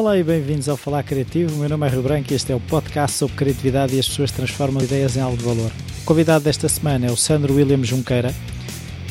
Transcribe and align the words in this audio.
Olá 0.00 0.16
e 0.16 0.24
bem-vindos 0.24 0.66
ao 0.66 0.78
Falar 0.78 1.02
Criativo. 1.02 1.54
O 1.54 1.58
meu 1.58 1.68
nome 1.68 1.86
é 1.86 1.90
Rio 1.90 2.00
Branco 2.00 2.32
e 2.32 2.34
este 2.34 2.50
é 2.50 2.56
o 2.56 2.60
podcast 2.60 3.18
sobre 3.18 3.36
criatividade 3.36 3.94
e 3.94 3.98
as 3.98 4.08
pessoas 4.08 4.30
transformam 4.30 4.82
ideias 4.82 5.14
em 5.14 5.20
algo 5.20 5.36
de 5.36 5.44
valor. 5.44 5.70
O 6.00 6.04
convidado 6.06 6.42
desta 6.42 6.70
semana 6.70 7.06
é 7.06 7.10
o 7.10 7.16
Sandro 7.18 7.52
William 7.52 7.84
Junqueira. 7.84 8.34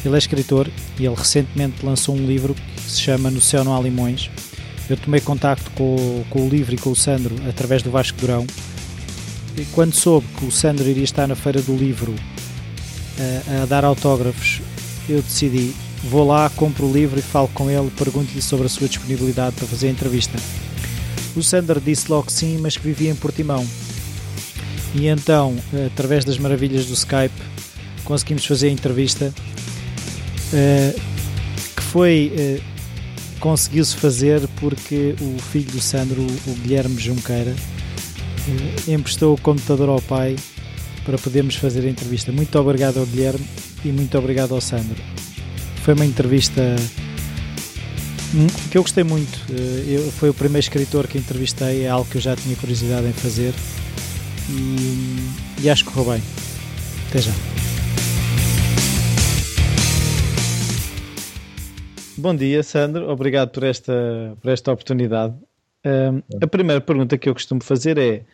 Ele 0.04 0.15
é 0.15 0.17
escritor 0.17 0.67
e 0.97 1.05
ele 1.05 1.13
recentemente 1.13 1.86
lançou 1.86 2.15
um 2.15 2.25
livro 2.25 2.56
que 2.56 2.81
se 2.81 3.02
chama 3.02 3.29
No 3.29 3.39
Céu 3.39 3.63
Não 3.63 3.78
Há 3.78 3.79
Limões. 3.79 4.31
Eu 4.89 4.97
tomei 4.97 5.21
contacto 5.21 5.70
com, 5.75 6.25
com 6.28 6.47
o 6.47 6.49
livro 6.49 6.74
e 6.74 6.78
com 6.79 6.90
o 6.90 6.96
Sandro 6.96 7.35
através 7.47 7.83
do 7.83 7.92
Vasco 7.92 8.19
Durão. 8.19 8.47
E 9.56 9.65
quando 9.65 9.94
soube 9.94 10.26
que 10.40 10.46
o 10.46 10.51
Sandro 10.51 10.90
iria 10.90 11.03
estar 11.03 11.28
na 11.28 11.35
Feira 11.35 11.62
do 11.62 11.78
Livro 11.78 12.15
a, 13.19 13.21
eh, 13.21 13.62
a 13.62 13.65
dar 13.67 13.85
autógrafos, 13.85 14.60
eu 15.08 15.21
decidi 15.21 15.71
vou 16.03 16.26
lá, 16.26 16.49
compro 16.49 16.88
o 16.88 16.91
livro 16.91 17.20
e 17.20 17.21
falo 17.21 17.48
com 17.49 17.70
ele, 17.70 17.91
pergunto-lhe 17.91 18.41
sobre 18.41 18.65
a 18.65 18.70
sua 18.70 18.87
disponibilidade 18.87 19.55
para 19.55 19.67
fazer 19.67 19.87
a 19.87 19.91
entrevista. 19.91 20.40
O 21.39 21.43
Sander 21.43 21.79
disse 21.79 22.11
logo 22.11 22.29
sim, 22.29 22.57
mas 22.57 22.75
que 22.75 22.84
vivia 22.84 23.09
em 23.09 23.16
Portimão. 23.16 23.66
E 24.93 25.07
então, 25.07 25.55
através 25.88 26.25
das 26.25 26.38
maravilhas 26.38 26.85
do 26.85 26.93
Skype, 26.93 27.34
conseguimos 28.03 28.45
fazer 28.45 28.67
a 28.67 28.71
entrevista 28.71 29.34
eh, 30.53 30.95
que 31.75 31.81
foi 31.81 32.34
eh, 32.35 32.59
conseguiu-se 33.39 33.95
fazer 33.95 34.45
porque 34.59 35.15
o 35.21 35.39
filho 35.39 35.71
do 35.71 35.79
Sandro, 35.79 36.21
o 36.21 36.53
Guilherme 36.55 36.99
Junqueira, 36.99 37.55
eh, 38.87 38.91
emprestou 38.91 39.34
o 39.34 39.40
computador 39.40 39.87
ao 39.87 40.01
pai 40.01 40.35
para 41.05 41.17
podermos 41.17 41.55
fazer 41.55 41.85
a 41.85 41.90
entrevista. 41.90 42.34
Muito 42.34 42.59
obrigado 42.59 42.98
ao 42.98 43.05
Guilherme 43.05 43.45
e 43.85 43.93
muito 43.93 44.17
obrigado 44.17 44.53
ao 44.53 44.59
Sandro. 44.59 45.01
Foi 45.84 45.93
uma 45.93 46.05
entrevista 46.05 46.76
que 48.71 48.77
eu 48.77 48.81
gostei 48.81 49.03
muito. 49.03 49.39
Eh, 49.51 49.98
eu, 49.98 50.12
foi 50.12 50.29
o 50.29 50.34
primeiro 50.34 50.59
escritor 50.59 51.07
que 51.07 51.17
entrevistei, 51.17 51.84
é 51.84 51.90
algo 51.90 52.09
que 52.09 52.17
eu 52.17 52.21
já 52.21 52.35
tinha 52.35 52.55
curiosidade 52.55 53.07
em 53.07 53.13
fazer 53.13 53.54
e, 54.49 55.63
e 55.63 55.70
acho 55.70 55.85
que 55.85 55.91
correu 55.91 56.13
bem. 56.13 56.23
Até 57.09 57.20
já. 57.20 57.31
Bom 62.17 62.35
dia, 62.35 62.62
Sandro. 62.63 63.09
Obrigado 63.09 63.49
por 63.49 63.63
esta, 63.63 64.38
por 64.42 64.52
esta 64.52 64.72
oportunidade. 64.72 65.34
Um, 65.86 66.22
a 66.44 66.48
primeira 66.48 66.82
pergunta 66.82 67.17
que 67.17 67.30
eu 67.30 67.34
costumo 67.34 67.64
fazer 67.64 67.98
é 67.98 68.26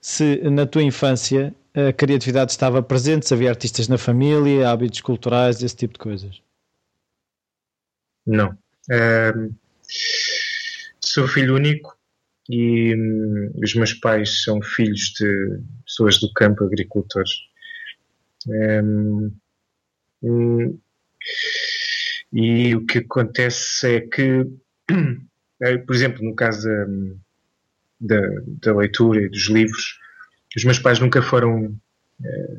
se 0.00 0.36
na 0.50 0.66
tua 0.66 0.82
infância 0.82 1.54
a 1.74 1.92
criatividade 1.92 2.52
estava 2.52 2.82
presente, 2.82 3.26
se 3.26 3.34
havia 3.34 3.48
artistas 3.48 3.88
na 3.88 3.96
família, 3.96 4.70
hábitos 4.70 5.00
culturais, 5.00 5.62
esse 5.62 5.74
tipo 5.74 5.94
de 5.94 5.98
coisas. 5.98 6.42
Não. 8.26 8.56
Sou 11.00 11.26
filho 11.28 11.54
único 11.54 11.96
e 12.48 12.94
um, 12.94 13.52
os 13.62 13.74
meus 13.74 13.94
pais 13.94 14.42
são 14.42 14.60
filhos 14.62 15.12
de 15.18 15.60
pessoas 15.84 16.18
do 16.18 16.32
campo, 16.32 16.64
agricultores. 16.64 17.30
Um, 18.48 19.32
um, 20.22 20.78
e 22.32 22.74
o 22.74 22.86
que 22.86 22.98
acontece 22.98 23.96
é 23.96 24.00
que, 24.00 24.46
eh, 25.62 25.78
por 25.78 25.94
exemplo, 25.94 26.24
no 26.24 26.34
caso 26.34 26.68
da, 28.00 28.18
da, 28.18 28.28
da 28.62 28.76
leitura 28.76 29.22
e 29.22 29.28
dos 29.28 29.48
livros, 29.48 29.98
os 30.56 30.64
meus 30.64 30.78
pais 30.78 30.98
nunca 30.98 31.22
foram 31.22 31.76
é, 32.24 32.56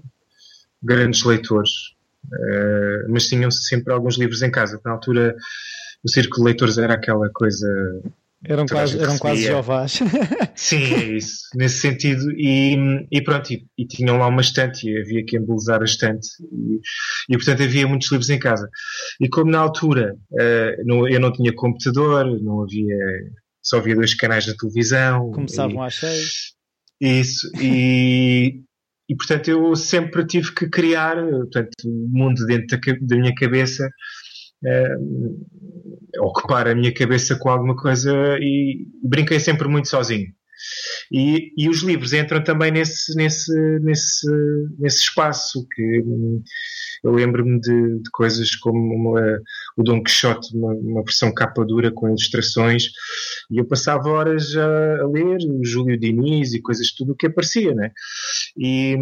grandes 0.81 1.23
leitores. 1.23 1.71
Uh, 2.23 3.09
mas 3.09 3.27
tinham 3.27 3.49
sempre 3.49 3.91
alguns 3.91 4.17
livros 4.17 4.41
em 4.43 4.51
casa. 4.51 4.79
Na 4.85 4.91
altura, 4.91 5.35
o 6.03 6.09
círculo 6.09 6.43
de 6.43 6.45
leitores 6.45 6.77
era 6.77 6.93
aquela 6.93 7.29
coisa. 7.29 7.67
Eram 8.43 8.65
quase, 8.65 8.99
eram 8.99 9.17
quase. 9.19 9.99
Sim, 10.55 10.93
é 10.95 11.03
isso, 11.17 11.41
nesse 11.53 11.79
sentido. 11.79 12.31
E, 12.31 12.75
e 13.11 13.21
pronto, 13.23 13.53
e, 13.53 13.67
e, 13.77 13.85
tinham 13.85 14.17
lá 14.17 14.27
uma 14.27 14.41
estante, 14.41 14.89
e 14.89 14.99
havia 14.99 15.23
que 15.23 15.37
embelezar 15.37 15.79
a 15.79 15.85
estante, 15.85 16.27
e, 16.51 16.79
e, 17.29 17.37
portanto 17.37 17.61
havia 17.61 17.87
muitos 17.87 18.11
livros 18.11 18.31
em 18.31 18.39
casa. 18.39 18.67
E 19.19 19.29
como 19.29 19.51
na 19.51 19.59
altura 19.59 20.15
uh, 20.31 20.85
não, 20.85 21.07
eu 21.07 21.19
não 21.19 21.31
tinha 21.31 21.53
computador, 21.53 22.25
não 22.41 22.63
havia, 22.63 22.97
só 23.61 23.77
havia 23.77 23.95
dois 23.95 24.15
canais 24.15 24.45
de 24.45 24.57
televisão. 24.57 25.31
Começavam 25.31 25.83
às 25.83 25.95
seis. 25.95 26.53
Isso, 26.99 27.47
e, 27.61 28.63
e 29.07 29.15
portanto 29.15 29.49
eu 29.49 29.75
sempre 29.75 30.25
tive 30.25 30.51
que 30.51 30.67
criar 30.67 31.15
portanto, 31.15 31.69
o 31.85 32.07
mundo 32.09 32.43
dentro 32.47 32.79
da, 32.79 32.93
da 33.01 33.15
minha 33.17 33.35
cabeça, 33.35 33.87
uh, 34.65 35.90
ocupar 36.19 36.67
a 36.67 36.75
minha 36.75 36.93
cabeça 36.93 37.35
com 37.35 37.49
alguma 37.49 37.75
coisa 37.75 38.11
e 38.39 38.85
brinquei 39.03 39.39
sempre 39.39 39.67
muito 39.67 39.87
sozinho. 39.87 40.27
E, 41.11 41.51
e 41.57 41.69
os 41.69 41.81
livros 41.81 42.13
entram 42.13 42.43
também 42.43 42.71
nesse, 42.71 43.15
nesse, 43.15 43.51
nesse, 43.81 44.27
nesse 44.77 44.99
espaço 44.99 45.65
que 45.73 46.03
eu 47.03 47.11
lembro-me 47.11 47.59
de, 47.59 47.99
de, 47.99 48.09
coisas 48.11 48.55
como 48.55 48.77
uma, 48.77 49.41
o 49.75 49.83
Dom 49.83 50.03
Quixote, 50.03 50.55
uma, 50.55 50.73
uma, 50.73 51.03
versão 51.03 51.33
capa 51.33 51.65
dura 51.65 51.91
com 51.91 52.07
ilustrações, 52.07 52.85
e 53.49 53.57
eu 53.57 53.65
passava 53.65 54.09
horas 54.09 54.55
a, 54.55 55.01
a, 55.01 55.07
ler 55.07 55.37
o 55.49 55.65
Júlio 55.65 55.99
Diniz 55.99 56.53
e 56.53 56.61
coisas, 56.61 56.93
tudo 56.93 57.13
o 57.13 57.15
que 57.15 57.27
aparecia, 57.27 57.73
né? 57.73 57.91
E, 58.57 58.95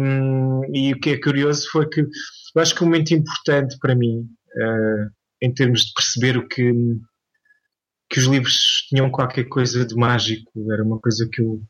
e 0.72 0.92
o 0.92 0.98
que 0.98 1.10
é 1.10 1.20
curioso 1.20 1.68
foi 1.70 1.88
que 1.88 2.00
eu 2.00 2.62
acho 2.62 2.74
que 2.74 2.82
um 2.82 2.86
momento 2.86 3.12
importante 3.12 3.76
para 3.78 3.94
mim, 3.94 4.26
uh, 4.56 5.19
em 5.42 5.52
termos 5.52 5.86
de 5.86 5.92
perceber 5.94 6.36
o 6.36 6.46
que, 6.46 6.72
que 8.10 8.18
os 8.18 8.26
livros 8.26 8.86
tinham 8.88 9.10
qualquer 9.10 9.44
coisa 9.44 9.84
de 9.84 9.94
mágico, 9.94 10.50
era 10.72 10.82
uma 10.84 10.98
coisa 10.98 11.28
que 11.30 11.42
eu. 11.42 11.60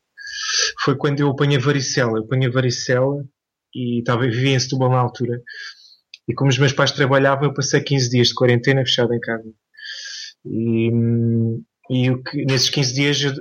Foi 0.83 0.97
quando 0.97 1.21
eu 1.21 1.31
apanhei 1.31 1.59
varicela. 1.59 2.19
Eu 2.19 2.25
apanhei 2.25 2.49
varicela 2.49 3.25
e 3.75 3.99
estava, 3.99 4.23
vivia 4.23 4.55
em 4.55 4.59
Setúbal 4.59 4.91
na 4.91 4.99
altura 4.99 5.43
e 6.31 6.35
como 6.35 6.49
os 6.49 6.59
meus 6.59 6.73
pais 6.73 6.93
trabalhavam, 6.93 7.47
eu 7.47 7.55
passei 7.55 7.81
15 7.81 8.09
dias 8.09 8.29
de 8.29 8.35
quarentena 8.35 8.85
fechado 8.85 9.13
em 9.13 9.19
casa. 9.19 9.53
E, 10.47 10.91
e 11.91 12.11
o 12.11 12.23
que, 12.23 12.45
nesses 12.45 12.71
15 12.71 12.95
dias 12.95 13.21
eu 13.23 13.33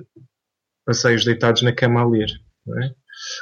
passei-os 0.84 1.24
deitados 1.24 1.62
na 1.62 1.72
cama 1.72 2.02
a 2.02 2.08
ler. 2.08 2.30
É? 2.82 2.92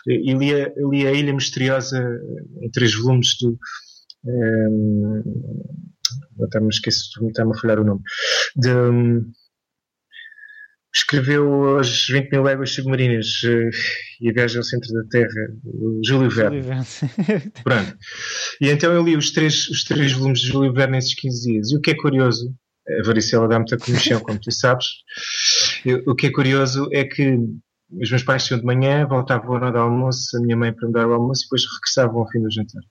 E 0.06 0.34
li, 0.34 0.52
li 0.90 1.08
a 1.08 1.14
Ilha 1.14 1.34
Misteriosa 1.34 1.98
em 2.62 2.70
três 2.72 2.94
volumes 2.94 3.38
do. 3.40 3.58
Um, 4.26 5.24
até 6.44 6.60
me 6.60 6.70
esqueço, 6.70 7.10
está-me 7.28 7.52
a 7.52 7.60
falhar 7.60 7.80
o 7.80 7.84
nome. 7.84 8.02
De, 8.56 8.70
um, 8.70 9.32
escreveu 10.98 11.78
as 11.78 12.08
20 12.08 12.32
mil 12.32 12.44
léguas 12.44 12.72
submarinas 12.72 13.28
uh, 13.44 13.70
e 14.22 14.30
a 14.30 14.34
viagem 14.34 14.58
ao 14.58 14.64
centro 14.64 14.92
da 14.94 15.04
Terra, 15.10 15.48
Júlio 16.04 16.30
Verne. 16.30 16.62
Pronto. 17.64 17.98
E 18.62 18.70
então 18.70 18.92
eu 18.92 19.04
li 19.04 19.16
os 19.16 19.32
três, 19.32 19.68
os 19.70 19.84
três 19.84 20.12
volumes 20.14 20.40
de 20.40 20.48
Júlio 20.48 20.74
Verne 20.74 20.94
nesses 20.94 21.14
15 21.16 21.52
dias. 21.52 21.72
E 21.72 21.78
o 21.78 21.82
que 21.82 21.92
é 21.92 21.96
curioso, 21.96 22.54
a 23.00 23.04
varicela 23.06 23.48
dá 23.48 23.58
muita 23.58 23.78
comichão, 23.78 24.20
como 24.20 24.40
tu 24.40 24.52
sabes, 24.52 24.86
eu, 25.86 26.02
o 26.08 26.16
que 26.16 26.28
é 26.28 26.32
curioso 26.32 26.90
é 26.92 27.04
que 27.04 27.38
os 28.02 28.10
meus 28.10 28.24
pais 28.24 28.50
iam 28.50 28.60
de 28.60 28.66
manhã, 28.66 29.06
voltavam 29.06 29.54
à 29.54 29.56
hora 29.56 29.72
do 29.72 29.78
almoço, 29.78 30.36
a 30.36 30.42
minha 30.42 30.58
mãe 30.58 30.74
para 30.74 30.88
me 30.88 30.94
dar 30.94 31.08
o 31.08 31.14
almoço 31.14 31.44
e 31.44 31.46
depois 31.46 31.64
regressavam 31.64 32.20
ao 32.20 32.30
fim 32.30 32.42
do 32.42 32.52
jantar 32.52 32.82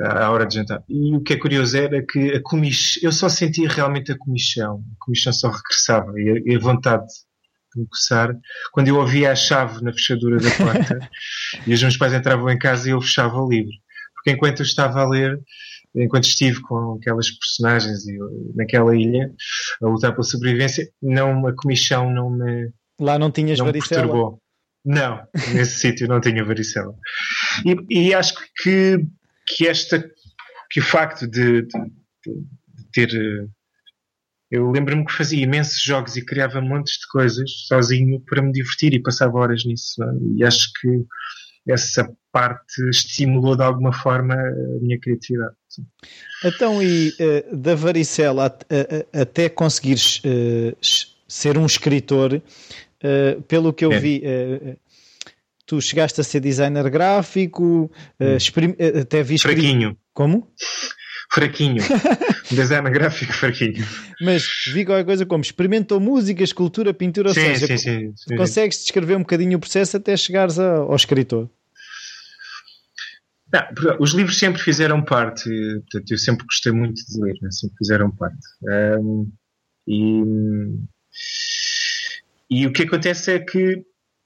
à 0.00 0.30
hora 0.30 0.46
de 0.46 0.54
jantar. 0.54 0.82
E 0.88 1.14
o 1.14 1.20
que 1.20 1.34
é 1.34 1.38
curioso 1.38 1.76
era 1.76 2.04
que 2.04 2.32
a 2.32 2.42
comichão, 2.42 3.02
eu 3.02 3.12
só 3.12 3.28
sentia 3.28 3.68
realmente 3.68 4.12
a 4.12 4.18
comichão, 4.18 4.82
a 4.92 5.04
comichão 5.04 5.32
só 5.32 5.50
regressava 5.50 6.12
e 6.16 6.54
a, 6.54 6.58
vontade 6.58 7.04
de 7.74 7.80
me 7.80 7.86
coçar 7.88 8.34
quando 8.72 8.88
eu 8.88 8.96
ouvia 8.96 9.32
a 9.32 9.36
chave 9.36 9.82
na 9.82 9.92
fechadura 9.92 10.38
da 10.38 10.50
porta 10.50 11.10
e 11.66 11.74
os 11.74 11.82
meus 11.82 11.96
pais 11.96 12.14
entravam 12.14 12.48
em 12.50 12.58
casa 12.58 12.88
e 12.88 12.92
eu 12.92 13.00
fechava 13.00 13.36
o 13.36 13.48
livro. 13.48 13.72
Porque 14.14 14.30
enquanto 14.30 14.60
eu 14.60 14.66
estava 14.66 15.00
a 15.00 15.08
ler, 15.08 15.38
enquanto 15.94 16.24
estive 16.24 16.60
com 16.62 16.96
aquelas 16.98 17.30
personagens 17.30 18.06
e, 18.06 18.18
naquela 18.54 18.96
ilha 18.96 19.30
a 19.82 19.86
lutar 19.86 20.12
pela 20.12 20.22
sobrevivência, 20.22 20.88
não, 21.02 21.46
a 21.46 21.54
comichão 21.54 22.10
não 22.10 22.30
me. 22.30 22.70
Lá 23.00 23.18
não 23.18 23.30
tinhas 23.30 23.58
não 23.58 23.66
varicela? 23.66 24.02
Perturbou. 24.02 24.38
Não, 24.84 25.22
nesse 25.52 25.78
sítio 25.80 26.08
não 26.08 26.20
tinha 26.20 26.44
varicela. 26.44 26.94
E, 27.64 28.08
e 28.08 28.14
acho 28.14 28.34
que 28.62 29.04
que 29.46 29.66
esta 29.66 30.02
que 30.70 30.80
o 30.80 30.82
facto 30.82 31.26
de, 31.26 31.62
de, 31.62 31.68
de 32.26 32.90
ter 32.92 33.14
eh, 33.14 33.46
eu 34.50 34.70
lembro-me 34.70 35.04
que 35.04 35.12
fazia 35.12 35.42
imensos 35.42 35.82
jogos 35.82 36.16
e 36.16 36.24
criava 36.24 36.60
montes 36.60 36.98
de 36.98 37.06
coisas 37.08 37.50
sozinho 37.66 38.20
para 38.20 38.42
me 38.42 38.52
divertir 38.52 38.92
e 38.92 39.02
passava 39.02 39.38
horas 39.38 39.64
nisso 39.64 40.02
e 40.36 40.44
acho 40.44 40.70
que 40.80 41.04
essa 41.66 42.10
parte 42.32 42.88
estimulou 42.88 43.56
de 43.56 43.62
alguma 43.62 43.92
forma 43.92 44.34
a 44.34 44.80
minha 44.80 44.98
criatividade. 44.98 45.54
Então, 46.44 46.82
e 46.82 47.10
uh, 47.10 47.56
da 47.56 47.74
varicela 47.74 48.58
até 49.12 49.48
conseguires 49.48 50.18
uh, 50.24 50.76
ser 51.28 51.56
um 51.56 51.66
escritor, 51.66 52.34
uh, 52.34 53.42
pelo 53.42 53.72
que 53.72 53.84
eu 53.84 53.92
é. 53.92 53.98
vi, 53.98 54.22
tu 55.66 55.80
chegaste 55.80 56.20
a 56.20 56.24
ser 56.24 56.40
designer 56.40 56.88
gráfico, 56.90 57.90
uh, 58.20 59.00
até 59.00 59.22
vi 59.22 59.38
Fraquinho. 59.38 59.96
Como? 60.12 60.52
fraquinho. 61.32 61.82
um 62.52 62.54
design 62.54 62.90
gráfico 62.90 63.32
fraquinho. 63.32 63.84
Mas 64.20 64.44
vi 64.72 64.84
qualquer 64.84 65.04
coisa 65.04 65.24
como 65.24 65.42
experimentou 65.42 65.98
música, 65.98 66.44
escultura, 66.44 66.92
pintura, 66.92 67.30
ou 67.30 67.34
sim, 67.34 67.40
seja, 67.40 67.66
sim, 67.66 67.76
sim, 67.78 68.12
sim, 68.14 68.36
consegues 68.36 68.78
descrever 68.78 69.16
um 69.16 69.20
bocadinho 69.20 69.56
o 69.56 69.60
processo 69.60 69.96
até 69.96 70.16
chegares 70.16 70.58
a, 70.58 70.76
ao 70.76 70.94
escritor. 70.94 71.48
Não, 73.52 73.96
os 74.00 74.12
livros 74.12 74.38
sempre 74.38 74.62
fizeram 74.62 75.02
parte, 75.02 75.44
portanto, 75.44 76.10
eu 76.10 76.18
sempre 76.18 76.46
gostei 76.46 76.72
muito 76.72 77.02
de 77.06 77.20
ler, 77.22 77.34
né? 77.40 77.50
sempre 77.50 77.76
fizeram 77.78 78.10
parte. 78.10 78.40
Um, 78.98 79.30
e, 79.86 80.22
e 82.50 82.66
o 82.66 82.72
que 82.72 82.82
acontece 82.82 83.32
é 83.32 83.38
que 83.38 83.84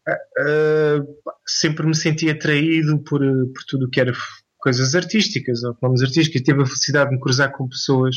uh, 0.09 1.07
sempre 1.47 1.87
me 1.87 1.95
senti 1.95 2.31
atraído 2.31 2.99
por, 3.05 3.21
por 3.21 3.65
tudo 3.69 3.87
o 3.87 3.91
que 3.91 4.01
era 4.01 4.13
coisas 4.59 4.95
artísticas, 4.95 5.63
ou 5.63 5.77
nomes 5.83 6.03
artísticos. 6.03 6.43
Tive 6.43 6.63
a 6.63 6.67
felicidade 6.67 7.11
de 7.11 7.17
me 7.17 7.23
cruzar 7.23 7.53
com 7.53 7.69
pessoas 7.69 8.17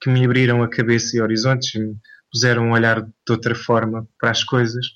que 0.00 0.10
me 0.10 0.24
abriram 0.24 0.62
a 0.62 0.68
cabeça 0.68 1.16
e 1.16 1.20
horizontes, 1.20 1.74
me 1.74 1.96
puseram 2.32 2.70
a 2.70 2.74
olhar 2.74 3.02
de 3.02 3.30
outra 3.30 3.54
forma 3.54 4.06
para 4.18 4.30
as 4.30 4.42
coisas. 4.44 4.86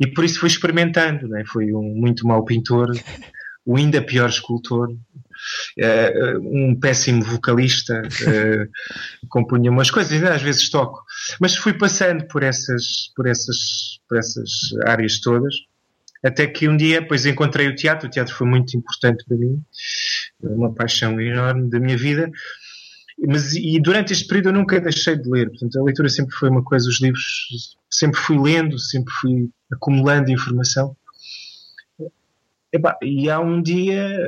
E 0.00 0.06
por 0.06 0.24
isso 0.24 0.40
fui 0.40 0.48
experimentando, 0.48 1.28
né? 1.28 1.44
fui 1.46 1.72
um 1.72 1.94
muito 1.94 2.26
mau 2.26 2.44
pintor, 2.44 2.90
o 3.64 3.76
ainda 3.76 4.02
pior 4.02 4.28
escultor, 4.28 4.88
um 6.40 6.78
péssimo 6.78 7.22
vocalista, 7.22 8.00
uh, 8.02 8.68
compunha 9.28 9.70
umas 9.70 9.90
coisas, 9.90 10.22
às 10.22 10.42
vezes 10.42 10.70
toco, 10.70 11.02
mas 11.40 11.56
fui 11.56 11.74
passando 11.74 12.26
por 12.26 12.42
essas, 12.42 13.10
por 13.14 13.26
essas, 13.26 14.00
por 14.08 14.18
essas 14.18 14.50
áreas 14.86 15.20
todas, 15.20 15.54
até 16.24 16.46
que 16.46 16.68
um 16.68 16.76
dia, 16.76 17.06
pois 17.06 17.26
encontrei 17.26 17.68
o 17.68 17.74
teatro, 17.74 18.08
o 18.08 18.10
teatro 18.10 18.34
foi 18.34 18.46
muito 18.46 18.76
importante 18.76 19.24
para 19.26 19.36
mim, 19.36 19.62
uma 20.42 20.74
paixão 20.74 21.20
enorme 21.20 21.70
da 21.70 21.78
minha 21.78 21.96
vida, 21.96 22.30
mas 23.26 23.54
e 23.54 23.80
durante 23.80 24.12
este 24.12 24.26
período 24.26 24.48
eu 24.48 24.52
nunca 24.54 24.80
deixei 24.80 25.16
de 25.16 25.28
ler, 25.28 25.48
portanto 25.48 25.78
a 25.78 25.84
leitura 25.84 26.08
sempre 26.08 26.34
foi 26.34 26.50
uma 26.50 26.62
coisa, 26.62 26.88
os 26.88 27.00
livros 27.00 27.76
sempre 27.90 28.20
fui 28.20 28.38
lendo, 28.38 28.78
sempre 28.78 29.12
fui 29.20 29.50
acumulando 29.72 30.30
informação 30.30 30.96
e 33.02 33.30
há 33.30 33.40
um 33.40 33.60
dia 33.62 34.18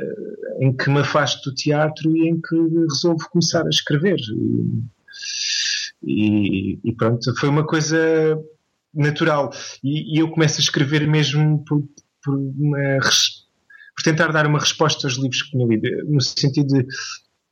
em 0.59 0.75
que 0.75 0.89
me 0.89 0.99
afasto 0.99 1.49
do 1.49 1.55
teatro 1.55 2.15
e 2.15 2.29
em 2.29 2.39
que 2.39 2.55
resolvo 2.89 3.29
começar 3.29 3.65
a 3.65 3.69
escrever. 3.69 4.19
E, 6.03 6.79
e 6.83 6.93
pronto, 6.95 7.33
foi 7.37 7.49
uma 7.49 7.65
coisa 7.65 7.97
natural. 8.93 9.51
E, 9.83 10.15
e, 10.15 10.19
eu 10.19 10.29
começo 10.29 10.57
a 10.57 10.63
escrever 10.63 11.07
mesmo 11.07 11.63
por, 11.65 11.83
por, 12.23 12.35
uma, 12.35 12.99
por 12.99 14.03
tentar 14.03 14.31
dar 14.31 14.47
uma 14.47 14.59
resposta 14.59 15.07
aos 15.07 15.15
livros 15.15 15.43
que 15.43 15.51
tinha 15.51 15.67
lido, 15.67 15.87
no 16.07 16.21
sentido 16.21 16.67
de 16.67 16.85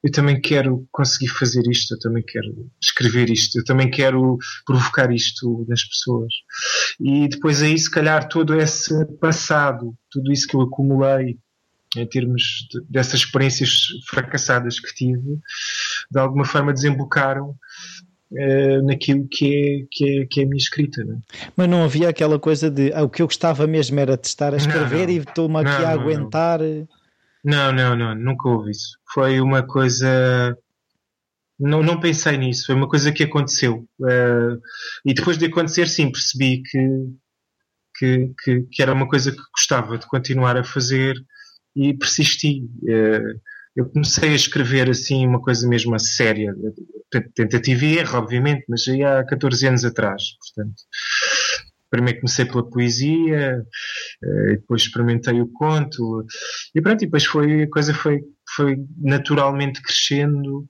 eu 0.03 0.11
também 0.11 0.39
quero 0.39 0.87
conseguir 0.91 1.27
fazer 1.27 1.63
isto, 1.69 1.95
eu 1.95 1.99
também 1.99 2.23
quero 2.23 2.69
escrever 2.81 3.29
isto, 3.29 3.59
eu 3.59 3.63
também 3.63 3.89
quero 3.89 4.37
provocar 4.65 5.11
isto 5.11 5.65
nas 5.67 5.83
pessoas. 5.83 6.33
E 6.99 7.27
depois 7.27 7.61
aí, 7.61 7.77
se 7.77 7.89
calhar, 7.89 8.27
todo 8.27 8.55
esse 8.55 8.93
passado, 9.19 9.95
tudo 10.11 10.31
isso 10.31 10.47
que 10.47 10.55
eu 10.55 10.61
acumulei 10.61 11.37
em 11.95 12.07
termos 12.07 12.67
de, 12.71 12.81
dessas 12.89 13.21
experiências 13.21 13.87
fracassadas 14.09 14.79
que 14.79 14.93
tive, 14.93 15.39
de 16.11 16.19
alguma 16.19 16.45
forma 16.45 16.73
desembocaram 16.73 17.55
uh, 18.31 18.85
naquilo 18.85 19.27
que 19.29 19.45
é, 19.45 19.85
que, 19.89 20.19
é, 20.21 20.25
que 20.25 20.41
é 20.41 20.43
a 20.43 20.47
minha 20.47 20.57
escrita. 20.57 21.03
Não 21.03 21.15
é? 21.15 21.17
Mas 21.55 21.69
não 21.69 21.83
havia 21.83 22.09
aquela 22.09 22.37
coisa 22.37 22.69
de 22.69 22.93
ah, 22.93 23.03
o 23.03 23.09
que 23.09 23.21
eu 23.21 23.27
gostava 23.27 23.65
mesmo 23.65 23.99
era 23.99 24.17
de 24.17 24.27
estar 24.27 24.53
a 24.53 24.57
escrever 24.57 24.99
não, 24.99 25.05
não. 25.05 25.11
e 25.13 25.17
estou-me 25.17 25.57
aqui 25.57 25.81
não, 25.81 25.87
a 25.87 25.91
aguentar. 25.91 26.59
Não, 26.59 26.87
não, 27.71 27.95
não, 27.95 28.13
nunca 28.13 28.49
houve 28.49 28.71
isso. 28.71 28.97
Foi 29.13 29.39
uma 29.39 29.65
coisa. 29.65 30.57
Não, 31.59 31.81
não 31.81 31.99
pensei 31.99 32.37
nisso, 32.37 32.65
foi 32.67 32.75
uma 32.75 32.89
coisa 32.89 33.11
que 33.11 33.23
aconteceu. 33.23 33.87
Uh, 33.99 34.61
e 35.05 35.13
depois 35.13 35.37
de 35.37 35.45
acontecer, 35.45 35.87
sim, 35.87 36.11
percebi 36.11 36.61
que, 36.61 36.79
que, 37.97 38.33
que, 38.43 38.61
que, 38.71 38.81
era 38.81 38.93
uma 38.93 39.07
coisa 39.07 39.31
que 39.31 39.41
gostava 39.55 39.97
de 39.97 40.05
continuar 40.07 40.57
a 40.57 40.63
fazer 40.63 41.15
e 41.75 41.93
persisti. 41.97 42.63
Uh, 42.83 43.39
eu 43.75 43.89
comecei 43.89 44.29
a 44.29 44.35
escrever 44.35 44.89
assim 44.89 45.25
uma 45.25 45.41
coisa 45.41 45.67
mesmo 45.67 45.95
a 45.95 45.99
séria, 45.99 46.53
tentativa 47.33 47.85
e 47.85 47.97
erro, 47.99 48.17
obviamente, 48.17 48.65
mas 48.67 48.83
já 48.83 49.19
há 49.19 49.25
14 49.25 49.67
anos 49.67 49.85
atrás, 49.85 50.23
portanto 50.39 50.83
primeiro 51.89 52.19
comecei 52.19 52.45
pela 52.45 52.69
poesia, 52.69 53.63
eh, 54.23 54.55
depois 54.55 54.81
experimentei 54.81 55.41
o 55.41 55.47
conto, 55.47 56.25
e 56.75 56.81
pronto, 56.81 57.01
e 57.01 57.05
depois 57.05 57.25
foi, 57.25 57.63
a 57.63 57.69
coisa 57.69 57.93
foi, 57.93 58.21
foi 58.55 58.77
naturalmente 58.97 59.81
crescendo, 59.81 60.67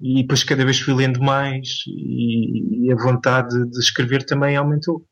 e 0.00 0.22
depois 0.22 0.44
cada 0.44 0.64
vez 0.64 0.80
fui 0.80 0.94
lendo 0.94 1.20
mais, 1.20 1.82
e, 1.86 2.86
e 2.86 2.92
a 2.92 2.96
vontade 2.96 3.68
de 3.70 3.78
escrever 3.78 4.24
também 4.24 4.56
aumentou. 4.56 5.06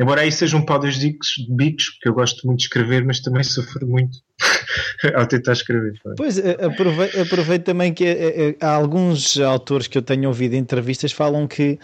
Embora 0.00 0.22
aí 0.22 0.32
seja 0.32 0.56
um 0.56 0.64
pau 0.64 0.78
dos 0.78 0.98
bicos, 0.98 1.90
porque 1.90 2.08
eu 2.08 2.14
gosto 2.14 2.44
muito 2.46 2.58
de 2.58 2.64
escrever, 2.64 3.04
mas 3.04 3.20
também 3.20 3.44
sofro 3.44 3.86
muito 3.86 4.18
ao 5.14 5.26
tentar 5.26 5.52
escrever. 5.52 5.92
Pois, 6.16 6.36
eh, 6.36 6.56
aproveito, 6.60 7.20
aproveito 7.20 7.64
também 7.64 7.94
que 7.94 8.04
eh, 8.04 8.56
há 8.60 8.74
alguns 8.74 9.38
autores 9.38 9.86
que 9.86 9.96
eu 9.96 10.02
tenho 10.02 10.26
ouvido 10.28 10.54
em 10.54 10.58
entrevistas 10.58 11.12
falam 11.12 11.46
que 11.46 11.78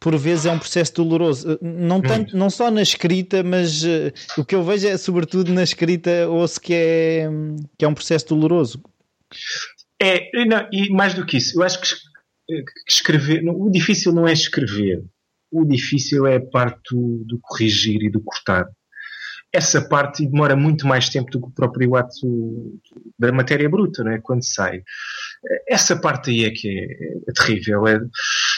por 0.00 0.16
vezes 0.16 0.46
é 0.46 0.50
um 0.50 0.58
processo 0.58 0.94
doloroso, 0.94 1.52
eh, 1.52 1.58
não, 1.62 2.00
tanto, 2.00 2.36
não 2.36 2.50
só 2.50 2.70
na 2.70 2.82
escrita, 2.82 3.42
mas 3.42 3.84
uh, 3.84 4.12
o 4.36 4.44
que 4.44 4.54
eu 4.54 4.64
vejo 4.64 4.88
é 4.88 4.96
sobretudo 4.96 5.52
na 5.52 5.62
escrita 5.62 6.28
ouço 6.28 6.60
que 6.60 6.74
é, 6.74 7.28
que 7.78 7.84
é 7.84 7.88
um 7.88 7.94
processo 7.94 8.26
doloroso. 8.28 8.82
É, 10.02 10.44
não, 10.44 10.68
e 10.72 10.90
mais 10.90 11.14
do 11.14 11.24
que 11.24 11.36
isso, 11.36 11.58
eu 11.58 11.64
acho 11.64 11.80
que, 11.80 11.88
que 12.48 12.64
escrever, 12.88 13.42
o 13.48 13.70
difícil 13.70 14.12
não 14.12 14.26
é 14.26 14.32
escrever, 14.32 15.04
o 15.50 15.64
difícil 15.64 16.26
é 16.26 16.36
a 16.36 16.44
parte 16.44 16.80
do, 16.90 17.24
do 17.24 17.38
corrigir 17.40 18.02
e 18.02 18.10
do 18.10 18.20
cortar 18.20 18.66
essa 19.56 19.80
parte 19.88 20.26
demora 20.26 20.54
muito 20.54 20.86
mais 20.86 21.08
tempo 21.08 21.30
do 21.30 21.40
que 21.40 21.46
o 21.46 21.52
próprio 21.52 21.96
ato 21.96 22.78
da 23.18 23.32
matéria 23.32 23.68
bruta, 23.68 24.04
não 24.04 24.12
é? 24.12 24.20
quando 24.20 24.44
sai. 24.44 24.82
Essa 25.66 25.98
parte 25.98 26.30
aí 26.30 26.44
é 26.44 26.50
que 26.50 26.68
é, 26.68 27.30
é 27.30 27.32
terrível. 27.32 27.86
É, 27.86 27.98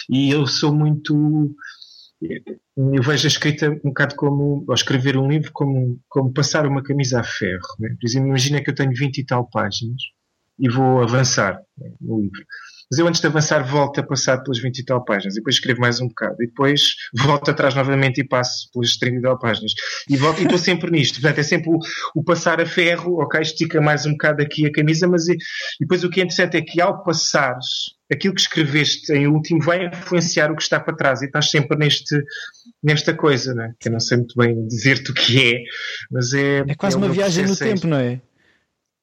e 0.08 0.30
eu 0.30 0.46
sou 0.46 0.74
muito. 0.74 1.54
Eu 2.20 3.02
vejo 3.02 3.26
a 3.26 3.28
escrita 3.28 3.70
um 3.70 3.88
bocado 3.90 4.16
como, 4.16 4.64
ou 4.66 4.74
escrever 4.74 5.16
um 5.16 5.28
livro, 5.28 5.50
como, 5.52 6.00
como 6.08 6.32
passar 6.32 6.66
uma 6.66 6.82
camisa 6.82 7.20
a 7.20 7.24
ferro. 7.24 7.66
Né? 7.78 7.96
Por 8.00 8.06
exemplo, 8.06 8.28
imagina 8.28 8.62
que 8.62 8.70
eu 8.70 8.74
tenho 8.74 8.92
20 8.92 9.18
e 9.18 9.26
tal 9.26 9.48
páginas 9.48 10.00
e 10.58 10.68
vou 10.68 11.02
avançar 11.02 11.60
né, 11.76 11.92
no 12.00 12.20
livro. 12.20 12.44
Mas 12.90 12.98
eu 12.98 13.06
antes 13.06 13.20
de 13.20 13.26
avançar 13.26 13.62
volto 13.62 14.00
a 14.00 14.02
passar 14.02 14.38
pelas 14.42 14.58
20 14.58 14.78
e 14.78 14.84
tal 14.84 15.04
páginas, 15.04 15.34
e 15.34 15.40
depois 15.40 15.56
escrevo 15.56 15.80
mais 15.80 16.00
um 16.00 16.08
bocado, 16.08 16.42
e 16.42 16.46
depois 16.46 16.94
volto 17.14 17.50
atrás 17.50 17.74
novamente 17.74 18.20
e 18.20 18.24
passo 18.24 18.70
pelas 18.72 18.96
30 18.96 19.18
e 19.18 19.22
tal 19.22 19.38
páginas. 19.38 19.72
E 20.08 20.16
volto 20.16 20.40
e 20.40 20.44
estou 20.44 20.58
sempre 20.58 20.90
nisto. 20.90 21.20
Portanto, 21.20 21.38
é 21.38 21.42
sempre 21.42 21.70
o, 21.70 21.78
o, 22.14 22.24
passar 22.24 22.60
a 22.60 22.66
ferro, 22.66 23.20
ok, 23.20 23.40
estica 23.40 23.80
mais 23.80 24.06
um 24.06 24.12
bocado 24.12 24.42
aqui 24.42 24.66
a 24.66 24.72
camisa, 24.72 25.06
mas 25.06 25.28
e, 25.28 25.32
e 25.32 25.36
depois 25.80 26.02
o 26.02 26.10
que 26.10 26.20
é 26.20 26.24
interessante 26.24 26.56
é 26.56 26.62
que 26.62 26.80
ao 26.80 27.02
passares, 27.02 27.94
aquilo 28.10 28.34
que 28.34 28.40
escreveste 28.40 29.12
em 29.12 29.26
último 29.26 29.62
vai 29.62 29.86
influenciar 29.86 30.50
o 30.50 30.56
que 30.56 30.62
está 30.62 30.80
para 30.80 30.96
trás, 30.96 31.20
e 31.20 31.26
estás 31.26 31.50
sempre 31.50 31.76
neste, 31.76 32.16
nesta 32.82 33.12
coisa, 33.12 33.54
né? 33.54 33.74
que 33.78 33.88
eu 33.88 33.92
não 33.92 34.00
sei 34.00 34.16
muito 34.16 34.34
bem 34.34 34.66
dizer-te 34.66 35.10
o 35.10 35.14
que 35.14 35.54
é, 35.54 35.62
mas 36.10 36.32
é. 36.32 36.60
É 36.66 36.74
quase 36.74 36.96
é 36.96 36.98
uma 36.98 37.08
viagem 37.08 37.46
no 37.46 37.56
tempo, 37.56 37.86
não 37.86 37.98
é? 37.98 38.20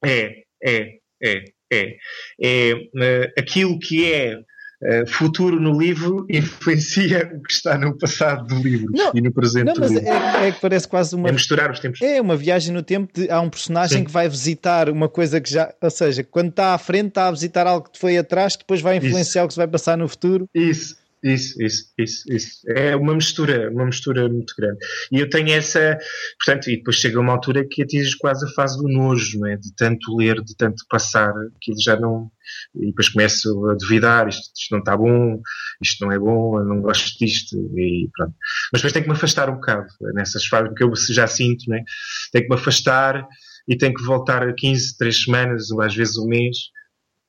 É, 0.04 0.42
é, 0.62 0.98
é 1.22 1.55
é, 1.72 1.96
é 2.40 2.74
uh, 2.74 3.32
aquilo 3.38 3.78
que 3.78 4.12
é 4.12 4.36
uh, 4.36 5.06
futuro 5.06 5.60
no 5.60 5.78
livro 5.78 6.26
influencia 6.30 7.30
o 7.34 7.42
que 7.42 7.52
está 7.52 7.78
no 7.78 7.96
passado 7.96 8.46
do 8.46 8.62
livro 8.62 8.90
não, 8.92 9.12
e 9.14 9.20
no 9.20 9.32
presente 9.32 9.66
não, 9.66 9.74
do 9.74 9.86
livro. 9.86 10.06
É, 10.06 10.48
é, 10.48 10.52
que 10.52 10.60
parece 10.60 10.86
quase 10.88 11.14
uma. 11.14 11.28
É 11.28 11.32
misturar 11.32 11.70
os 11.70 11.80
tempos. 11.80 12.00
É 12.02 12.20
uma 12.20 12.36
viagem 12.36 12.72
no 12.72 12.82
tempo. 12.82 13.12
De, 13.12 13.30
há 13.30 13.40
um 13.40 13.50
personagem 13.50 13.98
Sim. 13.98 14.04
que 14.04 14.10
vai 14.10 14.28
visitar 14.28 14.88
uma 14.88 15.08
coisa 15.08 15.40
que 15.40 15.50
já. 15.50 15.72
Ou 15.80 15.90
seja, 15.90 16.22
quando 16.24 16.50
está 16.50 16.74
à 16.74 16.78
frente, 16.78 17.08
está 17.08 17.28
a 17.28 17.30
visitar 17.30 17.66
algo 17.66 17.88
que 17.90 17.98
foi 17.98 18.16
atrás, 18.18 18.56
que 18.56 18.62
depois 18.62 18.80
vai 18.80 18.96
influenciar 18.96 19.42
Isso. 19.42 19.44
o 19.44 19.48
que 19.48 19.54
se 19.54 19.58
vai 19.58 19.68
passar 19.68 19.96
no 19.96 20.08
futuro. 20.08 20.48
Isso. 20.54 20.96
Isso, 21.26 21.60
isso, 21.60 21.92
isso, 21.98 22.32
isso. 22.32 22.50
É 22.68 22.94
uma 22.94 23.12
mistura, 23.12 23.68
uma 23.70 23.86
mistura 23.86 24.28
muito 24.28 24.54
grande. 24.56 24.78
E 25.10 25.18
eu 25.18 25.28
tenho 25.28 25.50
essa, 25.50 25.98
portanto, 26.38 26.70
e 26.70 26.76
depois 26.76 26.96
chega 26.96 27.18
uma 27.18 27.32
altura 27.32 27.66
que 27.68 27.82
atinges 27.82 28.14
quase 28.14 28.46
a 28.46 28.48
fase 28.50 28.78
do 28.78 28.88
nojo, 28.88 29.40
não 29.40 29.48
é? 29.48 29.56
De 29.56 29.74
tanto 29.74 30.16
ler, 30.16 30.40
de 30.40 30.54
tanto 30.56 30.84
passar, 30.88 31.32
aquilo 31.56 31.82
já 31.82 31.98
não. 31.98 32.30
E 32.76 32.86
depois 32.86 33.08
começo 33.08 33.66
a 33.68 33.74
duvidar, 33.74 34.28
isto, 34.28 34.52
isto 34.56 34.70
não 34.70 34.78
está 34.78 34.96
bom, 34.96 35.42
isto 35.82 36.04
não 36.04 36.12
é 36.12 36.18
bom, 36.18 36.60
eu 36.60 36.64
não 36.64 36.80
gosto 36.80 37.18
disto, 37.18 37.56
e 37.76 38.08
pronto. 38.16 38.34
Mas 38.72 38.80
depois 38.80 38.92
tenho 38.92 39.04
que 39.04 39.10
me 39.10 39.16
afastar 39.16 39.50
um 39.50 39.54
bocado 39.54 39.88
nessas 40.14 40.46
fases, 40.46 40.68
porque 40.68 40.84
eu 40.84 40.92
já 41.10 41.26
sinto, 41.26 41.64
não 41.68 41.76
é? 41.76 41.82
Tenho 42.30 42.44
que 42.44 42.50
me 42.50 42.60
afastar 42.60 43.26
e 43.68 43.76
tenho 43.76 43.94
que 43.94 44.04
voltar 44.04 44.48
a 44.48 44.54
15, 44.54 44.96
3 44.96 45.24
semanas, 45.24 45.70
ou 45.72 45.82
às 45.82 45.92
vezes 45.92 46.16
um 46.18 46.28
mês, 46.28 46.56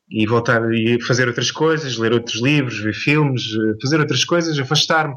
e 0.10 0.26
voltar 0.26 0.62
e 0.74 1.02
fazer 1.02 1.28
outras 1.28 1.52
coisas, 1.52 1.98
ler 1.98 2.14
outros 2.14 2.42
livros, 2.42 2.80
ver 2.80 2.94
filmes, 2.94 3.44
eh, 3.44 3.74
fazer 3.82 4.00
outras 4.00 4.24
coisas, 4.24 4.58
afastar-me 4.58 5.16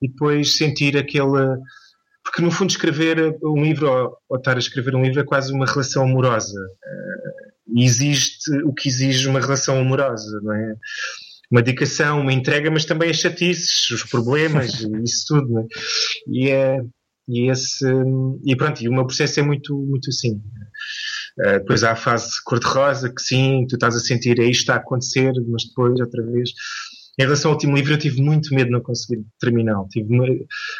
e 0.00 0.08
depois 0.08 0.56
sentir 0.56 0.96
aquele. 0.96 1.56
Porque 2.24 2.42
no 2.42 2.50
fundo, 2.50 2.70
escrever 2.70 3.36
um 3.42 3.62
livro 3.62 3.90
ou, 3.90 4.16
ou, 4.28 4.38
estar 4.38 4.56
a 4.56 4.58
escrever 4.58 4.94
um 4.94 5.02
livro 5.02 5.20
é 5.20 5.24
quase 5.24 5.52
uma 5.52 5.66
relação 5.66 6.04
amorosa. 6.04 6.60
Eh, 6.84 7.52
e 7.74 7.84
exige 7.84 8.30
o 8.64 8.74
que 8.74 8.88
exige 8.88 9.28
uma 9.28 9.40
relação 9.40 9.78
amorosa, 9.78 10.40
não 10.42 10.54
é? 10.54 10.74
Uma 11.50 11.62
dedicação, 11.62 12.20
uma 12.20 12.32
entrega, 12.32 12.70
mas 12.70 12.84
também 12.84 13.10
as 13.10 13.16
chatices, 13.16 13.90
os 13.90 14.04
problemas, 14.04 14.72
isso 15.04 15.24
tudo, 15.28 15.48
não 15.48 15.62
é? 15.62 15.66
E, 16.28 16.50
é, 16.50 16.80
e 17.28 17.50
esse, 17.50 17.86
e 18.44 18.56
pronto, 18.56 18.82
e 18.82 18.88
o 18.88 18.92
meu 18.92 19.06
processo 19.06 19.40
é 19.40 19.42
muito, 19.42 19.76
muito 19.76 20.08
assim. 20.10 20.40
Uh, 21.38 21.58
depois 21.58 21.82
há 21.82 21.92
a 21.92 21.96
fase 21.96 22.30
cor-de-rosa, 22.44 23.12
que 23.12 23.22
sim, 23.22 23.66
tu 23.68 23.76
estás 23.76 23.96
a 23.96 24.00
sentir, 24.00 24.38
isto 24.38 24.60
está 24.60 24.74
a 24.74 24.78
acontecer, 24.78 25.32
mas 25.48 25.64
depois, 25.64 25.98
outra 26.00 26.22
vez, 26.24 26.50
em 27.18 27.24
relação 27.24 27.50
ao 27.50 27.56
último 27.56 27.76
livro, 27.76 27.92
eu 27.92 27.98
tive 27.98 28.22
muito 28.22 28.54
medo 28.54 28.66
de 28.66 28.72
não 28.72 28.80
conseguir 28.80 29.22
terminar. 29.38 29.76
Tive 29.90 30.08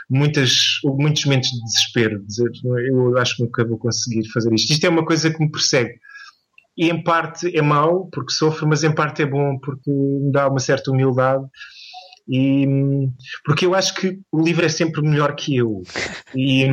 muitas, 0.08 0.78
muitos 0.82 1.24
momentos 1.26 1.50
de 1.50 1.62
desespero. 1.62 2.20
De 2.20 2.26
dizer, 2.26 2.50
eu 2.88 3.18
acho 3.18 3.36
que 3.36 3.42
nunca 3.42 3.64
vou 3.64 3.78
conseguir 3.78 4.26
fazer 4.30 4.52
isto. 4.54 4.72
Isto 4.72 4.86
é 4.86 4.88
uma 4.88 5.04
coisa 5.04 5.30
que 5.30 5.38
me 5.42 5.50
persegue. 5.50 5.92
E 6.76 6.88
em 6.88 7.02
parte 7.02 7.54
é 7.54 7.60
mau, 7.60 8.08
porque 8.10 8.32
sofro, 8.32 8.66
mas 8.66 8.82
em 8.82 8.94
parte 8.94 9.22
é 9.22 9.26
bom, 9.26 9.58
porque 9.58 9.90
me 9.90 10.32
dá 10.32 10.48
uma 10.48 10.58
certa 10.58 10.90
humildade. 10.90 11.44
E, 12.34 12.66
porque 13.44 13.66
eu 13.66 13.74
acho 13.74 13.94
que 13.94 14.18
o 14.32 14.40
livro 14.40 14.64
é 14.64 14.68
sempre 14.70 15.02
melhor 15.02 15.34
que 15.36 15.54
eu. 15.54 15.82
E 16.34 16.64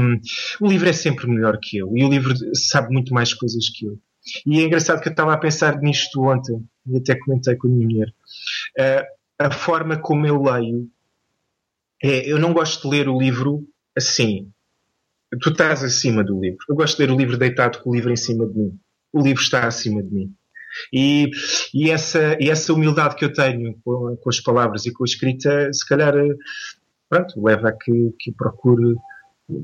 o 0.61 0.67
livro 0.67 0.87
é 0.87 0.93
sempre 0.93 1.27
melhor 1.27 1.59
que 1.61 1.77
eu. 1.77 1.91
E 1.97 2.03
o 2.05 2.09
livro 2.09 2.33
sabe 2.55 2.93
muito 2.93 3.13
mais 3.13 3.33
coisas 3.33 3.67
que 3.69 3.85
eu. 3.85 3.99
E 4.45 4.61
é 4.61 4.63
engraçado 4.63 5.01
que 5.01 5.09
eu 5.09 5.11
estava 5.11 5.33
a 5.33 5.37
pensar 5.37 5.77
nisto 5.81 6.21
ontem, 6.21 6.63
e 6.87 6.97
até 6.97 7.15
comentei 7.15 7.55
com 7.55 7.67
a 7.67 7.71
minha 7.71 7.87
mulher. 7.87 8.07
Uh, 8.79 9.05
a 9.37 9.51
forma 9.51 9.97
como 9.97 10.25
eu 10.25 10.41
leio 10.41 10.89
é, 12.01 12.31
eu 12.31 12.39
não 12.39 12.53
gosto 12.53 12.83
de 12.83 12.95
ler 12.95 13.09
o 13.09 13.19
livro 13.19 13.67
assim. 13.95 14.49
Tu 15.41 15.49
estás 15.49 15.83
acima 15.83 16.23
do 16.23 16.39
livro. 16.39 16.59
Eu 16.69 16.75
gosto 16.75 16.95
de 16.95 17.05
ler 17.05 17.11
o 17.11 17.17
livro 17.17 17.37
deitado 17.37 17.79
com 17.79 17.89
o 17.89 17.95
livro 17.95 18.11
em 18.11 18.15
cima 18.15 18.47
de 18.47 18.57
mim. 18.57 18.79
O 19.11 19.21
livro 19.21 19.43
está 19.43 19.67
acima 19.67 20.01
de 20.01 20.09
mim. 20.09 20.33
E, 20.93 21.29
e, 21.73 21.89
essa, 21.89 22.37
e 22.39 22.49
essa 22.49 22.73
humildade 22.73 23.15
que 23.15 23.25
eu 23.25 23.33
tenho 23.33 23.75
com, 23.83 24.17
com, 24.17 24.29
as 24.29 24.39
palavras 24.39 24.85
e 24.85 24.91
com 24.91 25.03
a 25.03 25.05
escrita, 25.05 25.71
se 25.73 25.87
calhar, 25.87 26.13
pronto, 27.09 27.43
leva 27.43 27.69
a 27.69 27.73
que, 27.73 28.13
que 28.19 28.31
procure 28.31 28.95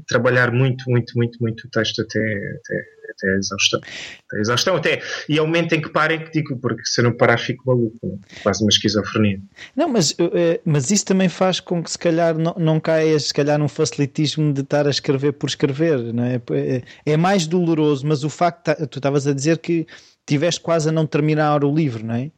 trabalhar 0.08 0.52
muito, 0.52 0.90
muito, 0.90 1.14
muito, 1.16 1.38
muito 1.40 1.68
o 1.68 1.70
texto 1.70 2.02
até, 2.02 2.20
até, 2.20 2.86
até 3.12 3.30
a 3.30 3.38
exaustão. 3.38 3.80
Até 3.80 4.38
a 4.38 4.42
exaustão, 4.42 4.76
até. 4.76 5.02
E 5.30 5.38
é 5.38 5.42
o 5.42 5.46
momento 5.46 5.74
em 5.74 5.82
que 5.82 5.90
parem 5.90 6.24
que 6.24 6.32
digo, 6.32 6.58
porque 6.58 6.84
se 6.86 7.02
eu 7.02 7.06
não 7.06 7.14
parar 7.14 7.38
fico 7.38 7.64
maluco, 7.66 7.98
né? 8.04 8.18
quase 8.42 8.64
uma 8.64 8.70
esquizofrenia. 8.70 9.40
Não, 9.76 9.88
mas, 9.88 10.16
eh, 10.20 10.60
mas 10.66 10.92
isso 10.92 11.06
também 11.06 11.30
faz 11.30 11.60
com 11.60 11.84
que 11.84 11.92
se 11.92 12.00
calhar 12.00 12.38
não, 12.38 12.56
não 12.58 12.80
caias 12.80 13.26
se 13.26 13.34
calhar 13.34 13.60
num 13.60 13.68
facilitismo 13.68 14.54
de 14.54 14.62
estar 14.62 14.88
a 14.88 14.90
escrever 14.90 15.34
por 15.34 15.48
escrever, 15.48 16.14
não 16.14 16.24
é? 16.24 16.42
É, 16.52 16.84
é 17.06 17.18
mais 17.18 17.48
doloroso, 17.48 18.06
mas 18.08 18.24
o 18.24 18.30
facto, 18.30 18.74
tu 18.88 19.00
estavas 19.00 19.28
a 19.28 19.34
dizer 19.34 19.60
que 19.60 19.86
tiveste 20.26 20.62
quase 20.62 20.90
a 20.90 20.92
não 20.92 21.06
terminar 21.06 21.64
o 21.64 21.74
livro, 21.74 22.06
não 22.06 22.16
é? 22.16 22.32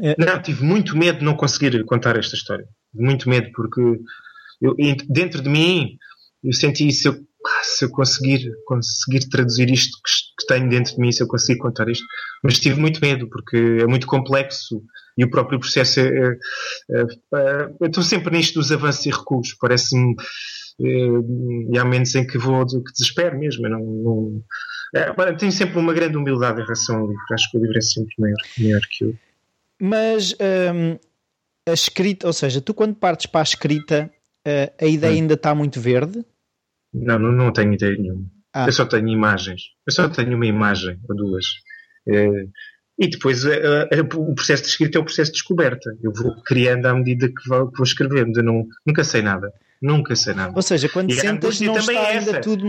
é... 0.00 0.14
Não, 0.18 0.40
tive 0.40 0.62
muito 0.64 0.96
medo 0.96 1.20
de 1.20 1.24
não 1.24 1.36
conseguir 1.36 1.84
contar 1.84 2.16
esta 2.16 2.36
história. 2.36 2.66
Muito 2.94 3.28
medo, 3.28 3.50
porque 3.52 3.80
eu, 4.60 4.74
dentro 5.08 5.42
de 5.42 5.48
mim 5.48 5.98
eu 6.42 6.52
senti 6.52 6.86
isso, 6.86 7.08
eu, 7.08 7.16
se 7.62 7.84
eu 7.84 7.90
conseguir, 7.90 8.50
conseguir 8.66 9.28
traduzir 9.28 9.70
isto 9.70 9.98
que, 10.04 10.46
tenho 10.46 10.68
dentro 10.68 10.94
de 10.94 11.00
mim, 11.00 11.12
se 11.12 11.22
eu 11.22 11.26
conseguir 11.26 11.58
contar 11.58 11.88
isto, 11.90 12.06
mas 12.42 12.58
tive 12.58 12.80
muito 12.80 13.00
medo, 13.00 13.28
porque 13.28 13.78
é 13.82 13.86
muito 13.86 14.06
complexo 14.06 14.82
e 15.16 15.24
o 15.24 15.30
próprio 15.30 15.60
processo 15.60 16.00
é, 16.00 16.06
é, 16.06 16.28
é, 16.90 17.00
é 17.34 17.70
eu 17.80 17.86
estou 17.86 18.02
sempre 18.02 18.34
nisto 18.34 18.54
dos 18.54 18.72
avanços 18.72 19.04
e 19.04 19.10
recuos, 19.10 19.54
parece-me 19.60 20.14
e 20.80 21.78
há 21.78 21.84
momentos 21.84 22.14
em 22.14 22.26
que 22.26 22.38
vou 22.38 22.64
que 22.66 22.92
desespero 22.92 23.38
mesmo, 23.38 23.66
eu 23.66 23.70
não, 23.70 23.84
não 23.84 24.44
é, 24.94 25.32
tenho 25.34 25.52
sempre 25.52 25.78
uma 25.78 25.92
grande 25.92 26.16
humildade 26.16 26.60
em 26.60 26.64
relação 26.64 26.96
ao 26.96 27.06
livro, 27.06 27.22
acho 27.32 27.50
que 27.50 27.58
o 27.58 27.60
livro 27.60 27.78
é 27.78 27.80
sempre 27.80 28.14
maior, 28.18 28.36
maior 28.58 28.80
que 28.90 29.04
eu. 29.04 29.14
Mas 29.80 30.32
hum, 30.34 30.98
a 31.68 31.72
escrita, 31.72 32.26
ou 32.26 32.32
seja, 32.32 32.60
tu 32.60 32.72
quando 32.72 32.94
partes 32.94 33.26
para 33.26 33.40
a 33.40 33.42
escrita 33.42 34.10
Uh, 34.48 34.72
a 34.80 34.86
ideia 34.86 35.12
hum. 35.12 35.16
ainda 35.16 35.34
está 35.34 35.54
muito 35.54 35.80
verde? 35.80 36.24
Não, 36.94 37.18
não, 37.18 37.32
não 37.32 37.52
tenho 37.52 37.74
ideia 37.74 37.96
nenhuma. 37.96 38.24
Ah. 38.52 38.66
Eu 38.66 38.72
só 38.72 38.86
tenho 38.86 39.08
imagens. 39.08 39.62
Eu 39.86 39.92
só 39.92 40.08
tenho 40.08 40.34
uma 40.34 40.46
imagem 40.46 40.98
ou 41.06 41.14
duas. 41.14 41.44
É, 42.08 42.46
e 42.98 43.08
depois 43.08 43.44
o 43.44 44.34
processo 44.34 44.62
de 44.62 44.70
escrita 44.70 44.98
é 44.98 45.00
o 45.00 45.04
processo 45.04 45.30
de 45.30 45.38
descoberta. 45.38 45.94
Eu 46.02 46.12
vou 46.12 46.34
criando 46.42 46.86
à 46.86 46.94
medida 46.94 47.28
que 47.28 47.48
vou, 47.48 47.70
que 47.70 47.76
vou 47.76 47.84
escrevendo. 47.84 48.38
Eu 48.38 48.42
não, 48.42 48.66
nunca 48.86 49.04
sei 49.04 49.20
nada. 49.20 49.52
Nunca 49.80 50.16
sei 50.16 50.34
nada. 50.34 50.52
Ou 50.54 50.62
seja, 50.62 50.88
quando 50.88 51.10
e 51.10 51.14
sentas 51.14 51.60
não 51.60 51.76
está 51.76 51.92
é 51.92 52.18
ainda 52.18 52.40
tudo... 52.40 52.64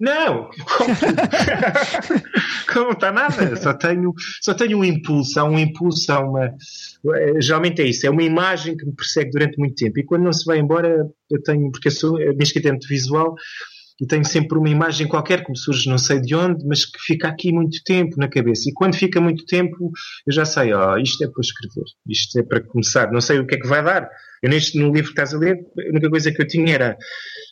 Não! 0.00 0.50
Como, 2.72 2.86
não 2.86 2.92
está 2.92 3.12
nada. 3.12 3.56
Só 3.56 3.72
tenho, 3.72 4.12
só 4.40 4.52
tenho 4.52 4.78
um 4.78 4.84
impulso. 4.84 5.38
Há 5.38 5.44
um 5.44 5.58
impulso, 5.58 6.12
há 6.12 6.20
uma... 6.20 6.46
Eh, 6.46 7.40
geralmente 7.40 7.82
é 7.82 7.86
isso. 7.86 8.06
É 8.06 8.10
uma 8.10 8.22
imagem 8.22 8.76
que 8.76 8.84
me 8.84 8.92
persegue 8.92 9.30
durante 9.30 9.58
muito 9.58 9.76
tempo. 9.76 9.98
E 9.98 10.04
quando 10.04 10.24
não 10.24 10.32
se 10.32 10.44
vai 10.44 10.58
embora, 10.58 11.08
eu 11.30 11.42
tenho... 11.42 11.70
Porque 11.70 11.88
eu 11.88 11.92
sou, 11.92 12.16
a 12.16 12.20
minha 12.20 12.42
escrita 12.42 12.68
é 12.68 12.72
muito 12.72 12.88
visual 12.88 13.34
e 14.00 14.06
tenho 14.06 14.24
sempre 14.24 14.58
uma 14.58 14.68
imagem 14.68 15.06
qualquer 15.06 15.44
que 15.44 15.50
me 15.50 15.58
surge 15.58 15.88
não 15.88 15.98
sei 15.98 16.20
de 16.20 16.34
onde, 16.34 16.66
mas 16.66 16.84
que 16.84 16.98
fica 17.00 17.28
aqui 17.28 17.52
muito 17.52 17.82
tempo 17.84 18.16
na 18.18 18.28
cabeça. 18.28 18.68
E 18.68 18.72
quando 18.72 18.96
fica 18.96 19.20
muito 19.20 19.44
tempo, 19.46 19.92
eu 20.26 20.32
já 20.32 20.44
sei, 20.44 20.72
ó, 20.72 20.94
oh, 20.94 20.98
isto 20.98 21.22
é 21.22 21.28
para 21.28 21.40
escrever, 21.40 21.84
isto 22.08 22.38
é 22.38 22.42
para 22.42 22.60
começar. 22.60 23.12
Não 23.12 23.20
sei 23.20 23.38
o 23.38 23.46
que 23.46 23.54
é 23.54 23.58
que 23.60 23.68
vai 23.68 23.82
dar. 23.84 24.08
Eu 24.42 24.50
neste, 24.50 24.78
no 24.78 24.92
livro 24.92 25.14
que 25.14 25.20
estás 25.20 25.32
a 25.32 25.38
ler, 25.38 25.56
a 25.56 25.90
única 25.90 26.10
coisa 26.10 26.32
que 26.32 26.42
eu 26.42 26.46
tinha 26.46 26.74
era 26.74 26.96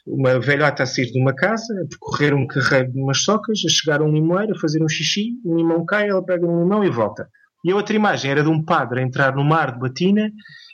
uma 0.07 0.39
velhota 0.41 0.83
a 0.83 0.87
sair 0.87 1.07
de 1.07 1.19
uma 1.19 1.35
casa, 1.35 1.73
a 1.81 1.89
percorrer 1.89 2.35
um 2.35 2.47
carreiro 2.47 2.93
de 2.93 3.01
umas 3.01 3.23
socas, 3.23 3.61
a 3.65 3.71
chegar 3.71 4.01
a 4.01 4.05
um 4.05 4.13
limoeiro, 4.13 4.55
a 4.55 4.59
fazer 4.59 4.83
um 4.83 4.89
xixi, 4.89 5.39
um 5.45 5.57
limão 5.57 5.87
cai, 5.87 6.09
ela 6.09 6.25
pega 6.25 6.45
um 6.45 6.63
limão 6.63 6.85
e 6.85 6.91
volta. 6.91 7.29
E 7.65 7.71
a 7.71 7.77
outra 7.77 7.95
imagem 7.95 8.31
era 8.31 8.43
de 8.43 8.49
um 8.49 8.63
padre 8.63 9.01
a 9.01 9.03
entrar 9.03 9.35
no 9.35 9.45
mar 9.45 9.73
de 9.73 9.79
batina 9.79 10.31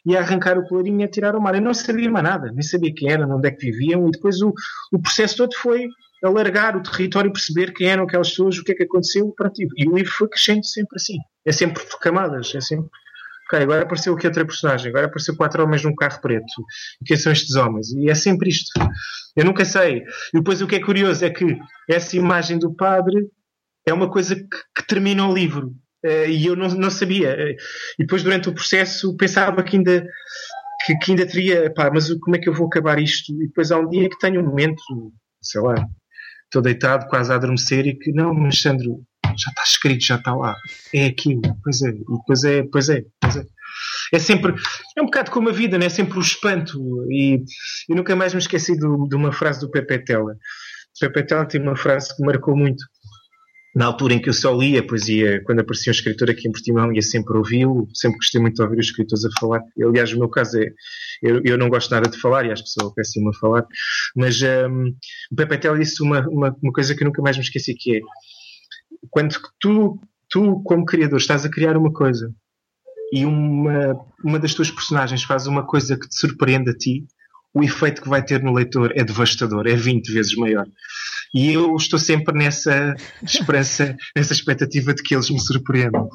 e 0.07 0.17
a 0.17 0.21
arrancar 0.21 0.59
o 0.59 0.67
colarinho 0.67 1.01
e 1.01 1.05
a 1.05 1.09
tirar 1.09 1.35
ao 1.35 1.41
mar. 1.41 1.55
Eu 1.55 1.61
não 1.61 1.75
sabia 1.75 2.11
mais 2.11 2.25
nada, 2.25 2.51
nem 2.51 2.63
sabia 2.63 2.93
quem 2.95 3.11
eram, 3.11 3.37
onde 3.37 3.49
é 3.49 3.51
que 3.51 3.71
viviam, 3.71 4.09
e 4.09 4.11
depois 4.11 4.41
o, 4.41 4.53
o 4.93 5.01
processo 5.01 5.37
todo 5.37 5.55
foi 5.57 5.87
alargar 6.23 6.77
o 6.77 6.83
território, 6.83 7.33
perceber 7.33 7.73
quem 7.73 7.89
eram 7.89 8.05
aquelas 8.05 8.31
pessoas, 8.31 8.59
o 8.59 8.65
que 8.65 8.73
é 8.73 8.75
que 8.75 8.85
aconteceu, 8.85 9.33
pronto, 9.37 9.55
e 9.59 9.89
o 9.89 9.95
livro 9.95 10.11
foi 10.11 10.29
crescendo 10.29 10.65
sempre 10.65 10.97
assim. 10.97 11.19
É 11.45 11.53
sempre 11.53 11.85
por 11.85 11.99
camadas, 11.99 12.55
é 12.55 12.61
sempre. 12.61 12.89
Ok, 13.47 13.63
agora 13.63 13.83
apareceu 13.83 14.15
aqui 14.15 14.27
outra 14.27 14.45
personagem, 14.45 14.91
agora 14.91 15.07
apareceu 15.07 15.35
quatro 15.35 15.63
homens 15.63 15.83
num 15.83 15.95
carro 15.95 16.21
preto. 16.21 16.45
O 17.01 17.05
que 17.05 17.17
são 17.17 17.33
estes 17.33 17.55
homens? 17.57 17.91
E 17.93 18.11
é 18.11 18.15
sempre 18.15 18.51
isto. 18.51 18.71
Eu 19.35 19.45
nunca 19.45 19.65
sei. 19.65 20.03
E 20.35 20.39
depois 20.39 20.61
o 20.61 20.67
que 20.67 20.77
é 20.77 20.81
curioso 20.81 21.25
é 21.25 21.31
que 21.31 21.59
essa 21.89 22.15
imagem 22.15 22.59
do 22.59 22.75
padre 22.75 23.27
é 23.87 23.93
uma 23.93 24.11
coisa 24.11 24.37
que, 24.37 24.45
que 24.77 24.87
termina 24.87 25.27
o 25.27 25.33
livro. 25.33 25.73
Uh, 26.05 26.29
e 26.29 26.47
eu 26.47 26.57
não, 26.57 26.69
não 26.69 26.91
sabia. 26.91 27.35
Uh, 27.35 27.57
e 27.99 28.05
depois, 28.05 28.23
durante 28.23 28.49
o 28.49 28.55
processo, 28.55 29.17
pensava 29.17 29.63
que 29.63 29.77
ainda, 29.77 30.07
que, 30.85 30.97
que, 30.99 31.11
ainda 31.11 31.27
teria, 31.27 31.73
pá, 31.75 31.91
mas 31.93 32.13
como 32.21 32.37
é 32.37 32.39
que 32.39 32.49
eu 32.49 32.55
vou 32.55 32.67
acabar 32.67 32.99
isto? 32.99 33.33
E 33.33 33.49
depois 33.49 33.73
há 33.73 33.79
um 33.79 33.89
dia 33.89 34.09
que 34.09 34.19
tenho 34.19 34.41
um 34.41 34.47
momento, 34.47 34.83
sei 35.43 35.61
lá, 35.61 35.75
estou 36.45 36.63
deitado, 36.63 37.09
quase 37.09 37.33
a 37.33 37.37
adormecer, 37.37 37.87
e 37.87 37.99
que 37.99 38.13
não, 38.13 38.33
mas 38.33 38.61
Sandro, 38.61 39.03
já 39.25 39.51
está 39.51 39.63
escrito, 39.65 40.05
já 40.05 40.17
está 40.17 40.35
lá. 40.35 40.57
É 40.95 41.07
aquilo, 41.07 41.43
pois 41.63 41.83
é, 41.83 41.91
e 41.91 41.99
depois 41.99 42.45
é, 42.45 42.63
pois 42.71 42.89
é, 42.89 43.05
pois 43.21 43.37
é. 43.37 43.45
É 44.13 44.19
sempre, 44.19 44.55
é 44.97 45.03
um 45.03 45.07
bocado 45.07 45.31
como 45.31 45.49
a 45.49 45.53
vida, 45.53 45.79
né? 45.79 45.87
é 45.87 45.91
sempre 45.91 46.19
o 46.19 46.23
espanto. 46.23 46.79
E 47.11 47.45
eu 47.89 47.97
nunca 47.97 48.17
mais 48.17 48.33
me 48.33 48.41
esqueci 48.41 48.77
do, 48.77 49.07
de 49.09 49.15
uma 49.15 49.33
frase 49.33 49.61
do 49.61 49.71
Pepe 49.71 50.05
Tela. 50.05 50.33
O 50.33 51.01
Pepe 51.01 51.27
Tela 51.27 51.47
tem 51.47 51.61
uma 51.61 51.77
frase 51.77 52.17
que 52.17 52.25
marcou 52.25 52.57
muito 52.57 52.85
na 53.79 53.87
altura 53.87 54.15
em 54.15 54.21
que 54.21 54.29
eu 54.29 54.33
só 54.33 54.53
lia 54.53 54.85
poesia, 54.85 55.41
quando 55.45 55.61
aparecia 55.61 55.93
um 55.93 55.95
escritor 55.95 56.29
aqui 56.29 56.49
em 56.49 56.51
Portimão, 56.51 56.93
ia 56.93 57.01
sempre 57.01 57.39
ouvi-lo, 57.39 57.87
sempre 57.95 58.17
gostei 58.17 58.41
muito 58.41 58.57
de 58.57 58.63
ouvir 58.63 58.81
os 58.81 58.87
escritores 58.87 59.25
a 59.25 59.29
falar. 59.39 59.63
Aliás, 59.81 60.13
o 60.13 60.19
meu 60.19 60.29
caso 60.29 60.59
é, 60.59 60.67
eu, 61.23 61.41
eu 61.45 61.57
não 61.57 61.69
gosto 61.69 61.89
nada 61.93 62.11
de 62.11 62.19
falar 62.19 62.45
e 62.45 62.51
acho 62.51 62.65
que 62.65 62.71
sou 62.71 62.93
péssimo 62.93 63.31
a 63.31 63.35
falar, 63.35 63.65
mas 64.17 64.43
um, 64.43 64.89
o 65.31 65.37
Pepe 65.37 65.59
Tel 65.59 65.79
disse 65.79 66.03
uma, 66.03 66.27
uma, 66.29 66.57
uma, 66.61 66.73
coisa 66.73 66.93
que 66.93 67.05
eu 67.05 67.07
nunca 67.07 67.23
mais 67.23 67.37
me 67.37 67.45
esqueci, 67.45 67.73
que 67.73 67.99
é, 67.99 68.01
quando 69.11 69.37
tu, 69.61 70.01
tu, 70.29 70.61
como 70.65 70.85
criador, 70.85 71.21
estás 71.21 71.45
a 71.45 71.49
criar 71.49 71.77
uma 71.77 71.93
coisa 71.93 72.35
e 73.13 73.25
uma, 73.25 73.95
uma 74.25 74.41
das 74.41 74.55
tuas 74.55 74.73
personagens 74.73 75.23
faz 75.23 75.47
uma 75.47 75.65
coisa 75.65 75.97
que 75.97 76.09
te 76.09 76.19
surpreende 76.19 76.71
a 76.71 76.75
ti, 76.75 77.07
o 77.55 77.63
efeito 77.63 78.03
que 78.03 78.09
vai 78.09 78.25
ter 78.25 78.43
no 78.43 78.53
leitor 78.53 78.93
é 78.97 79.05
devastador, 79.05 79.69
é 79.69 79.77
20 79.77 80.13
vezes 80.13 80.35
maior. 80.35 80.67
E 81.35 81.53
eu 81.53 81.75
estou 81.77 81.99
sempre 81.99 82.37
nessa 82.37 82.95
esperança, 83.23 83.97
nessa 84.17 84.33
expectativa 84.33 84.95
de 84.95 85.03
que 85.03 85.15
eles 85.15 85.31
me 85.31 85.41
surpreendam. 85.41 86.09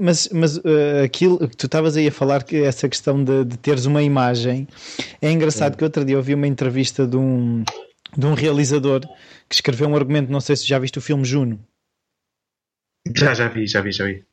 Mas, 0.00 0.28
mas 0.32 0.56
uh, 0.58 1.04
aquilo 1.04 1.48
que 1.48 1.56
tu 1.56 1.66
estavas 1.66 1.96
aí 1.96 2.08
a 2.08 2.12
falar, 2.12 2.42
que 2.42 2.56
essa 2.56 2.88
questão 2.88 3.22
de, 3.22 3.44
de 3.44 3.56
teres 3.56 3.86
uma 3.86 4.02
imagem, 4.02 4.66
é 5.20 5.30
engraçado 5.30 5.74
é. 5.74 5.76
que 5.76 5.84
outro 5.84 6.04
dia 6.04 6.16
eu 6.16 6.22
vi 6.22 6.34
uma 6.34 6.46
entrevista 6.46 7.06
de 7.06 7.16
um, 7.16 7.64
de 8.16 8.26
um 8.26 8.34
realizador 8.34 9.00
que 9.48 9.54
escreveu 9.54 9.88
um 9.88 9.96
argumento, 9.96 10.30
não 10.30 10.40
sei 10.40 10.56
se 10.56 10.66
já 10.66 10.78
viste 10.78 10.98
o 10.98 11.02
filme 11.02 11.24
Juno. 11.24 11.60
Já, 13.16 13.34
já 13.34 13.48
vi, 13.48 13.66
já 13.66 13.80
vi, 13.80 13.92
já 13.92 14.04
vi. 14.04 14.24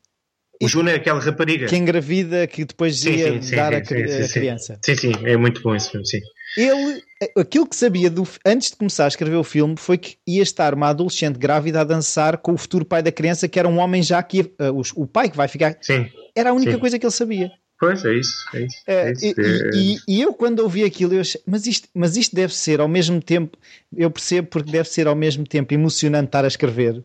O 0.62 0.68
Juno 0.68 0.90
é 0.90 0.96
aquela 0.96 1.20
rapariga. 1.20 1.66
Que 1.66 1.76
engravida 1.76 2.46
que 2.46 2.64
depois 2.64 3.00
sim, 3.00 3.12
ia 3.12 3.32
sim, 3.32 3.42
sim, 3.42 3.56
dar 3.56 3.72
a, 3.72 3.78
a, 3.78 3.80
criança. 3.80 4.78
Sim, 4.84 4.94
sim, 4.94 5.12
é 5.24 5.36
muito 5.36 5.62
bom 5.62 5.74
esse 5.74 5.90
filme, 5.90 6.06
sim. 6.06 6.20
ele, 6.56 7.02
aquilo 7.36 7.66
que 7.66 7.76
sabia 7.76 8.10
do, 8.10 8.26
antes 8.44 8.70
de 8.70 8.76
começar 8.76 9.04
a 9.04 9.08
escrever 9.08 9.36
o 9.36 9.44
filme 9.44 9.76
foi 9.76 9.98
que 9.98 10.16
ia 10.26 10.42
estar 10.42 10.72
uma 10.72 10.88
adolescente 10.88 11.38
grávida 11.38 11.80
a 11.80 11.84
dançar 11.84 12.38
com 12.38 12.52
o 12.52 12.58
futuro 12.58 12.84
pai 12.84 13.02
da 13.02 13.12
criança, 13.12 13.48
que 13.48 13.58
era 13.58 13.68
um 13.68 13.78
homem 13.78 14.02
já 14.02 14.22
que 14.22 14.38
ia, 14.38 14.44
uh, 14.70 14.82
o, 14.96 15.06
pai 15.06 15.28
que 15.28 15.36
vai 15.36 15.46
ficar. 15.46 15.76
Sim. 15.82 16.08
Era 16.34 16.50
a 16.50 16.52
única 16.52 16.72
Sim. 16.72 16.78
coisa 16.78 16.98
que 16.98 17.04
ele 17.04 17.12
sabia. 17.12 17.50
Pois, 17.78 18.04
é 18.04 18.14
isso. 18.14 18.36
É 18.52 18.60
isso, 18.62 18.76
é 18.86 19.12
isso. 19.12 19.24
E, 19.24 19.34
e, 19.74 19.98
e, 20.06 20.22
eu, 20.22 20.34
quando 20.34 20.60
ouvi 20.60 20.84
aquilo, 20.84 21.14
eu 21.14 21.20
achei, 21.22 21.40
mas 21.46 21.66
isto, 21.66 21.88
mas 21.94 22.16
isto 22.16 22.36
deve 22.36 22.54
ser 22.54 22.78
ao 22.80 22.88
mesmo 22.88 23.22
tempo, 23.22 23.56
eu 23.96 24.10
percebo 24.10 24.48
porque 24.48 24.70
deve 24.70 24.88
ser 24.88 25.06
ao 25.06 25.16
mesmo 25.16 25.46
tempo 25.46 25.72
emocionante 25.72 26.26
estar 26.26 26.44
a 26.44 26.48
escrever, 26.48 27.02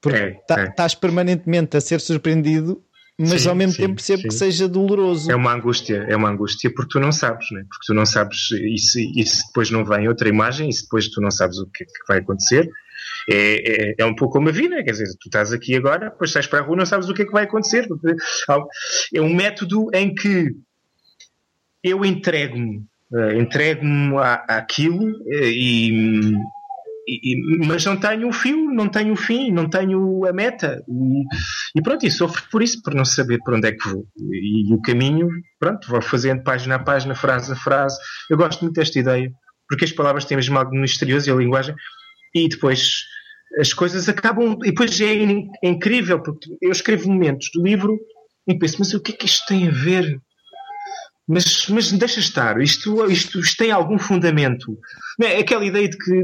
porque 0.00 0.18
É, 0.18 0.30
tá- 0.46 0.60
é. 0.60 0.68
estás 0.68 0.94
permanentemente 0.94 1.76
a 1.76 1.80
ser 1.80 2.00
surpreendido, 2.00 2.82
mas 3.18 3.42
Sim, 3.42 3.48
ao 3.48 3.54
mesmo 3.54 3.72
sim, 3.72 3.82
tempo 3.82 3.94
percebo 3.96 4.22
que 4.22 4.30
sim. 4.30 4.38
seja 4.38 4.68
doloroso. 4.68 5.30
É 5.30 5.34
uma 5.34 5.52
angústia, 5.52 6.06
é 6.08 6.14
uma 6.14 6.30
angústia 6.30 6.72
porque 6.72 6.92
tu 6.92 7.00
não 7.00 7.10
sabes, 7.10 7.50
né? 7.50 7.64
porque 7.68 7.86
tu 7.86 7.94
não 7.94 8.06
sabes, 8.06 8.50
e 8.52 8.78
se, 8.78 9.12
e 9.16 9.26
se 9.26 9.46
depois 9.48 9.70
não 9.70 9.84
vem 9.84 10.06
outra 10.06 10.28
imagem, 10.28 10.68
e 10.68 10.72
se 10.72 10.84
depois 10.84 11.08
tu 11.08 11.20
não 11.20 11.30
sabes 11.30 11.58
o 11.58 11.66
que, 11.66 11.84
que 11.84 12.06
vai 12.06 12.18
acontecer, 12.18 12.70
é, 13.28 13.90
é, 13.90 13.94
é 13.98 14.04
um 14.04 14.14
pouco 14.14 14.34
como 14.34 14.48
a 14.48 14.52
vida, 14.52 14.82
quer 14.84 14.92
dizer, 14.92 15.06
tu 15.20 15.26
estás 15.26 15.52
aqui 15.52 15.74
agora, 15.74 16.10
depois 16.10 16.30
sais 16.30 16.46
para 16.46 16.60
a 16.60 16.62
rua 16.62 16.76
não 16.76 16.86
sabes 16.86 17.08
o 17.08 17.14
que 17.14 17.22
é 17.22 17.24
que 17.24 17.32
vai 17.32 17.44
acontecer. 17.44 17.88
É 19.12 19.20
um 19.20 19.34
método 19.34 19.90
em 19.92 20.14
que 20.14 20.54
eu 21.82 22.04
entrego-me, 22.04 22.84
eh, 23.12 23.38
entrego-me 23.38 24.16
àquilo 24.48 25.10
eh, 25.26 25.50
e, 25.50 26.32
e- 27.08 27.66
mas 27.66 27.84
não 27.84 27.96
tenho 27.96 28.28
o 28.28 28.32
fio, 28.32 28.70
não 28.72 28.88
tenho 28.88 29.12
o 29.12 29.16
fim, 29.16 29.50
não 29.50 29.68
tenho 29.68 30.26
a 30.26 30.32
meta. 30.32 30.82
E, 30.88 31.22
e 31.78 31.82
pronto, 31.82 32.04
e 32.06 32.10
sofro 32.10 32.42
por 32.50 32.62
isso, 32.62 32.82
por 32.82 32.94
não 32.94 33.04
saber 33.04 33.38
para 33.44 33.56
onde 33.56 33.68
é 33.68 33.72
que 33.72 33.88
vou. 33.88 34.04
E, 34.30 34.72
o 34.74 34.80
caminho, 34.82 35.28
pronto, 35.58 35.88
vou 35.88 36.02
fazendo 36.02 36.42
página 36.42 36.74
a 36.76 36.78
página, 36.78 37.14
frase 37.14 37.52
a 37.52 37.56
frase. 37.56 37.96
Eu 38.30 38.36
gosto 38.36 38.60
muito 38.62 38.74
desta 38.76 38.98
ideia, 38.98 39.30
porque 39.68 39.84
as 39.84 39.92
palavras 39.92 40.24
têm 40.24 40.36
mesmo 40.36 40.58
algo 40.58 40.74
misterioso 40.76 41.28
e 41.28 41.32
a 41.32 41.36
linguagem, 41.36 41.74
e 42.34 42.48
depois 42.48 43.04
as 43.58 43.72
coisas 43.72 44.08
acabam. 44.08 44.58
E 44.62 44.68
depois 44.70 45.00
é, 45.00 45.14
in- 45.14 45.48
é 45.64 45.68
incrível, 45.68 46.20
porque 46.22 46.48
eu 46.60 46.70
escrevo 46.70 47.08
momentos 47.10 47.48
do 47.54 47.62
livro 47.62 47.98
e 48.46 48.58
penso, 48.58 48.76
mas 48.78 48.92
o 48.94 49.00
que 49.00 49.12
é 49.12 49.16
que 49.16 49.26
isto 49.26 49.46
tem 49.46 49.68
a 49.68 49.70
ver? 49.70 50.20
Mas, 51.30 51.66
mas 51.68 51.92
deixa 51.92 52.20
estar, 52.20 52.58
isto, 52.60 53.04
isto, 53.10 53.38
isto 53.40 53.56
tem 53.58 53.70
algum 53.70 53.98
fundamento. 53.98 54.78
Não 55.18 55.28
é? 55.28 55.36
Aquela 55.38 55.64
ideia 55.64 55.86
de 55.88 55.98
que 55.98 56.22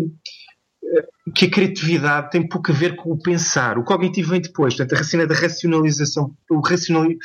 que 1.35 1.47
a 1.47 1.51
criatividade 1.51 2.31
tem 2.31 2.47
pouco 2.47 2.71
a 2.71 2.75
ver 2.75 2.97
com 2.97 3.11
o 3.11 3.19
pensar. 3.19 3.79
O 3.79 3.85
cognitivo 3.85 4.31
vem 4.31 4.41
depois. 4.41 4.77
Portanto, 4.77 5.01
a 5.01 5.05
cena 5.05 5.27
da 5.27 5.35
racionalização, 5.35 6.35
o, 6.51 6.61
racionali... 6.61 7.17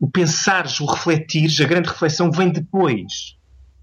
o 0.00 0.10
pensares, 0.10 0.80
o 0.80 0.86
refletires, 0.86 1.60
a 1.60 1.64
grande 1.64 1.88
reflexão 1.88 2.30
vem 2.30 2.50
depois. 2.50 3.36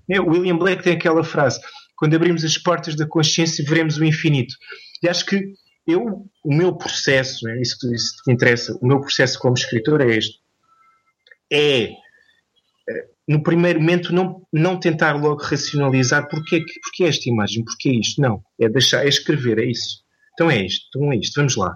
É, 0.10 0.20
William 0.20 0.58
Blake 0.58 0.84
tem 0.84 0.94
aquela 0.94 1.24
frase: 1.24 1.60
quando 1.96 2.16
abrimos 2.16 2.44
as 2.44 2.58
portas 2.58 2.96
da 2.96 3.08
consciência, 3.08 3.66
veremos 3.68 3.98
o 3.98 4.06
infinito. 4.06 4.56
E 5.04 5.10
acho 5.10 5.26
que 5.26 5.54
eu, 5.88 6.26
o 6.44 6.54
meu 6.54 6.76
processo, 6.76 7.48
é 7.48 7.62
isso 7.62 7.78
que, 7.80 7.94
isso 7.94 8.18
que 8.18 8.24
te 8.24 8.32
interessa, 8.34 8.78
o 8.82 8.88
meu 8.88 9.00
processo 9.00 9.38
como 9.40 9.56
escritor 9.56 10.02
é 10.02 10.16
este. 10.16 10.40
É 11.52 11.90
no 13.28 13.42
primeiro 13.42 13.80
momento 13.80 14.14
não, 14.14 14.42
não 14.54 14.80
tentar 14.80 15.14
logo 15.14 15.42
racionalizar 15.42 16.28
porque, 16.30 16.58
é 16.58 16.60
que- 16.60 16.80
porque 16.82 17.04
é 17.04 17.08
esta 17.08 17.30
imagem, 17.30 17.64
porque 17.64 17.90
é 17.90 17.94
isto. 17.94 18.22
Não. 18.22 18.42
É 18.60 18.70
deixar, 18.70 19.06
é 19.06 19.10
escrever, 19.10 19.58
é 19.60 19.66
isso. 19.66 20.04
Então 20.34 20.52
é 20.52 20.64
isto, 20.66 20.86
então 20.90 21.12
é 21.12 21.16
isto, 21.18 21.34
vamos 21.36 21.56
lá. 21.56 21.74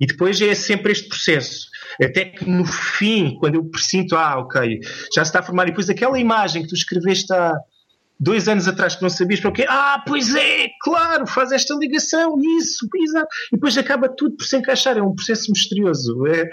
E 0.00 0.06
depois 0.06 0.40
é 0.40 0.54
sempre 0.54 0.92
este 0.92 1.08
processo. 1.08 1.66
Até 2.02 2.26
que 2.26 2.48
no 2.48 2.64
fim, 2.66 3.36
quando 3.40 3.54
eu 3.56 3.64
presinto, 3.64 4.14
ah, 4.16 4.38
ok, 4.38 4.78
já 5.14 5.24
se 5.24 5.30
está 5.30 5.40
a 5.40 5.42
formar, 5.42 5.64
e 5.64 5.70
depois 5.70 5.88
aquela 5.88 6.18
imagem 6.20 6.62
que 6.62 6.68
tu 6.68 6.74
escreveste 6.74 7.32
há 7.32 7.52
dois 8.18 8.48
anos 8.48 8.66
atrás 8.66 8.96
que 8.96 9.02
não 9.02 9.10
sabias 9.10 9.40
para 9.40 9.50
o 9.50 9.52
quê, 9.52 9.66
ah, 9.68 10.02
pois 10.06 10.34
é, 10.34 10.68
claro, 10.82 11.26
faz 11.26 11.52
esta 11.52 11.74
ligação, 11.74 12.34
isso, 12.58 12.88
exato. 13.02 13.28
E 13.52 13.56
depois 13.56 13.76
acaba 13.76 14.08
tudo 14.08 14.36
por 14.36 14.44
se 14.44 14.56
encaixar, 14.56 14.96
é 14.96 15.02
um 15.02 15.14
processo 15.14 15.50
misterioso. 15.50 16.26
É, 16.26 16.48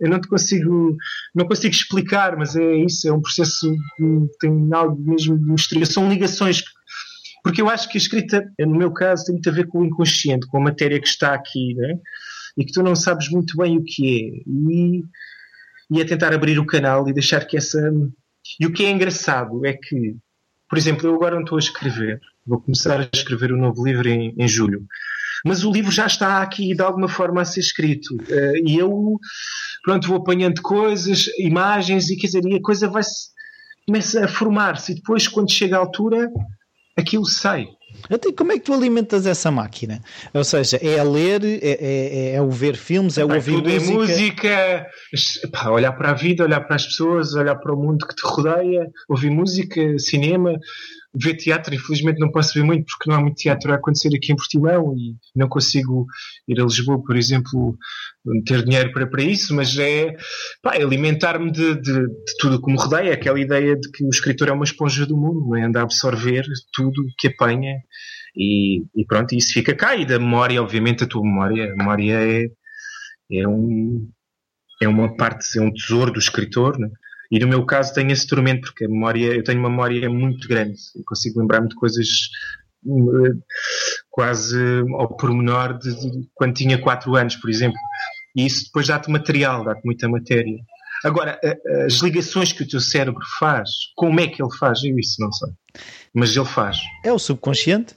eu 0.00 0.10
não 0.10 0.20
te 0.20 0.28
consigo, 0.28 0.96
não 1.34 1.46
consigo 1.46 1.74
explicar, 1.74 2.36
mas 2.36 2.56
é 2.56 2.76
isso, 2.76 3.08
é 3.08 3.12
um 3.12 3.20
processo 3.20 3.70
que 3.96 4.38
tem 4.40 4.68
algo 4.72 5.00
mesmo 5.00 5.36
misterioso. 5.36 5.92
São 5.92 6.08
ligações, 6.08 6.62
porque 7.42 7.60
eu 7.60 7.68
acho 7.68 7.88
que 7.88 7.98
a 7.98 8.00
escrita, 8.00 8.44
no 8.60 8.76
meu 8.76 8.92
caso, 8.92 9.26
tem 9.26 9.34
muito 9.34 9.48
a 9.48 9.52
ver 9.52 9.66
com 9.66 9.80
o 9.80 9.84
inconsciente, 9.84 10.46
com 10.46 10.58
a 10.58 10.64
matéria 10.64 11.00
que 11.00 11.08
está 11.08 11.34
aqui, 11.34 11.74
né? 11.74 11.94
e 12.56 12.64
que 12.64 12.72
tu 12.72 12.82
não 12.82 12.94
sabes 12.94 13.28
muito 13.30 13.56
bem 13.56 13.78
o 13.78 13.84
que 13.84 14.06
é. 14.06 14.42
E, 14.46 15.02
e 15.90 16.00
é 16.00 16.04
tentar 16.04 16.32
abrir 16.32 16.58
o 16.58 16.66
canal 16.66 17.08
e 17.08 17.12
deixar 17.12 17.44
que 17.46 17.56
essa. 17.56 17.92
E 18.60 18.66
o 18.66 18.72
que 18.72 18.84
é 18.84 18.90
engraçado 18.90 19.64
é 19.64 19.72
que, 19.72 20.16
por 20.72 20.78
exemplo, 20.78 21.06
eu 21.06 21.14
agora 21.14 21.34
não 21.34 21.42
estou 21.42 21.56
a 21.56 21.58
escrever, 21.58 22.18
vou 22.46 22.58
começar 22.58 22.98
a 22.98 23.08
escrever 23.12 23.52
um 23.52 23.58
novo 23.58 23.84
livro 23.84 24.08
em, 24.08 24.34
em 24.38 24.48
julho. 24.48 24.86
Mas 25.44 25.64
o 25.64 25.70
livro 25.70 25.92
já 25.92 26.06
está 26.06 26.40
aqui 26.40 26.74
de 26.74 26.80
alguma 26.80 27.08
forma 27.08 27.42
a 27.42 27.44
ser 27.44 27.60
escrito. 27.60 28.16
Eh, 28.26 28.62
e 28.64 28.78
eu, 28.78 29.18
pronto, 29.84 30.08
vou 30.08 30.16
apanhando 30.16 30.62
coisas, 30.62 31.26
imagens, 31.38 32.08
e 32.08 32.16
quer 32.16 32.28
dizer, 32.28 32.46
e 32.46 32.56
a 32.56 32.62
coisa 32.62 32.88
vai 32.88 33.02
começa 33.86 34.24
a 34.24 34.28
formar-se. 34.28 34.92
E 34.92 34.94
depois, 34.94 35.28
quando 35.28 35.52
chega 35.52 35.76
a 35.76 35.80
altura, 35.80 36.30
aquilo 36.96 37.26
sai. 37.26 37.68
Então, 38.10 38.32
como 38.32 38.52
é 38.52 38.58
que 38.58 38.64
tu 38.64 38.74
alimentas 38.74 39.26
essa 39.26 39.50
máquina? 39.50 40.00
Ou 40.34 40.44
seja, 40.44 40.76
é 40.82 40.98
a 40.98 41.02
ler, 41.02 41.42
é, 41.44 41.70
é, 41.70 42.34
é 42.34 42.42
o 42.42 42.50
ver 42.50 42.76
filmes, 42.76 43.16
é 43.16 43.24
o 43.24 43.32
ouvir 43.32 43.54
tudo 43.54 43.70
música. 43.70 43.88
é 43.88 43.94
música, 43.94 44.86
pá, 45.52 45.70
olhar 45.70 45.92
para 45.92 46.10
a 46.10 46.14
vida, 46.14 46.44
olhar 46.44 46.60
para 46.60 46.76
as 46.76 46.86
pessoas, 46.86 47.34
olhar 47.34 47.56
para 47.56 47.74
o 47.74 47.76
mundo 47.76 48.06
que 48.06 48.14
te 48.14 48.22
rodeia, 48.24 48.86
ouvir 49.08 49.30
música, 49.30 49.98
cinema, 49.98 50.58
ver 51.14 51.34
teatro. 51.36 51.74
Infelizmente 51.74 52.18
não 52.18 52.30
posso 52.30 52.54
ver 52.54 52.64
muito 52.64 52.86
porque 52.86 53.10
não 53.10 53.16
há 53.16 53.20
muito 53.20 53.36
teatro 53.36 53.72
a 53.72 53.76
acontecer 53.76 54.08
aqui 54.14 54.32
em 54.32 54.36
Portimão 54.36 54.94
e 54.96 55.14
não 55.34 55.48
consigo 55.48 56.06
ir 56.48 56.60
a 56.60 56.64
Lisboa, 56.64 57.02
por 57.02 57.16
exemplo, 57.16 57.76
ter 58.46 58.64
dinheiro 58.64 58.92
para, 58.92 59.06
para 59.06 59.22
isso, 59.22 59.54
mas 59.54 59.76
é, 59.78 60.06
é 60.08 60.82
alimentar-me 60.82 61.50
de, 61.50 61.74
de, 61.76 62.06
de 62.06 62.36
tudo 62.38 62.60
que 62.60 62.70
me 62.70 62.78
rodeia, 62.78 63.12
aquela 63.12 63.40
ideia 63.40 63.76
de 63.76 63.90
que 63.90 64.04
o 64.04 64.10
escritor 64.10 64.48
é 64.48 64.52
uma 64.52 64.64
esponja 64.64 65.06
do 65.06 65.16
mundo, 65.16 65.56
é 65.56 65.62
anda 65.62 65.80
a 65.80 65.82
absorver 65.82 66.44
tudo 66.72 67.04
que 67.18 67.28
apanha 67.28 67.76
e, 68.36 68.82
e 68.94 69.04
pronto, 69.06 69.34
isso 69.34 69.52
fica 69.52 69.74
cá. 69.74 69.94
E 69.96 70.06
da 70.06 70.18
memória, 70.18 70.62
obviamente, 70.62 71.04
a 71.04 71.06
tua 71.06 71.22
memória, 71.22 71.72
a 71.72 71.76
memória 71.76 72.14
é, 72.14 72.46
é, 73.30 73.48
um, 73.48 74.08
é 74.80 74.88
uma 74.88 75.14
parte, 75.16 75.58
é 75.58 75.62
um 75.62 75.72
tesouro 75.72 76.12
do 76.12 76.18
escritor, 76.18 76.78
né? 76.78 76.88
E 77.32 77.38
no 77.40 77.48
meu 77.48 77.64
caso 77.64 77.94
tenho 77.94 78.12
esse 78.12 78.26
tormento, 78.26 78.60
porque 78.68 78.84
a 78.84 78.88
memória, 78.88 79.34
eu 79.34 79.42
tenho 79.42 79.58
uma 79.58 79.70
memória 79.70 80.08
muito 80.10 80.46
grande, 80.46 80.78
eu 80.94 81.02
consigo 81.06 81.40
lembrar-me 81.40 81.66
de 81.68 81.74
coisas 81.74 82.06
uh, 82.84 83.42
quase 84.10 84.58
ao 84.98 85.08
pormenor 85.16 85.78
de, 85.78 85.94
de 85.98 86.28
quando 86.34 86.54
tinha 86.54 86.76
4 86.78 87.16
anos, 87.16 87.34
por 87.36 87.48
exemplo. 87.48 87.78
E 88.36 88.44
isso 88.46 88.66
depois 88.66 88.86
dá-te 88.86 89.10
material, 89.10 89.64
dá-te 89.64 89.80
muita 89.84 90.08
matéria. 90.08 90.58
Agora, 91.04 91.40
a- 91.42 91.84
as 91.86 91.94
ligações 91.94 92.52
que 92.52 92.62
o 92.64 92.68
teu 92.68 92.80
cérebro 92.80 93.22
faz, 93.38 93.68
como 93.96 94.20
é 94.20 94.28
que 94.28 94.42
ele 94.42 94.54
faz? 94.58 94.84
Eu 94.84 94.98
isso 94.98 95.16
não 95.20 95.32
sei. 95.32 95.48
Mas 96.14 96.36
ele 96.36 96.44
faz. 96.44 96.78
É 97.02 97.12
o 97.12 97.18
subconsciente. 97.18 97.94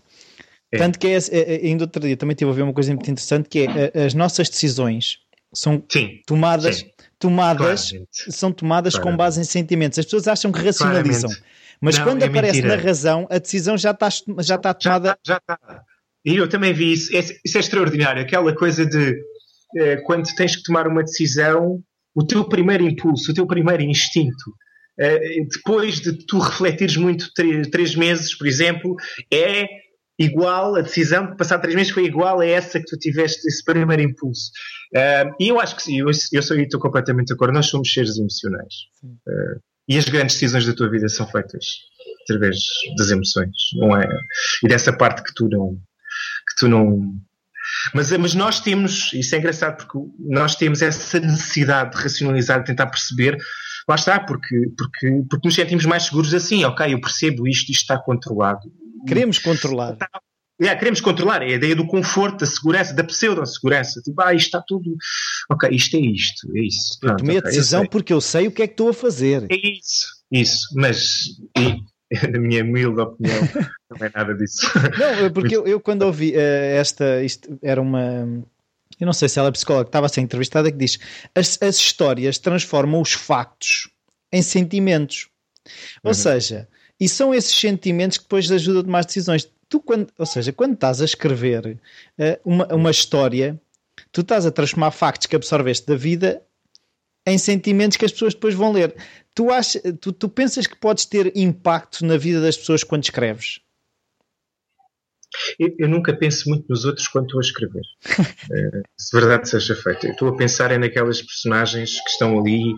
É. 0.71 0.77
Tanto 0.77 0.97
que 0.97 1.07
é, 1.07 1.17
é, 1.31 1.67
ainda 1.67 1.83
outro 1.83 2.01
dia 2.01 2.17
também 2.17 2.33
estive 2.33 2.49
a 2.51 2.53
ver 2.53 2.61
uma 2.63 2.73
coisa 2.73 2.91
muito 2.93 3.09
interessante 3.11 3.47
que 3.49 3.67
é 3.67 4.05
as 4.05 4.13
nossas 4.13 4.49
decisões 4.49 5.19
são 5.53 5.81
Sim, 5.89 6.21
tomadas, 6.25 6.77
Sim. 6.77 6.89
Tomadas 7.19 7.89
claramente. 7.89 8.31
são 8.33 8.51
tomadas 8.51 8.97
com 8.97 9.15
base 9.15 9.39
em 9.41 9.43
sentimentos. 9.43 9.97
As 9.99 10.05
pessoas 10.05 10.27
acham 10.27 10.51
que 10.51 10.59
racionalizam, 10.59 11.29
Claramente. 11.29 11.53
mas 11.81 11.97
Não, 11.97 12.03
quando 12.05 12.23
é 12.23 12.25
aparece 12.27 12.61
mentira. 12.61 12.75
na 12.77 12.81
razão, 12.83 13.27
a 13.29 13.37
decisão 13.37 13.77
já 13.77 13.91
está, 13.91 14.09
já 14.09 14.55
está 14.55 14.69
Já 14.69 14.73
tomada. 14.73 15.09
está, 15.11 15.17
já 15.25 15.37
está. 15.37 15.81
E 16.25 16.35
eu 16.35 16.49
também 16.49 16.73
vi 16.73 16.93
isso. 16.93 17.15
Esse- 17.15 17.39
Isso 17.45 17.57
é 17.57 17.59
extraordinário. 17.61 18.21
Aquela 18.21 18.53
coisa 18.55 18.85
de 18.85 19.15
eh, 19.77 19.97
quando 20.05 20.25
tens 20.35 20.55
que 20.55 20.63
tomar 20.63 20.87
uma 20.87 21.03
decisão, 21.03 21.79
o 22.15 22.23
teu 22.25 22.45
primeiro 22.47 22.83
impulso, 22.83 23.31
o 23.31 23.33
teu 23.33 23.45
primeiro 23.45 23.83
instinto, 23.83 24.53
eh, 24.97 25.43
depois 25.51 25.99
de 25.99 26.13
tu 26.25 26.39
refletires 26.39 26.95
muito 26.97 27.29
três 27.71 27.93
meses, 27.95 28.35
por 28.37 28.47
exemplo, 28.47 28.95
é 29.31 29.67
igual, 30.17 30.75
a 30.75 30.81
decisão 30.81 31.31
de 31.31 31.37
passar 31.37 31.59
três 31.59 31.75
meses 31.75 31.91
foi 31.91 32.05
igual 32.05 32.39
a 32.39 32.45
essa 32.45 32.79
que 32.79 32.85
tu 32.85 32.97
tiveste, 32.97 33.47
esse 33.47 33.63
primeiro 33.63 34.01
impulso. 34.01 34.51
Eh, 34.93 35.25
e 35.39 35.47
eu 35.49 35.59
acho 35.59 35.75
que 35.75 35.83
sim, 35.83 35.99
eu, 35.99 36.07
eu 36.07 36.41
sou, 36.41 36.57
e 36.57 36.63
estou 36.63 36.79
completamente 36.79 37.27
de 37.27 37.33
acordo, 37.33 37.53
nós 37.53 37.67
somos 37.67 37.91
seres 37.91 38.17
emocionais. 38.17 38.73
Eh, 39.27 39.59
e 39.87 39.97
as 39.97 40.05
grandes 40.05 40.35
decisões 40.35 40.65
da 40.65 40.73
tua 40.73 40.89
vida 40.89 41.07
são 41.09 41.27
feitas 41.27 41.65
através 42.23 42.57
das 42.97 43.11
emoções, 43.11 43.51
não 43.75 43.95
é? 43.95 44.07
E 44.63 44.67
dessa 44.67 44.91
parte 44.91 45.23
que 45.23 45.33
tu 45.33 45.47
não, 45.47 45.75
que 45.75 46.55
tu 46.57 46.67
não. 46.67 47.13
Mas, 47.93 48.11
mas 48.11 48.33
nós 48.33 48.59
temos, 48.59 49.11
isso 49.13 49.35
é 49.35 49.37
engraçado 49.37 49.77
porque 49.77 49.97
nós 50.19 50.55
temos 50.55 50.81
essa 50.81 51.19
necessidade 51.19 51.95
de 51.95 52.01
racionalizar, 52.01 52.59
de 52.59 52.65
tentar 52.65 52.87
perceber, 52.87 53.37
lá 53.87 53.95
está, 53.95 54.19
porque, 54.19 54.55
porque, 54.77 55.23
porque 55.29 55.47
nos 55.47 55.55
sentimos 55.55 55.85
mais 55.85 56.03
seguros 56.03 56.33
assim, 56.33 56.63
ok, 56.63 56.93
eu 56.93 57.01
percebo 57.01 57.47
isto, 57.47 57.71
isto 57.71 57.81
está 57.81 57.97
controlado. 57.97 58.61
Queremos 59.07 59.39
controlar. 59.39 59.97
É, 60.61 60.73
queremos 60.73 61.01
controlar, 61.01 61.41
é 61.41 61.47
a 61.47 61.55
ideia 61.55 61.75
do 61.75 61.85
conforto, 61.85 62.39
da 62.39 62.45
segurança, 62.45 62.93
da 62.93 63.03
pseudo-segurança. 63.03 64.01
Tipo, 64.01 64.21
ah, 64.21 64.33
isto 64.33 64.45
está 64.45 64.63
tudo. 64.65 64.95
Ok, 65.51 65.69
isto 65.69 65.97
é 65.97 65.99
isto, 65.99 66.47
é 66.55 66.61
isso. 66.61 66.93
Eu 66.93 67.07
Pronto, 67.07 67.19
tomei 67.19 67.35
a 67.35 67.39
eu 67.39 67.43
decisão 67.43 67.81
sei. 67.81 67.89
porque 67.89 68.13
eu 68.13 68.21
sei 68.21 68.47
o 68.47 68.51
que 68.51 68.63
é 68.63 68.67
que 68.67 68.73
estou 68.73 68.89
a 68.89 68.93
fazer. 68.93 69.45
É 69.49 69.55
isso, 69.55 70.07
isso. 70.31 70.67
Mas 70.75 71.25
e 71.57 71.83
na 72.31 72.39
minha 72.39 72.63
humilde 72.63 73.01
opinião, 73.01 73.41
não 73.91 74.07
é 74.07 74.11
nada 74.15 74.33
disso. 74.33 74.65
Não, 74.97 75.31
porque 75.31 75.57
eu, 75.57 75.67
eu, 75.67 75.79
quando 75.79 76.03
ouvi 76.03 76.31
uh, 76.31 76.39
esta, 76.39 77.21
isto 77.21 77.59
era 77.61 77.81
uma. 77.81 78.43
Eu 78.97 79.05
não 79.05 79.13
sei 79.13 79.27
se 79.27 79.37
ela 79.37 79.49
é 79.49 79.51
psicóloga 79.51 79.85
que 79.85 79.89
estava 79.89 80.05
a 80.05 80.09
ser 80.09 80.21
entrevistada 80.21 80.71
que 80.71 80.77
diz 80.77 80.97
as, 81.35 81.61
as 81.61 81.75
histórias 81.75 82.37
transformam 82.37 83.01
os 83.01 83.11
factos 83.11 83.89
em 84.31 84.41
sentimentos. 84.41 85.27
Ou 86.01 86.11
uhum. 86.11 86.13
seja, 86.13 86.67
e 86.99 87.09
são 87.09 87.33
esses 87.33 87.55
sentimentos 87.55 88.17
que 88.17 88.23
depois 88.23 88.49
ajudam 88.51 88.81
a 88.81 88.83
tomar 88.83 89.05
decisões. 89.05 89.49
Tu, 89.67 89.79
quando, 89.79 90.07
ou 90.17 90.25
seja, 90.25 90.53
quando 90.53 90.73
estás 90.73 91.01
a 91.01 91.05
escrever 91.05 91.65
uh, 91.67 92.39
uma, 92.45 92.67
uma 92.73 92.91
história, 92.91 93.59
tu 94.11 94.21
estás 94.21 94.45
a 94.45 94.51
transformar 94.51 94.91
factos 94.91 95.27
que 95.27 95.35
absorveste 95.35 95.85
da 95.87 95.95
vida 95.95 96.41
em 97.25 97.37
sentimentos 97.37 97.97
que 97.97 98.05
as 98.05 98.11
pessoas 98.11 98.33
depois 98.33 98.53
vão 98.53 98.71
ler. 98.71 98.95
Tu, 99.33 99.51
achas, 99.51 99.81
tu, 99.99 100.13
tu 100.13 100.29
pensas 100.29 100.67
que 100.67 100.75
podes 100.75 101.05
ter 101.05 101.35
impacto 101.35 102.05
na 102.05 102.17
vida 102.17 102.39
das 102.39 102.55
pessoas 102.55 102.83
quando 102.83 103.03
escreves? 103.03 103.59
Eu, 105.59 105.75
eu, 105.79 105.89
nunca 105.89 106.15
penso 106.15 106.49
muito 106.49 106.65
nos 106.69 106.85
outros 106.85 107.07
quando 107.07 107.25
estou 107.25 107.39
a 107.39 107.41
escrever. 107.41 107.81
é, 108.51 108.81
se 108.97 109.17
verdade 109.17 109.49
seja 109.49 109.75
feita. 109.75 110.07
Eu 110.07 110.13
estou 110.13 110.29
a 110.29 110.37
pensar 110.37 110.71
é 110.71 110.77
naquelas 110.77 111.21
personagens 111.21 111.99
que 112.01 112.09
estão 112.09 112.39
ali 112.39 112.73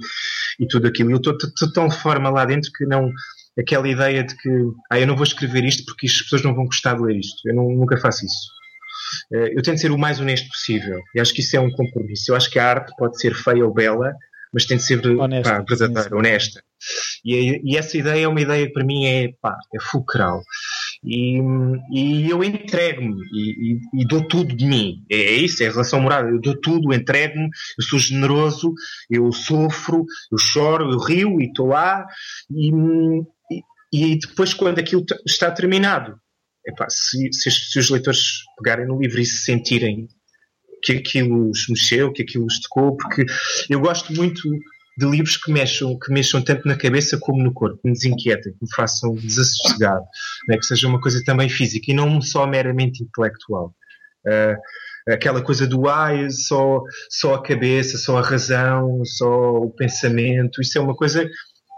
e 0.60 0.68
tudo 0.68 0.88
aquilo. 0.88 1.12
Eu 1.12 1.18
estou, 1.18 1.36
estou 1.36 1.72
tão 1.72 1.88
de 1.88 1.98
forma 1.98 2.30
lá 2.30 2.46
dentro 2.46 2.72
que 2.72 2.86
não. 2.86 3.12
Aquela 3.60 3.88
ideia 3.88 4.24
de 4.24 4.36
que 4.36 4.50
ah, 4.92 5.00
eu 5.00 5.08
não 5.08 5.16
vou 5.16 5.24
escrever 5.24 5.64
isto 5.64 5.84
porque 5.86 6.08
as 6.08 6.22
pessoas 6.22 6.44
não 6.44 6.54
vão 6.54 6.66
gostar 6.66 6.96
de 6.96 7.04
ler 7.04 7.18
isto. 7.18 7.48
Eu 7.48 7.56
não, 7.56 7.70
nunca 7.70 7.98
faço 7.98 8.26
isso. 8.26 8.58
É, 9.34 9.58
eu 9.58 9.62
tento 9.62 9.80
ser 9.80 9.92
o 9.92 9.98
mais 9.98 10.20
honesto 10.20 10.48
possível. 10.50 11.00
E 11.16 11.20
acho 11.20 11.34
que 11.34 11.42
isso 11.42 11.56
é 11.56 11.60
um 11.60 11.72
compromisso. 11.72 12.32
Eu 12.32 12.36
acho 12.36 12.50
que 12.50 12.60
a 12.60 12.70
arte 12.70 12.94
pode 12.98 13.20
ser 13.20 13.34
feia 13.34 13.66
ou 13.66 13.74
bela, 13.74 14.14
mas 14.54 14.66
tem 14.66 14.78
de 14.78 14.84
ser 14.84 15.06
honesta, 15.06 15.56
pá, 15.56 15.66
verdadeira, 15.68 16.16
honesta. 16.16 16.62
E, 17.24 17.62
e, 17.64 17.78
essa 17.78 17.98
ideia 17.98 18.26
é 18.26 18.28
uma 18.28 18.42
ideia 18.42 18.68
que 18.68 18.74
para 18.74 18.86
mim 18.86 19.06
é, 19.06 19.34
pá, 19.42 19.58
é 19.74 19.80
fulcral. 19.80 20.42
E, 21.04 21.40
e 21.92 22.30
eu 22.30 22.44
entrego-me 22.44 23.22
e, 23.32 23.74
e, 23.74 24.02
e, 24.02 24.08
dou 24.08 24.22
tudo 24.28 24.56
de 24.56 24.66
mim. 24.66 25.04
É, 25.10 25.16
é 25.16 25.34
isso, 25.34 25.64
é 25.64 25.68
a 25.68 25.72
relação 25.72 26.00
moral. 26.00 26.28
Eu 26.28 26.40
dou 26.40 26.56
tudo, 26.60 26.94
entrego-me, 26.94 27.50
eu 27.78 27.84
sou 27.84 28.00
generoso, 28.00 28.74
eu 29.10 29.32
sofro, 29.32 30.06
eu 30.32 30.38
choro, 30.38 30.92
eu 30.92 31.00
rio 31.00 31.42
e 31.42 31.46
estou 31.46 31.68
lá. 31.68 32.06
E, 32.50 32.72
e, 33.92 34.20
depois, 34.20 34.54
quando 34.54 34.80
aquilo 34.80 35.06
está 35.26 35.52
terminado, 35.52 36.16
epá, 36.66 36.88
se, 36.90 37.32
se, 37.32 37.50
se 37.50 37.80
os 37.80 37.90
leitores 37.90 38.44
pegarem 38.58 38.86
no 38.86 39.00
livro 39.00 39.20
e 39.20 39.26
se 39.26 39.44
sentirem 39.44 40.08
que 40.84 40.94
aquilo 40.94 41.50
os 41.50 41.68
mexeu, 41.70 42.12
que 42.12 42.22
aquilo 42.22 42.46
os 42.46 42.60
tocou, 42.62 42.96
porque 42.98 43.26
eu 43.70 43.80
gosto 43.80 44.14
muito 44.14 44.42
de 44.98 45.06
livros 45.06 45.38
que 45.38 45.52
mexam, 45.52 45.98
que 45.98 46.12
mexam 46.12 46.42
tanto 46.42 46.68
na 46.68 46.76
cabeça 46.76 47.18
como 47.20 47.44
no 47.44 47.54
corpo, 47.54 47.80
que 47.82 47.88
me 47.88 47.94
desinquietem, 47.94 48.54
que 48.54 48.60
me 48.62 48.76
façam 48.76 49.14
desassossegar, 49.16 50.00
né? 50.48 50.58
que 50.58 50.66
seja 50.66 50.88
uma 50.88 51.00
coisa 51.00 51.24
também 51.24 51.48
física 51.48 51.92
e 51.92 51.94
não 51.94 52.20
só 52.20 52.48
meramente 52.48 53.04
intelectual. 53.04 53.76
Uh, 54.26 55.14
aquela 55.14 55.42
coisa 55.42 55.68
do 55.68 55.88
ah, 55.88 56.12
só, 56.30 56.82
só 57.10 57.36
a 57.36 57.44
cabeça, 57.44 57.98
só 57.98 58.18
a 58.18 58.22
razão, 58.22 59.04
só 59.06 59.58
o 59.58 59.70
pensamento, 59.70 60.62
isso 60.62 60.78
é 60.78 60.82
uma 60.82 60.96
coisa. 60.96 61.30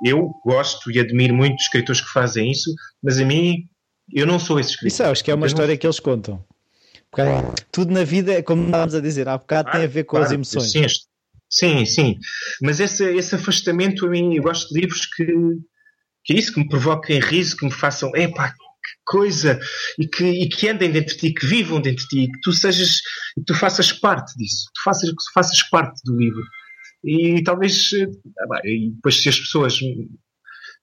Eu 0.05 0.31
gosto 0.45 0.91
e 0.91 0.99
admiro 0.99 1.33
muito 1.33 1.59
escritores 1.59 2.01
que 2.01 2.09
fazem 2.11 2.51
isso, 2.51 2.73
mas 3.03 3.19
a 3.19 3.25
mim, 3.25 3.67
eu 4.13 4.25
não 4.25 4.39
sou 4.39 4.59
esse 4.59 4.71
escritor. 4.71 4.87
Isso 4.87 5.03
acho 5.03 5.23
que 5.23 5.31
é 5.31 5.35
uma 5.35 5.45
eu 5.45 5.47
história 5.47 5.73
não... 5.73 5.77
que 5.77 5.85
eles 5.85 5.99
contam. 5.99 6.43
Porque 7.11 7.63
tudo 7.71 7.91
na 7.91 8.03
vida, 8.03 8.41
como 8.43 8.65
estávamos 8.65 8.95
a 8.95 9.01
dizer 9.01 9.27
há 9.27 9.37
bocado, 9.37 9.71
tem 9.71 9.83
a 9.83 9.87
ver 9.87 10.03
com 10.03 10.17
claro, 10.17 10.25
as 10.25 10.31
emoções. 10.31 10.71
Sim, 10.71 10.85
sim, 11.49 11.85
sim. 11.85 12.17
Mas 12.61 12.79
esse, 12.79 13.03
esse 13.15 13.35
afastamento 13.35 14.05
a 14.05 14.09
mim, 14.09 14.35
eu 14.35 14.43
gosto 14.43 14.71
de 14.71 14.79
livros 14.79 15.05
que, 15.07 15.25
que 16.23 16.33
é 16.33 16.37
isso, 16.37 16.53
que 16.53 16.59
me 16.59 16.69
provoquem 16.69 17.19
riso, 17.19 17.57
que 17.57 17.65
me 17.65 17.71
façam, 17.71 18.15
epá, 18.15 18.49
que 18.49 18.55
coisa, 19.05 19.59
e 19.97 20.07
que, 20.07 20.23
e 20.23 20.49
que 20.49 20.69
andem 20.69 20.91
dentro 20.91 21.15
de 21.15 21.19
ti, 21.19 21.33
que 21.33 21.47
vivam 21.47 21.81
dentro 21.81 22.03
de 22.03 22.09
ti, 22.09 22.31
que 22.31 22.39
tu 22.41 22.53
sejas, 22.53 23.01
que 23.35 23.43
tu 23.45 23.55
faças 23.55 23.91
parte 23.91 24.35
disso, 24.37 24.65
tu 24.75 24.83
faças, 24.83 25.09
que 25.09 25.15
tu 25.15 25.33
faças 25.33 25.63
parte 25.63 25.99
do 26.05 26.15
livro. 26.15 26.43
E 27.03 27.41
talvez, 27.43 27.91
eh, 27.93 28.07
e 28.65 28.91
depois 28.91 29.21
se 29.21 29.29
as 29.29 29.39
pessoas 29.39 29.79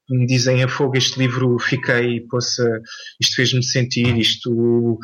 me 0.08 0.26
dizem 0.26 0.62
a 0.62 0.68
fogo 0.68 0.96
este 0.96 1.18
livro 1.18 1.58
fiquei, 1.58 2.20
possa, 2.20 2.80
isto 3.20 3.36
fez-me 3.36 3.62
sentir, 3.62 4.16
isto, 4.16 4.98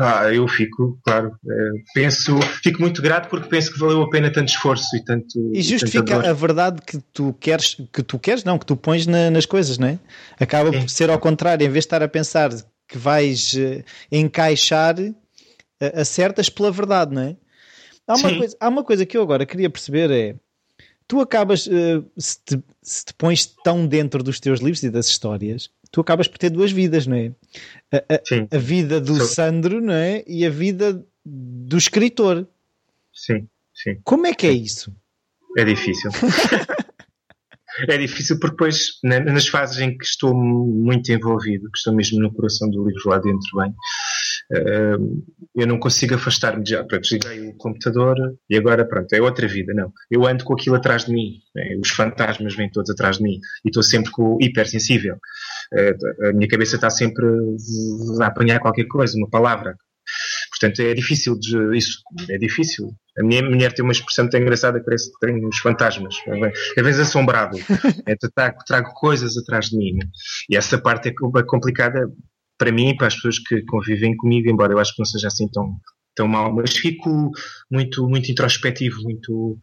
ah, 0.00 0.32
eu 0.32 0.46
fico, 0.46 0.98
claro, 1.04 1.32
é, 1.44 1.70
penso, 1.92 2.38
fico 2.62 2.80
muito 2.80 3.02
grato 3.02 3.28
porque 3.28 3.48
penso 3.48 3.72
que 3.72 3.78
valeu 3.78 4.02
a 4.02 4.10
pena 4.10 4.32
tanto 4.32 4.48
esforço 4.48 4.96
e 4.96 5.04
tanto. 5.04 5.26
E 5.52 5.60
justifica 5.60 6.30
a 6.30 6.32
verdade 6.32 6.80
que 6.82 6.98
tu 7.12 7.34
queres, 7.34 7.76
que 7.92 8.02
tu 8.02 8.18
queres, 8.18 8.44
não, 8.44 8.58
que 8.58 8.66
tu 8.66 8.76
pões 8.76 9.06
na, 9.06 9.30
nas 9.30 9.46
coisas, 9.46 9.76
não 9.76 9.88
é? 9.88 9.98
Acaba 10.38 10.70
Sim. 10.72 10.80
por 10.80 10.88
ser 10.88 11.10
ao 11.10 11.18
contrário, 11.18 11.64
em 11.64 11.68
vez 11.68 11.82
de 11.82 11.86
estar 11.86 12.02
a 12.02 12.08
pensar 12.08 12.50
que 12.86 12.98
vais 12.98 13.54
uh, 13.54 13.82
encaixar, 14.12 14.94
acertas 15.94 16.48
pela 16.48 16.70
verdade, 16.70 17.12
não 17.12 17.22
é? 17.22 17.36
Há 18.06 18.16
uma, 18.16 18.36
coisa, 18.36 18.56
há 18.60 18.68
uma 18.68 18.84
coisa 18.84 19.06
que 19.06 19.16
eu 19.16 19.22
agora 19.22 19.46
queria 19.46 19.70
perceber 19.70 20.10
é 20.10 20.36
tu 21.06 21.20
acabas, 21.20 21.66
uh, 21.66 22.04
se, 22.16 22.38
te, 22.44 22.62
se, 22.82 23.04
te, 23.06 23.14
pões 23.14 23.46
tão 23.46 23.86
dentro 23.86 24.22
dos 24.22 24.40
teus 24.40 24.60
livros 24.60 24.82
e 24.82 24.90
das 24.90 25.06
histórias, 25.06 25.70
tu 25.90 26.00
acabas 26.00 26.28
por 26.28 26.38
ter 26.38 26.50
duas 26.50 26.72
vidas, 26.72 27.06
não 27.06 27.16
é? 27.16 27.32
A, 27.92 27.96
a, 27.96 28.56
a 28.56 28.58
vida 28.58 29.00
do. 29.00 29.14
Sandro, 29.24 29.80
não 29.80 29.94
é? 29.94 30.24
E 30.26 30.44
a 30.44 30.50
vida 30.50 31.04
do 31.24 31.76
escritor. 31.76 32.46
Sim, 33.12 33.48
sim. 33.72 34.00
Como 34.02 34.26
é 34.26 34.34
que 34.34 34.46
é 34.46 34.52
isso? 34.52 34.94
É 35.56 35.64
difícil. 35.64 36.10
é 37.88 37.96
difícil 37.96 38.38
porque 38.40 38.54
depois, 38.54 38.98
nas 39.02 39.46
fases 39.46 39.78
em 39.78 39.96
que 39.96 40.04
estou 40.04 40.34
muito 40.34 41.10
envolvido, 41.12 41.70
que 41.70 41.78
estou 41.78 41.94
mesmo 41.94 42.20
no 42.20 42.32
coração 42.32 42.68
do 42.70 42.86
livro 42.86 43.08
lá 43.08 43.18
dentro 43.18 43.48
bem, 43.56 43.72
eu 45.54 45.66
não 45.66 45.78
consigo 45.78 46.14
afastar-me 46.14 46.64
já. 46.66 46.84
Pronto, 46.84 47.02
desliguei 47.02 47.48
o 47.48 47.56
computador 47.56 48.16
e 48.48 48.56
agora, 48.56 48.86
pronto, 48.86 49.12
é 49.12 49.20
outra 49.20 49.46
vida. 49.46 49.72
Não. 49.74 49.92
Eu 50.10 50.26
ando 50.26 50.44
com 50.44 50.54
aquilo 50.54 50.76
atrás 50.76 51.04
de 51.04 51.12
mim. 51.12 51.38
Né? 51.54 51.76
Os 51.82 51.90
fantasmas 51.90 52.54
vêm 52.54 52.70
todos 52.70 52.90
atrás 52.90 53.18
de 53.18 53.22
mim. 53.22 53.38
E 53.64 53.68
estou 53.68 53.82
sempre 53.82 54.10
com 54.10 54.38
hipersensível. 54.40 55.16
Uh, 55.72 56.28
a 56.28 56.32
minha 56.32 56.48
cabeça 56.48 56.76
está 56.76 56.90
sempre 56.90 57.26
a 58.20 58.26
apanhar 58.26 58.60
qualquer 58.60 58.86
coisa, 58.86 59.16
uma 59.16 59.30
palavra. 59.30 59.76
Portanto, 60.50 60.80
é 60.80 60.94
difícil 60.94 61.38
de, 61.38 61.76
isso. 61.76 61.98
É 62.28 62.38
difícil. 62.38 62.90
A 63.18 63.22
minha 63.22 63.42
mulher 63.42 63.72
tem 63.72 63.84
uma 63.84 63.92
expressão 63.92 64.24
muito 64.24 64.36
engraçada 64.36 64.78
que 64.78 64.84
parece 64.84 65.10
que 65.12 65.26
tem 65.26 65.46
os 65.46 65.58
fantasmas. 65.58 66.16
É 66.76 66.82
vezes 66.82 67.00
assombrado. 67.00 67.56
É, 68.06 68.14
trago, 68.34 68.58
trago 68.66 68.92
coisas 68.94 69.36
atrás 69.36 69.66
de 69.66 69.76
mim. 69.78 69.94
Né? 69.94 70.06
E 70.50 70.56
essa 70.56 70.78
parte 70.78 71.08
é 71.08 71.42
complicada 71.46 72.06
para 72.58 72.72
mim 72.72 72.90
e 72.90 72.96
para 72.96 73.08
as 73.08 73.14
pessoas 73.14 73.38
que 73.38 73.62
convivem 73.62 74.16
comigo, 74.16 74.48
embora 74.48 74.72
eu 74.72 74.78
acho 74.78 74.94
que 74.94 75.00
não 75.00 75.06
seja 75.06 75.28
assim 75.28 75.48
tão, 75.48 75.76
tão 76.14 76.28
mal, 76.28 76.54
mas 76.54 76.76
fico 76.76 77.30
muito, 77.70 78.08
muito 78.08 78.30
introspectivo, 78.30 79.02
muito. 79.02 79.58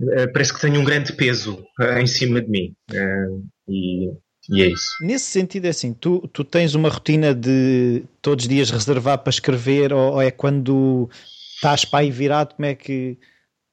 Uh, 0.00 0.32
parece 0.32 0.52
que 0.52 0.60
tenho 0.60 0.80
um 0.80 0.84
grande 0.84 1.12
peso 1.12 1.64
uh, 1.80 1.98
em 1.98 2.06
cima 2.06 2.40
de 2.40 2.50
mim. 2.50 2.74
Uh, 2.90 3.46
e, 3.68 4.10
e, 4.50 4.62
é 4.62 4.66
isso. 4.66 4.88
Nesse 5.00 5.26
sentido, 5.26 5.66
é 5.66 5.70
assim: 5.70 5.94
tu, 5.94 6.28
tu 6.32 6.44
tens 6.44 6.74
uma 6.74 6.88
rotina 6.88 7.34
de 7.34 8.04
todos 8.20 8.44
os 8.44 8.48
dias 8.48 8.70
reservar 8.70 9.18
para 9.18 9.30
escrever, 9.30 9.92
ou, 9.92 10.14
ou 10.14 10.22
é 10.22 10.30
quando 10.30 11.08
estás 11.54 11.84
para 11.84 12.00
aí 12.00 12.10
virado? 12.10 12.54
Como 12.54 12.66
é 12.66 12.74
que. 12.74 13.18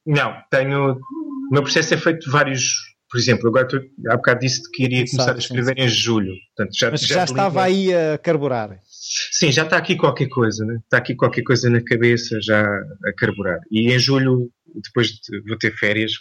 Não, 0.06 0.34
tenho. 0.50 0.92
O 0.92 1.54
meu 1.54 1.62
processo 1.62 1.92
é 1.92 1.96
feito 1.98 2.20
de 2.20 2.30
vários 2.30 2.91
por 3.12 3.18
exemplo, 3.18 3.46
agora 3.46 3.68
tu, 3.68 3.76
há 4.08 4.16
bocado 4.16 4.40
disse 4.40 4.62
que 4.72 4.84
iria 4.84 5.04
começar 5.04 5.24
Sabe, 5.24 5.36
a 5.36 5.38
escrever 5.38 5.74
sim, 5.76 5.82
sim. 5.82 5.86
em 5.86 5.88
julho. 5.88 6.32
Portanto, 6.56 6.78
já, 6.78 6.90
Mas 6.90 7.00
já, 7.02 7.14
já 7.16 7.24
estava 7.24 7.62
aí 7.62 7.94
a 7.94 8.16
carburar. 8.16 8.80
Sim, 8.88 9.52
já 9.52 9.64
está 9.64 9.76
aqui 9.76 9.96
qualquer 9.96 10.30
coisa, 10.30 10.64
né? 10.64 10.78
está 10.82 10.96
aqui 10.96 11.14
qualquer 11.14 11.42
coisa 11.42 11.68
na 11.68 11.84
cabeça 11.84 12.40
já 12.40 12.64
a 12.64 13.12
carburar. 13.14 13.58
E 13.70 13.92
em 13.92 13.98
julho, 13.98 14.50
depois 14.82 15.08
de, 15.08 15.42
vou 15.46 15.58
ter 15.58 15.76
férias 15.76 16.12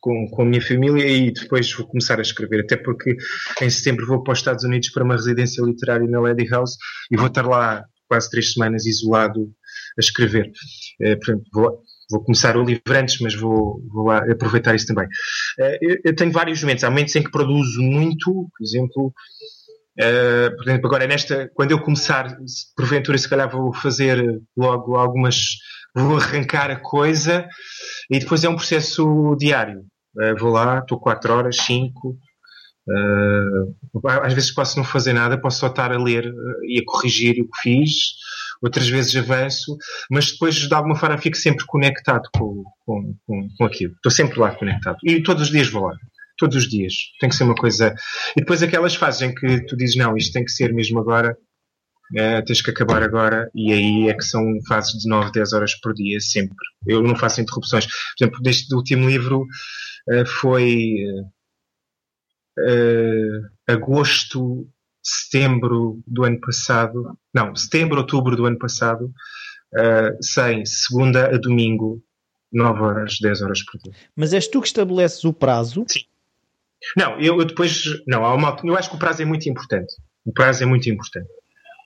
com, 0.00 0.28
com 0.28 0.42
a 0.42 0.44
minha 0.44 0.60
família 0.60 1.08
e 1.08 1.32
depois 1.32 1.72
vou 1.72 1.86
começar 1.86 2.18
a 2.18 2.22
escrever. 2.22 2.60
Até 2.60 2.76
porque 2.76 3.16
em 3.62 3.70
setembro 3.70 4.06
vou 4.06 4.22
para 4.22 4.32
os 4.32 4.40
Estados 4.40 4.64
Unidos 4.64 4.90
para 4.90 5.02
uma 5.02 5.14
residência 5.16 5.64
literária 5.64 6.06
na 6.06 6.20
Lady 6.20 6.46
House 6.46 6.76
e 7.10 7.16
vou 7.16 7.28
estar 7.28 7.46
lá 7.46 7.82
quase 8.06 8.28
três 8.28 8.52
semanas 8.52 8.84
isolado 8.84 9.50
a 9.96 10.00
escrever. 10.00 10.52
É, 11.00 11.16
portanto, 11.16 11.44
vou, 11.54 11.82
vou 12.10 12.22
começar 12.22 12.56
o 12.56 12.64
livro 12.64 12.82
antes, 12.94 13.20
mas 13.20 13.34
vou, 13.34 13.80
vou 13.88 14.10
aproveitar 14.10 14.74
isso 14.74 14.86
também. 14.86 15.06
Uh, 15.58 15.78
eu, 15.80 15.96
eu, 16.04 16.16
tenho 16.16 16.32
vários 16.32 16.60
momentos. 16.62 16.84
Há 16.84 16.90
momentos 16.90 17.14
em 17.16 17.22
que 17.22 17.30
produzo 17.30 17.82
muito, 17.82 18.48
por 18.56 18.64
exemplo, 18.64 19.06
uh, 20.00 20.56
por 20.56 20.68
exemplo, 20.68 20.86
agora 20.86 21.06
nesta, 21.06 21.50
quando 21.54 21.72
eu 21.72 21.80
começar, 21.80 22.36
porventura, 22.76 23.18
se 23.18 23.28
calhar 23.28 23.50
vou 23.50 23.72
fazer 23.72 24.40
logo 24.56 24.96
algumas, 24.96 25.36
vou 25.94 26.16
arrancar 26.16 26.70
a 26.70 26.76
coisa 26.76 27.46
e 28.10 28.18
depois 28.18 28.44
é 28.44 28.48
um 28.48 28.56
processo 28.56 29.36
diário. 29.38 29.80
Uh, 30.16 30.38
vou 30.38 30.50
lá, 30.50 30.78
estou 30.78 30.98
4 31.00 31.32
horas, 31.32 31.56
5. 31.56 32.16
às 34.22 34.34
vezes 34.34 34.52
posso 34.52 34.76
não 34.76 34.84
fazer 34.84 35.12
nada, 35.12 35.40
posso 35.40 35.60
só 35.60 35.68
estar 35.68 35.90
a 35.90 35.98
ler 35.98 36.30
e 36.68 36.80
a 36.80 36.84
corrigir 36.84 37.40
o 37.40 37.48
que 37.48 37.62
fiz 37.62 37.90
outras 38.62 38.88
vezes 38.88 39.14
avanço, 39.16 39.76
mas 40.10 40.32
depois 40.32 40.54
de 40.54 40.74
alguma 40.74 40.96
forma 40.96 41.18
fico 41.18 41.36
sempre 41.36 41.64
conectado 41.66 42.28
com, 42.36 42.62
com, 42.84 43.14
com, 43.26 43.48
com 43.56 43.64
aquilo. 43.64 43.94
Estou 43.94 44.10
sempre 44.10 44.38
lá 44.38 44.54
conectado. 44.54 44.98
E 45.04 45.22
todos 45.22 45.44
os 45.44 45.50
dias 45.50 45.68
vou 45.68 45.86
lá. 45.86 45.94
todos 46.38 46.56
os 46.56 46.68
dias. 46.68 46.94
Tem 47.20 47.28
que 47.28 47.36
ser 47.36 47.44
uma 47.44 47.54
coisa. 47.54 47.94
E 48.36 48.40
depois 48.40 48.62
aquelas 48.62 48.94
fases 48.94 49.22
em 49.22 49.34
que 49.34 49.64
tu 49.66 49.76
dizes, 49.76 49.96
não, 49.96 50.16
isto 50.16 50.32
tem 50.32 50.44
que 50.44 50.52
ser 50.52 50.72
mesmo 50.72 50.98
agora, 51.00 51.36
é, 52.16 52.42
tens 52.42 52.60
que 52.60 52.70
acabar 52.70 53.02
agora, 53.02 53.50
e 53.54 53.72
aí 53.72 54.08
é 54.08 54.14
que 54.14 54.24
são 54.24 54.42
fases 54.68 54.92
de 55.00 55.08
9, 55.08 55.32
10 55.32 55.52
horas 55.52 55.74
por 55.80 55.94
dia, 55.94 56.20
sempre. 56.20 56.54
Eu 56.86 57.02
não 57.02 57.16
faço 57.16 57.40
interrupções. 57.40 57.86
Por 57.86 58.24
exemplo, 58.24 58.42
deste 58.42 58.74
último 58.74 59.08
livro 59.08 59.42
uh, 59.42 60.26
foi 60.26 60.96
uh, 62.58 63.50
agosto, 63.66 64.68
setembro 65.04 66.02
do 66.06 66.24
ano 66.24 66.40
passado, 66.40 67.16
não, 67.32 67.54
setembro, 67.54 67.98
outubro 67.98 68.34
do 68.34 68.46
ano 68.46 68.58
passado, 68.58 69.12
uh, 69.74 70.22
sem 70.22 70.64
segunda 70.64 71.26
a 71.26 71.38
domingo, 71.38 72.02
9 72.52 72.80
horas, 72.80 73.18
10 73.20 73.42
horas 73.42 73.62
por 73.62 73.78
dia. 73.80 73.92
Mas 74.16 74.32
és 74.32 74.48
tu 74.48 74.60
que 74.60 74.68
estabeleces 74.68 75.24
o 75.24 75.32
prazo? 75.32 75.84
Sim. 75.88 76.04
Não, 76.96 77.18
eu, 77.18 77.38
eu 77.38 77.44
depois. 77.44 77.84
Não, 78.06 78.24
há 78.24 78.34
uma, 78.34 78.56
eu 78.62 78.76
acho 78.76 78.90
que 78.90 78.96
o 78.96 78.98
prazo 78.98 79.22
é 79.22 79.24
muito 79.24 79.48
importante. 79.48 79.94
O 80.24 80.32
prazo 80.32 80.62
é 80.62 80.66
muito 80.66 80.88
importante. 80.88 81.28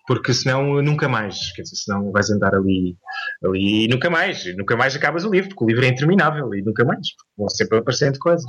Porque 0.07 0.33
senão 0.33 0.81
nunca 0.83 1.07
mais, 1.07 1.53
quer 1.53 1.63
dizer, 1.63 1.77
senão 1.77 2.11
vais 2.11 2.31
andar 2.31 2.55
ali, 2.55 2.97
ali 3.45 3.85
e 3.85 3.89
nunca 3.89 4.09
mais, 4.09 4.57
nunca 4.57 4.75
mais 4.75 4.97
acabas 4.97 5.25
o 5.25 5.31
livro, 5.31 5.51
porque 5.51 5.65
o 5.65 5.69
livro 5.69 5.85
é 5.85 5.89
interminável 5.89 6.55
e 6.55 6.63
nunca 6.63 6.83
mais, 6.83 7.09
vão 7.37 7.49
sempre 7.51 7.79
aparecendo 7.79 8.19
coisas. 8.19 8.45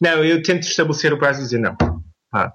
Não, 0.00 0.24
eu 0.24 0.40
tento 0.40 0.62
estabelecer 0.62 1.12
o 1.12 1.18
prazo 1.18 1.40
e 1.40 1.42
dizer 1.44 1.58
não. 1.58 1.76
Ah. 2.32 2.52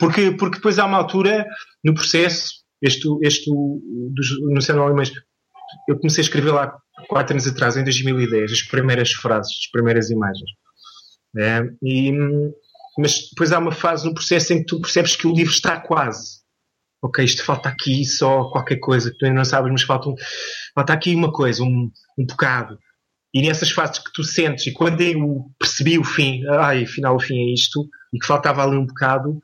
Porque, 0.00 0.32
porque 0.32 0.56
depois 0.56 0.78
há 0.78 0.86
uma 0.86 0.96
altura 0.96 1.46
no 1.84 1.92
processo, 1.92 2.54
este, 2.82 3.06
este 3.22 3.50
dos, 3.50 4.40
no 4.50 4.62
Sendo 4.62 4.82
Alemães, 4.82 5.12
eu 5.86 5.98
comecei 5.98 6.22
a 6.22 6.24
escrever 6.24 6.52
lá 6.52 6.74
quatro 7.06 7.34
anos 7.34 7.46
atrás, 7.46 7.76
em 7.76 7.84
2010, 7.84 8.50
as 8.50 8.62
primeiras 8.62 9.12
frases, 9.12 9.52
as 9.52 9.70
primeiras 9.70 10.10
imagens. 10.10 10.50
É, 11.36 11.62
e, 11.82 12.12
mas 12.98 13.28
depois 13.28 13.52
há 13.52 13.58
uma 13.58 13.72
fase 13.72 14.06
no 14.06 14.14
processo 14.14 14.52
em 14.52 14.60
que 14.60 14.66
tu 14.66 14.80
percebes 14.80 15.14
que 15.14 15.26
o 15.26 15.34
livro 15.34 15.52
está 15.52 15.78
quase. 15.78 16.40
Ok, 17.02 17.24
isto 17.24 17.44
falta 17.44 17.68
aqui 17.68 18.04
só 18.04 18.44
qualquer 18.50 18.76
coisa 18.76 19.10
que 19.10 19.18
tu 19.18 19.26
ainda 19.26 19.38
não 19.38 19.44
sabes, 19.44 19.70
mas 19.70 19.82
falta, 19.82 20.08
um, 20.08 20.14
falta 20.74 20.92
aqui 20.92 21.14
uma 21.14 21.32
coisa, 21.32 21.62
um, 21.62 21.90
um 22.18 22.26
bocado. 22.26 22.78
E 23.32 23.42
nessas 23.42 23.70
fases 23.70 23.98
que 23.98 24.12
tu 24.12 24.24
sentes, 24.24 24.66
e 24.66 24.72
quando 24.72 25.00
eu 25.00 25.44
percebi 25.58 25.98
o 25.98 26.04
fim, 26.04 26.44
ai, 26.48 26.84
afinal 26.84 27.16
o 27.16 27.20
fim 27.20 27.38
é 27.38 27.54
isto, 27.54 27.88
e 28.12 28.18
que 28.18 28.26
faltava 28.26 28.62
ali 28.62 28.76
um 28.76 28.84
bocado, 28.84 29.40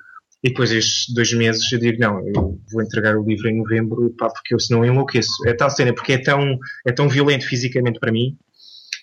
e 0.46 0.48
depois 0.48 0.70
estes 0.70 1.12
dois 1.12 1.32
meses 1.32 1.72
eu 1.72 1.80
digo, 1.80 1.98
não, 1.98 2.24
eu 2.24 2.60
vou 2.70 2.80
entregar 2.80 3.16
o 3.16 3.24
livro 3.24 3.48
em 3.48 3.56
novembro, 3.56 4.14
pá, 4.16 4.30
porque 4.30 4.54
eu 4.54 4.60
senão 4.60 4.84
enlouqueço. 4.84 5.44
É 5.44 5.52
tal 5.52 5.68
cena, 5.68 5.92
porque 5.92 6.12
é 6.12 6.18
tão, 6.18 6.56
é 6.86 6.92
tão 6.92 7.08
violento 7.08 7.48
fisicamente 7.48 7.98
para 7.98 8.12
mim 8.12 8.38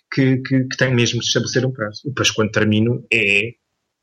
que, 0.10 0.38
que, 0.38 0.63
que 0.63 0.77
tenho 0.77 0.95
mesmo 0.95 1.19
de 1.19 1.25
estabelecer 1.25 1.65
um 1.65 1.71
prazo. 1.73 1.99
E 2.06 2.08
depois 2.08 2.32
quando 2.32 2.49
termino 2.49 3.06
é 3.12 3.56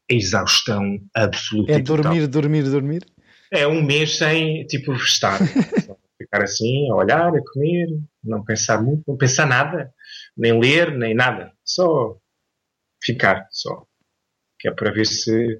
exaustão 0.06 0.98
absoluta. 1.14 1.72
É 1.72 1.78
dormir, 1.78 2.26
dormir, 2.26 2.62
dormir? 2.64 3.06
É 3.50 3.66
um 3.66 3.82
mês 3.82 4.18
sem, 4.18 4.66
tipo, 4.66 4.92
estar. 4.92 5.38
Ficar 6.18 6.42
assim, 6.42 6.90
a 6.90 6.94
olhar, 6.94 7.34
a 7.34 7.42
comer, 7.54 7.86
não 8.22 8.44
pensar 8.44 8.82
muito, 8.82 9.02
não 9.08 9.16
pensar 9.16 9.46
nada, 9.46 9.90
nem 10.36 10.60
ler, 10.60 10.92
nem 10.94 11.14
nada. 11.14 11.50
Só 11.64 12.18
ficar, 13.02 13.48
só. 13.50 13.86
Que 14.58 14.68
é 14.68 14.70
para 14.70 14.92
ver 14.92 15.06
se 15.06 15.58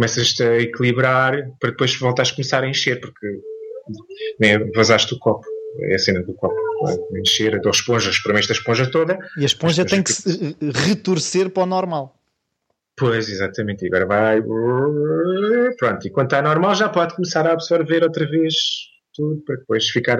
começas 0.00 0.40
a 0.40 0.56
equilibrar 0.56 1.34
para 1.60 1.70
depois 1.70 1.94
voltares 1.96 2.32
a 2.32 2.34
começar 2.34 2.64
a 2.64 2.66
encher, 2.66 2.98
porque 3.00 3.26
né, 4.40 4.58
vazaste 4.74 5.12
o 5.12 5.18
copo. 5.18 5.46
É 5.82 5.94
a 5.94 5.98
cena 5.98 6.22
do 6.22 6.32
copo. 6.32 6.54
Né? 6.84 7.20
Encher 7.20 7.60
da 7.60 7.68
esponja, 7.68 8.08
experimenta 8.08 8.50
a 8.50 8.56
esponja 8.56 8.90
toda. 8.90 9.18
E 9.36 9.42
a 9.42 9.46
esponja 9.46 9.84
tem 9.84 10.02
que 10.02 10.10
se 10.10 10.56
retorcer 10.74 11.50
para 11.50 11.64
o 11.64 11.66
normal. 11.66 12.16
Pois, 12.96 13.28
exatamente. 13.28 13.84
E 13.84 13.88
agora 13.88 14.06
vai. 14.06 14.42
Pronto, 15.78 16.06
e 16.06 16.10
quando 16.10 16.28
está 16.28 16.40
normal 16.40 16.74
já 16.74 16.88
pode 16.88 17.14
começar 17.14 17.46
a 17.46 17.52
absorver 17.52 18.02
outra 18.02 18.26
vez 18.26 18.54
tudo 19.20 19.42
para 19.42 19.56
depois 19.56 19.88
ficar 19.88 20.18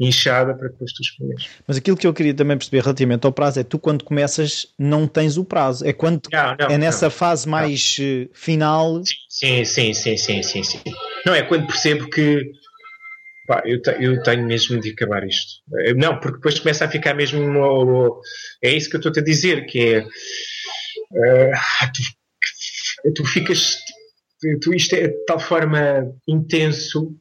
inchada 0.00 0.54
para 0.54 0.68
depois 0.68 0.92
tu 0.92 1.02
experimentes. 1.02 1.48
Mas 1.66 1.76
aquilo 1.76 1.96
que 1.96 2.06
eu 2.06 2.14
queria 2.14 2.32
também 2.32 2.56
perceber 2.56 2.82
relativamente 2.82 3.26
ao 3.26 3.32
prazo 3.32 3.58
é 3.58 3.64
tu 3.64 3.78
quando 3.78 4.04
começas 4.04 4.68
não 4.78 5.08
tens 5.08 5.36
o 5.36 5.44
prazo, 5.44 5.84
é 5.84 5.92
quando 5.92 6.28
não, 6.32 6.56
não, 6.58 6.66
é 6.68 6.78
nessa 6.78 7.06
não, 7.06 7.10
fase 7.10 7.48
mais 7.48 7.96
eh, 8.00 8.28
final. 8.32 9.02
Sim, 9.28 9.64
sim, 9.64 9.92
sim, 9.92 10.16
sim, 10.16 10.42
sim, 10.42 10.62
sim. 10.62 10.80
Não 11.24 11.34
é 11.34 11.42
quando 11.42 11.66
percebo 11.66 12.08
que 12.08 12.52
pá, 13.48 13.62
eu, 13.66 13.82
te, 13.82 13.90
eu 14.00 14.22
tenho 14.22 14.46
mesmo 14.46 14.80
de 14.80 14.90
acabar 14.90 15.26
isto. 15.26 15.60
Eh, 15.80 15.94
não, 15.94 16.20
porque 16.20 16.36
depois 16.36 16.60
começa 16.60 16.84
a 16.84 16.88
ficar 16.88 17.14
mesmo. 17.14 18.20
É 18.62 18.70
isso 18.70 18.88
que 18.88 18.96
eu 18.96 19.00
estou-te 19.00 19.20
a 19.20 19.24
dizer, 19.24 19.66
que 19.66 19.94
é. 19.94 20.06
Uh, 21.10 21.52
tu, 23.04 23.12
tu 23.14 23.24
ficas. 23.24 23.76
Tu, 24.62 24.74
isto 24.74 24.94
é 24.94 25.08
de 25.08 25.24
tal 25.24 25.40
forma 25.40 26.12
intenso 26.28 27.16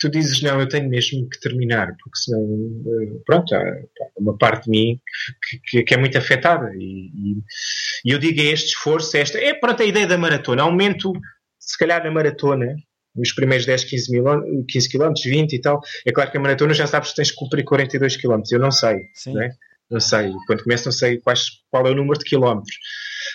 tu 0.00 0.08
dizes, 0.08 0.40
não, 0.42 0.58
eu 0.58 0.68
tenho 0.68 0.88
mesmo 0.88 1.28
que 1.28 1.38
terminar, 1.38 1.94
porque 2.02 2.18
senão, 2.18 2.42
eh, 2.42 3.20
pronto, 3.26 3.54
há 3.54 3.62
uma 4.16 4.36
parte 4.36 4.64
de 4.64 4.70
mim 4.70 5.00
que, 5.48 5.58
que, 5.58 5.82
que 5.84 5.94
é 5.94 5.96
muito 5.98 6.16
afetada. 6.16 6.72
E, 6.74 7.10
e, 8.04 8.10
eu 8.10 8.18
digo, 8.18 8.40
é 8.40 8.44
este 8.44 8.68
esforço, 8.68 9.16
é 9.16 9.20
esta. 9.20 9.38
É, 9.38 9.52
pronto, 9.52 9.82
a 9.82 9.86
ideia 9.86 10.06
da 10.06 10.16
maratona. 10.16 10.62
Aumento, 10.62 11.12
se 11.58 11.78
calhar, 11.78 12.02
na 12.02 12.10
maratona, 12.10 12.74
nos 13.14 13.32
primeiros 13.32 13.66
10, 13.66 13.84
15, 13.84 14.10
mil, 14.10 14.24
15 14.66 14.88
km, 14.88 15.12
20 15.22 15.52
e 15.52 15.60
tal. 15.60 15.80
É 16.06 16.12
claro 16.12 16.30
que 16.30 16.38
a 16.38 16.40
maratona 16.40 16.72
já 16.72 16.86
sabes 16.86 17.10
que 17.10 17.16
tens 17.16 17.30
que 17.30 17.36
cumprir 17.36 17.64
42 17.64 18.16
km. 18.16 18.40
Eu 18.50 18.58
não 18.58 18.70
sei, 18.70 18.96
né? 19.26 19.50
não 19.90 20.00
sei. 20.00 20.32
Quando 20.46 20.62
começo, 20.62 20.86
não 20.86 20.92
sei 20.92 21.18
quais, 21.18 21.42
qual 21.70 21.86
é 21.86 21.90
o 21.90 21.94
número 21.94 22.18
de 22.18 22.24
quilómetros. 22.24 22.76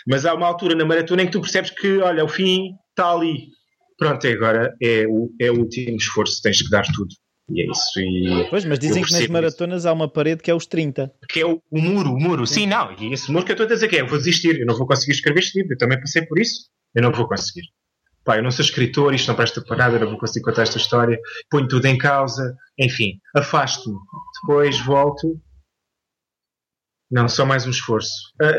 Mas 0.08 0.26
há 0.26 0.34
uma 0.34 0.48
altura 0.48 0.74
na 0.74 0.86
maratona 0.86 1.22
em 1.22 1.26
que 1.28 1.32
tu 1.32 1.42
percebes 1.42 1.70
que, 1.70 2.00
olha, 2.00 2.26
o 2.26 2.28
fim 2.28 2.72
está 2.90 3.12
ali 3.12 3.50
pronto, 3.98 4.28
agora 4.28 4.76
é 4.82 5.06
o, 5.08 5.32
é 5.40 5.52
o 5.52 5.60
último 5.60 5.98
esforço, 5.98 6.42
tens 6.42 6.62
que 6.62 6.70
dar 6.70 6.86
tudo. 6.94 7.14
E 7.50 7.62
é 7.62 7.72
isso. 7.72 8.00
E 8.00 8.50
pois, 8.50 8.66
mas 8.66 8.80
dizem 8.80 9.04
que 9.04 9.12
nas 9.12 9.28
maratonas 9.28 9.82
isso. 9.82 9.90
há 9.90 9.94
uma 9.94 10.10
parede 10.10 10.42
que 10.42 10.50
é 10.50 10.56
os 10.56 10.66
30. 10.66 11.14
Que 11.30 11.42
é 11.42 11.46
o, 11.46 11.62
o 11.70 11.80
muro, 11.80 12.12
o 12.12 12.20
muro. 12.20 12.48
Sim, 12.48 12.66
não. 12.66 12.92
E 12.94 13.14
esse 13.14 13.32
muro 13.32 13.46
que 13.46 13.52
eu 13.52 13.56
estou 13.56 13.66
a 13.66 13.70
dizer 13.70 13.88
que 13.88 13.98
é, 13.98 14.02
eu 14.02 14.08
vou 14.08 14.18
desistir, 14.18 14.60
eu 14.60 14.66
não 14.66 14.76
vou 14.76 14.88
conseguir 14.88 15.12
escrever 15.12 15.40
este 15.40 15.60
livro. 15.60 15.74
Eu 15.74 15.78
também 15.78 16.00
passei 16.00 16.26
por 16.26 16.40
isso. 16.40 16.70
Eu 16.96 17.04
não 17.04 17.12
vou 17.12 17.28
conseguir. 17.28 17.64
Pá, 18.24 18.38
eu 18.38 18.44
não 18.44 18.50
sou 18.50 18.66
escritor, 18.66 19.14
isto 19.14 19.28
não 19.28 19.36
presta 19.36 19.62
para 19.62 19.78
nada, 19.78 19.96
eu 19.96 20.00
não 20.00 20.10
vou 20.10 20.18
conseguir 20.18 20.44
contar 20.44 20.64
esta 20.64 20.78
história. 20.78 21.20
Ponho 21.50 21.68
tudo 21.68 21.86
em 21.86 21.98
causa. 21.98 22.56
Enfim, 22.80 23.20
afasto-me. 23.36 23.96
Depois 24.42 24.80
volto. 24.80 25.40
Não, 27.12 27.30
só 27.30 27.46
mais 27.46 27.68
um 27.68 27.70
esforço. 27.70 28.12
A, 28.42 28.48
a, 28.48 28.50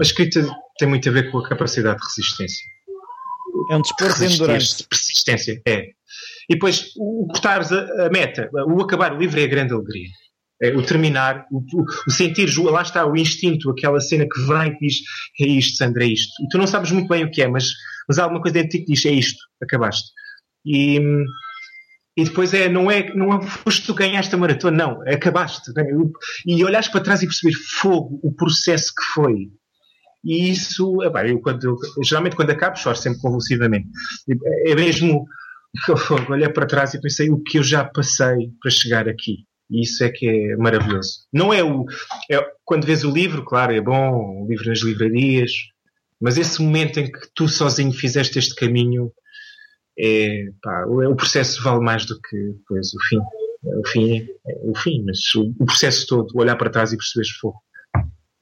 a 0.00 0.02
escrita 0.02 0.46
tem 0.78 0.86
muito 0.86 1.08
a 1.08 1.12
ver 1.12 1.30
com 1.30 1.38
a 1.38 1.48
capacidade 1.48 1.98
de 1.98 2.04
resistência. 2.04 2.66
É 3.70 3.76
um 3.76 3.82
desporto 3.82 4.18
de 4.18 4.34
endurance. 4.34 4.86
Persistência, 4.88 5.60
é. 5.66 5.90
E 6.48 6.54
depois, 6.54 6.92
o 6.96 7.26
cortares 7.26 7.70
a, 7.70 8.06
a, 8.06 8.10
meta, 8.10 8.48
o 8.52 8.80
acabar 8.82 9.12
o 9.12 9.18
livro 9.18 9.38
é 9.38 9.44
a 9.44 9.48
grande 9.48 9.74
alegria. 9.74 10.08
É, 10.60 10.70
o 10.70 10.82
terminar, 10.82 11.46
o, 11.52 11.62
o, 12.06 12.10
sentir, 12.10 12.48
lá 12.58 12.82
está 12.82 13.06
o 13.06 13.16
instinto, 13.16 13.70
aquela 13.70 14.00
cena 14.00 14.26
que 14.28 14.40
vem 14.42 14.76
que 14.76 14.86
diz 14.86 14.96
é 15.40 15.46
isto, 15.46 15.76
Sandra, 15.76 16.02
é 16.02 16.08
isto. 16.08 16.32
E 16.42 16.48
tu 16.48 16.58
não 16.58 16.66
sabes 16.66 16.90
muito 16.90 17.06
bem 17.06 17.24
o 17.24 17.30
que 17.30 17.42
é, 17.42 17.48
mas, 17.48 17.70
mas 18.08 18.18
há 18.18 18.24
alguma 18.24 18.40
coisa 18.40 18.54
dentro 18.54 18.70
de 18.70 18.78
ti 18.78 18.84
que 18.84 18.92
diz 18.92 19.04
é 19.06 19.10
isto, 19.10 19.38
acabaste. 19.62 20.10
E, 20.66 20.98
e 22.16 22.24
depois 22.24 22.52
é, 22.52 22.68
não 22.68 22.90
é, 22.90 23.14
não 23.14 23.32
é 23.32 23.40
foste 23.46 23.86
tu 23.86 23.94
ganhaste 23.94 24.34
a 24.34 24.38
maratona, 24.38 24.76
não, 24.76 25.02
acabaste. 25.02 25.72
Né? 25.76 25.84
E 26.44 26.64
olhaste 26.64 26.90
para 26.90 27.02
trás 27.02 27.22
e 27.22 27.26
perceber 27.26 27.54
fogo, 27.54 28.18
o 28.24 28.34
processo 28.34 28.92
que 28.92 29.04
foi. 29.14 29.50
E 30.24 30.50
isso, 30.50 31.02
eu, 31.02 31.40
quando, 31.40 31.64
eu, 31.64 32.04
geralmente 32.04 32.36
quando 32.36 32.50
acabo, 32.50 32.76
choro 32.76 32.96
sempre 32.96 33.20
convulsivamente. 33.20 33.88
É 34.66 34.74
mesmo, 34.74 35.26
olhei 36.28 36.48
para 36.48 36.66
trás 36.66 36.94
e 36.94 37.00
pensei 37.00 37.30
o 37.30 37.42
que 37.42 37.58
eu 37.58 37.62
já 37.62 37.84
passei 37.84 38.50
para 38.60 38.70
chegar 38.70 39.08
aqui. 39.08 39.46
E 39.70 39.82
isso 39.82 40.02
é 40.02 40.10
que 40.10 40.26
é 40.26 40.56
maravilhoso. 40.56 41.26
Não 41.32 41.52
é 41.52 41.62
o. 41.62 41.84
É, 42.30 42.44
quando 42.64 42.86
vês 42.86 43.04
o 43.04 43.12
livro, 43.12 43.44
claro, 43.44 43.72
é 43.72 43.80
bom, 43.80 44.42
o 44.42 44.48
livro 44.48 44.68
nas 44.68 44.80
livrarias, 44.80 45.52
mas 46.20 46.38
esse 46.38 46.62
momento 46.62 46.98
em 46.98 47.10
que 47.10 47.20
tu 47.34 47.46
sozinho 47.46 47.92
fizeste 47.92 48.38
este 48.38 48.54
caminho, 48.54 49.12
é, 49.98 50.46
pá, 50.62 50.86
o, 50.86 51.10
o 51.10 51.16
processo 51.16 51.62
vale 51.62 51.80
mais 51.80 52.06
do 52.06 52.18
que 52.20 52.36
depois 52.36 52.88
o 52.94 53.02
fim. 53.08 53.20
O 53.62 53.86
fim 53.86 54.16
é, 54.16 54.22
é 54.22 54.58
o 54.62 54.74
fim, 54.74 55.04
mas 55.04 55.18
o, 55.34 55.54
o 55.60 55.66
processo 55.66 56.06
todo, 56.06 56.32
olhar 56.34 56.56
para 56.56 56.70
trás 56.70 56.92
e 56.92 56.96
perceberes 56.96 57.30
fogo 57.32 57.60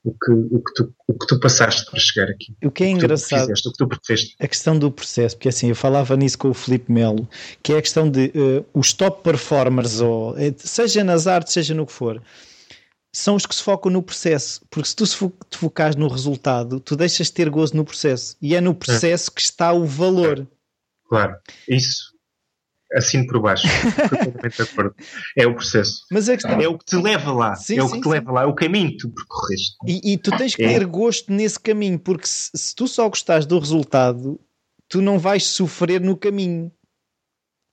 o 0.06 0.12
que, 0.12 0.30
o 0.30 0.62
que, 0.62 0.74
tu, 0.74 0.94
o 1.08 1.18
que 1.18 1.26
tu 1.26 1.40
passaste 1.40 1.90
para 1.90 1.98
chegar 1.98 2.30
aqui. 2.30 2.56
O 2.64 2.70
que 2.70 2.84
é 2.84 2.86
o 2.86 2.90
engraçado, 2.90 3.40
fizeste, 3.40 3.68
o 3.68 3.72
que 3.72 3.78
tu 3.78 4.00
fizeste. 4.06 4.36
a 4.38 4.46
questão 4.46 4.78
do 4.78 4.90
processo, 4.90 5.36
porque 5.36 5.48
assim, 5.48 5.68
eu 5.68 5.74
falava 5.74 6.16
nisso 6.16 6.38
com 6.38 6.48
o 6.48 6.54
Felipe 6.54 6.92
Melo, 6.92 7.28
que 7.60 7.72
é 7.72 7.78
a 7.78 7.82
questão 7.82 8.08
de 8.08 8.32
uh, 8.36 8.64
os 8.72 8.92
top 8.92 9.22
performers, 9.24 10.00
ou, 10.00 10.38
eh, 10.38 10.54
seja 10.56 11.02
nas 11.02 11.26
artes, 11.26 11.52
seja 11.52 11.74
no 11.74 11.84
que 11.84 11.92
for, 11.92 12.22
são 13.12 13.34
os 13.34 13.46
que 13.46 13.54
se 13.54 13.62
focam 13.62 13.90
no 13.90 14.02
processo, 14.02 14.60
porque 14.70 14.88
se 14.88 14.94
tu 14.94 15.04
se 15.04 15.16
te 15.50 15.58
focares 15.58 15.96
no 15.96 16.06
resultado, 16.06 16.78
tu 16.78 16.94
deixas 16.94 17.26
de 17.26 17.32
ter 17.32 17.50
gozo 17.50 17.76
no 17.76 17.84
processo, 17.84 18.36
e 18.40 18.54
é 18.54 18.60
no 18.60 18.74
processo 18.74 19.30
é. 19.30 19.34
que 19.34 19.40
está 19.40 19.72
o 19.72 19.84
valor. 19.84 20.46
Claro, 21.08 21.36
isso. 21.68 22.15
Assino 22.94 23.26
por 23.26 23.40
baixo. 23.40 23.66
Completamente 24.08 24.56
de 24.56 24.62
acordo. 24.62 24.94
É 25.36 25.46
o 25.46 25.54
processo. 25.54 26.04
Mas 26.10 26.28
é, 26.28 26.34
questão... 26.34 26.60
é 26.60 26.68
o 26.68 26.78
que 26.78 26.84
te 26.84 26.96
leva 26.96 27.32
lá. 27.32 27.56
Sim, 27.56 27.78
é 27.78 27.82
o 27.82 27.86
que 27.86 27.94
sim, 27.94 28.00
te 28.00 28.04
sim. 28.04 28.10
leva 28.10 28.32
lá. 28.32 28.42
É 28.42 28.46
o 28.46 28.54
caminho 28.54 28.90
que 28.90 28.98
tu 28.98 29.10
percorreste. 29.10 29.76
E, 29.86 30.12
e 30.12 30.18
tu 30.18 30.30
tens 30.36 30.54
que 30.54 30.62
é. 30.62 30.78
ter 30.78 30.86
gosto 30.86 31.32
nesse 31.32 31.58
caminho, 31.58 31.98
porque 31.98 32.26
se, 32.26 32.50
se 32.54 32.74
tu 32.74 32.86
só 32.86 33.08
gostares 33.08 33.44
do 33.44 33.58
resultado, 33.58 34.40
tu 34.88 35.02
não 35.02 35.18
vais 35.18 35.44
sofrer 35.44 36.00
no 36.00 36.16
caminho. 36.16 36.70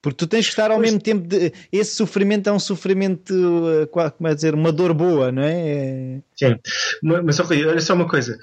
Porque 0.02 0.18
tu 0.18 0.28
tens 0.28 0.46
que 0.46 0.52
estar 0.52 0.70
ao 0.70 0.78
pois. 0.78 0.90
mesmo 0.90 1.02
tempo 1.02 1.26
de. 1.26 1.54
Esse 1.72 1.96
sofrimento 1.96 2.50
é 2.50 2.52
um 2.52 2.60
sofrimento, 2.60 3.34
eh, 3.70 3.86
como 3.86 4.28
é 4.28 4.36
dizer, 4.36 4.54
uma 4.54 4.72
dor 4.72 4.94
boa, 4.94 5.32
não 5.32 5.44
é? 5.44 6.22
Sim. 6.36 6.60
Mas 7.02 7.40
olha 7.40 7.80
só 7.80 7.94
uma 7.94 8.08
coisa. 8.08 8.38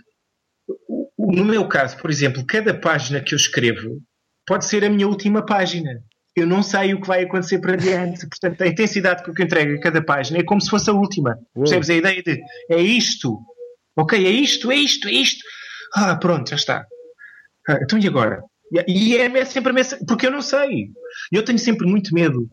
No 1.18 1.44
meu 1.44 1.68
caso, 1.68 1.98
por 1.98 2.10
exemplo, 2.10 2.46
cada 2.46 2.72
página 2.72 3.20
que 3.20 3.34
eu 3.34 3.36
escrevo 3.36 4.00
pode 4.46 4.64
ser 4.64 4.84
a 4.84 4.88
minha 4.88 5.06
última 5.06 5.44
página. 5.44 6.02
Eu 6.36 6.46
não 6.46 6.62
sei 6.62 6.94
o 6.94 7.00
que 7.00 7.08
vai 7.08 7.24
acontecer 7.24 7.58
para 7.58 7.76
diante. 7.76 8.26
Portanto, 8.28 8.62
a 8.62 8.66
intensidade 8.68 9.22
que 9.22 9.30
eu 9.30 9.44
entrego 9.44 9.74
a 9.74 9.80
cada 9.80 10.02
página 10.02 10.38
é 10.38 10.44
como 10.44 10.60
se 10.60 10.70
fosse 10.70 10.88
a 10.88 10.92
última. 10.92 11.36
Uou. 11.54 11.64
Percebes 11.64 11.90
a 11.90 11.94
ideia 11.94 12.22
de 12.22 12.40
é 12.70 12.80
isto? 12.80 13.38
Ok, 13.96 14.24
é 14.24 14.30
isto, 14.30 14.70
é 14.70 14.76
isto, 14.76 15.08
é 15.08 15.12
isto. 15.12 15.44
Ah, 15.94 16.16
pronto, 16.16 16.50
já 16.50 16.56
está. 16.56 16.86
Ah, 17.68 17.78
então 17.82 17.98
e 17.98 18.06
agora? 18.06 18.40
E 18.86 19.16
é 19.16 19.44
sempre 19.44 19.70
a 19.70 19.74
mesma, 19.74 19.98
porque 20.06 20.26
eu 20.26 20.30
não 20.30 20.42
sei. 20.42 20.90
Eu 21.32 21.44
tenho 21.44 21.58
sempre 21.58 21.88
muito 21.88 22.14
medo. 22.14 22.48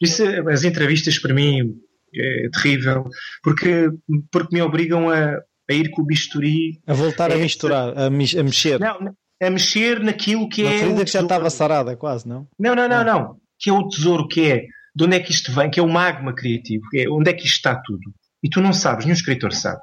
Isso, 0.00 0.24
as 0.48 0.64
entrevistas 0.64 1.18
para 1.18 1.32
mim 1.32 1.74
é 2.14 2.48
terrível, 2.50 3.04
porque, 3.42 3.88
porque 4.32 4.54
me 4.54 4.62
obrigam 4.62 5.08
a, 5.08 5.36
a 5.70 5.72
ir 5.72 5.90
com 5.90 6.02
o 6.02 6.06
bisturi. 6.06 6.80
A 6.86 6.92
voltar 6.94 7.30
é, 7.30 7.34
a 7.34 7.38
misturar, 7.38 7.96
a, 7.96 8.06
a 8.06 8.10
mexer. 8.10 8.80
Não, 8.80 9.14
a 9.40 9.50
mexer 9.50 10.00
naquilo 10.00 10.48
que 10.48 10.62
Uma 10.62 10.72
é. 10.72 10.78
ferida 10.78 11.04
que 11.04 11.10
já 11.10 11.22
estava 11.22 11.48
sarada, 11.50 11.96
quase, 11.96 12.28
não? 12.28 12.46
Não, 12.58 12.74
não, 12.74 12.88
não, 12.88 12.96
ah. 12.96 13.04
não. 13.04 13.40
Que 13.58 13.70
é 13.70 13.72
o 13.72 13.88
tesouro, 13.88 14.28
que 14.28 14.50
é 14.50 14.66
de 14.94 15.04
onde 15.04 15.16
é 15.16 15.20
que 15.20 15.30
isto 15.30 15.52
vem, 15.52 15.70
que 15.70 15.80
é 15.80 15.82
o 15.82 15.88
magma 15.88 16.34
criativo, 16.34 16.82
que 16.90 17.00
é 17.00 17.08
onde 17.08 17.30
é 17.30 17.32
que 17.32 17.46
isto 17.46 17.56
está 17.56 17.80
tudo. 17.80 18.12
E 18.42 18.48
tu 18.48 18.60
não 18.60 18.72
sabes, 18.72 19.04
nenhum 19.04 19.14
escritor 19.14 19.52
sabe. 19.52 19.80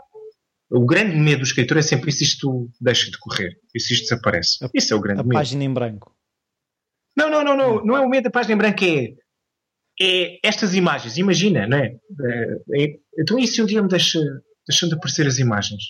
O 0.70 0.86
grande 0.86 1.16
medo 1.16 1.40
do 1.40 1.46
escritor 1.46 1.78
é 1.78 1.82
sempre 1.82 2.12
se 2.12 2.24
isto 2.24 2.70
deixa 2.82 3.10
de 3.10 3.18
correr, 3.18 3.58
se 3.78 3.94
isto 3.94 4.04
desaparece. 4.04 4.64
A, 4.66 4.70
Isso 4.74 4.94
é 4.94 4.98
o 4.98 5.00
grande 5.00 5.22
a 5.22 5.24
medo. 5.24 5.38
A 5.38 5.40
página 5.40 5.64
em 5.64 5.74
branco. 5.74 6.14
Não, 7.16 7.30
não, 7.30 7.44
não, 7.44 7.56
não. 7.56 7.86
Não 7.86 7.98
é 7.98 8.02
o 8.02 8.10
medo 8.10 8.26
da 8.26 8.30
página 8.30 8.54
em 8.54 8.58
branco, 8.58 8.84
é, 8.84 9.14
é 10.00 10.40
estas 10.44 10.76
imagens. 10.76 11.18
Imagina, 11.18 11.66
não 11.68 11.78
é? 11.78 11.96
é, 12.22 12.84
é 12.84 13.00
então, 13.18 13.40
e 13.40 13.48
se 13.48 13.62
um 13.62 13.66
dia 13.66 13.82
me 13.82 13.88
deixa, 13.88 14.20
deixam 14.68 14.90
de 14.90 14.96
aparecer 14.96 15.26
as 15.26 15.40
imagens? 15.40 15.84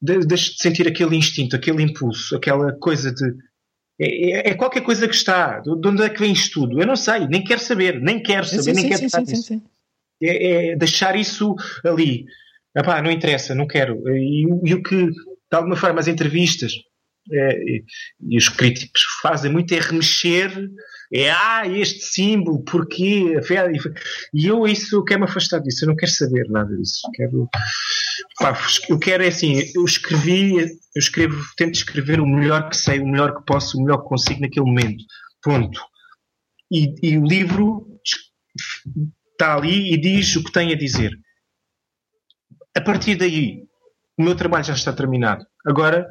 De, 0.00 0.20
deixo 0.20 0.52
de 0.54 0.62
sentir 0.62 0.86
aquele 0.86 1.16
instinto, 1.16 1.56
aquele 1.56 1.82
impulso, 1.82 2.36
aquela 2.36 2.72
coisa 2.72 3.12
de. 3.12 3.34
É, 4.00 4.30
é, 4.30 4.50
é, 4.50 4.54
qualquer 4.54 4.82
coisa 4.82 5.08
que 5.08 5.14
está. 5.14 5.60
De, 5.60 5.70
onde 5.70 6.02
é 6.02 6.08
que 6.08 6.20
vem 6.20 6.32
isto 6.32 6.60
tudo? 6.60 6.80
Eu 6.80 6.86
não 6.86 6.96
sei, 6.96 7.26
nem 7.26 7.42
quero 7.42 7.60
saber, 7.60 8.00
nem 8.00 8.22
quero 8.22 8.46
saber, 8.46 8.62
sim, 8.62 8.72
nem 8.72 8.82
sim, 8.84 8.88
quero 8.88 9.10
sim, 9.10 9.26
sim, 9.26 9.42
sim, 9.42 9.62
É, 10.22 10.70
é 10.70 10.76
deixar 10.76 11.16
isso 11.16 11.54
ali. 11.84 12.26
Epá, 12.76 13.02
não 13.02 13.10
interessa, 13.10 13.54
não 13.54 13.66
quero. 13.66 14.00
E, 14.08 14.46
e, 14.64 14.74
o 14.74 14.82
que, 14.82 15.06
de 15.06 15.12
alguma 15.52 15.74
forma, 15.74 15.98
as 15.98 16.06
entrevistas 16.06 16.72
é, 17.32 17.58
e, 17.58 17.84
e, 18.28 18.38
os 18.38 18.48
críticos 18.48 19.02
fazem 19.20 19.50
muito 19.50 19.74
é 19.74 19.80
remexer, 19.80 20.52
é 21.12 21.30
ah, 21.30 21.66
este 21.66 22.00
símbolo, 22.00 22.62
porquê? 22.64 23.40
E 24.34 24.46
eu 24.46 24.66
isso 24.66 25.02
quero 25.04 25.20
me 25.20 25.26
afastar 25.26 25.60
disso, 25.60 25.84
eu 25.84 25.88
não 25.88 25.96
quero 25.96 26.12
saber 26.12 26.46
nada 26.50 26.74
disso. 26.76 27.00
Quero, 27.14 27.48
pá, 28.38 28.58
eu 28.88 28.98
quero 28.98 29.22
é 29.22 29.28
assim, 29.28 29.62
eu 29.74 29.84
escrevi, 29.84 30.58
eu 30.58 30.68
escrevo, 30.96 31.42
tento 31.56 31.76
escrever 31.76 32.20
o 32.20 32.26
melhor 32.26 32.68
que 32.68 32.76
sei, 32.76 33.00
o 33.00 33.06
melhor 33.06 33.34
que 33.34 33.44
posso, 33.46 33.78
o 33.78 33.82
melhor 33.82 34.02
que 34.02 34.08
consigo 34.08 34.40
naquele 34.40 34.66
momento. 34.66 35.04
Ponto. 35.42 35.80
E, 36.70 36.94
e 37.02 37.16
o 37.16 37.24
livro 37.24 37.86
está 39.32 39.56
ali 39.56 39.94
e 39.94 39.98
diz 39.98 40.36
o 40.36 40.44
que 40.44 40.52
tem 40.52 40.72
a 40.72 40.76
dizer. 40.76 41.12
A 42.76 42.80
partir 42.80 43.16
daí, 43.16 43.62
o 44.18 44.22
meu 44.22 44.36
trabalho 44.36 44.64
já 44.64 44.74
está 44.74 44.92
terminado. 44.92 45.44
Agora, 45.64 46.06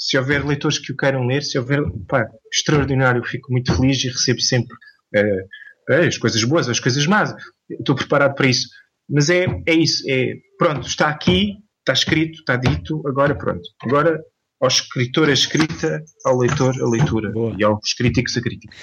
se 0.00 0.16
houver 0.16 0.46
leitores 0.46 0.78
que 0.78 0.92
o 0.92 0.96
queiram 0.96 1.26
ler, 1.26 1.42
se 1.42 1.58
houver, 1.58 1.82
pá, 2.08 2.26
extraordinário, 2.50 3.22
fico 3.22 3.52
muito 3.52 3.76
feliz 3.76 4.02
e 4.02 4.08
recebo 4.08 4.40
sempre 4.40 4.74
uh, 5.14 6.06
as 6.06 6.16
coisas 6.16 6.42
boas, 6.42 6.70
as 6.70 6.80
coisas 6.80 7.06
más. 7.06 7.34
Estou 7.68 7.94
preparado 7.94 8.34
para 8.34 8.46
isso. 8.46 8.66
Mas 9.06 9.28
é, 9.28 9.44
é 9.66 9.74
isso. 9.74 10.02
É, 10.08 10.36
pronto, 10.56 10.86
está 10.86 11.10
aqui, 11.10 11.58
está 11.80 11.92
escrito, 11.92 12.38
está 12.38 12.56
dito, 12.56 13.06
agora 13.06 13.34
pronto. 13.34 13.60
Agora 13.82 14.18
ao 14.58 14.68
escritor 14.68 15.28
a 15.28 15.34
escrita, 15.34 16.02
ao 16.24 16.38
leitor 16.38 16.74
a 16.80 16.88
leitura 16.88 17.30
Boa. 17.30 17.54
e 17.58 17.62
aos 17.62 17.92
críticos 17.92 18.36
a 18.38 18.40
crítica. 18.40 18.74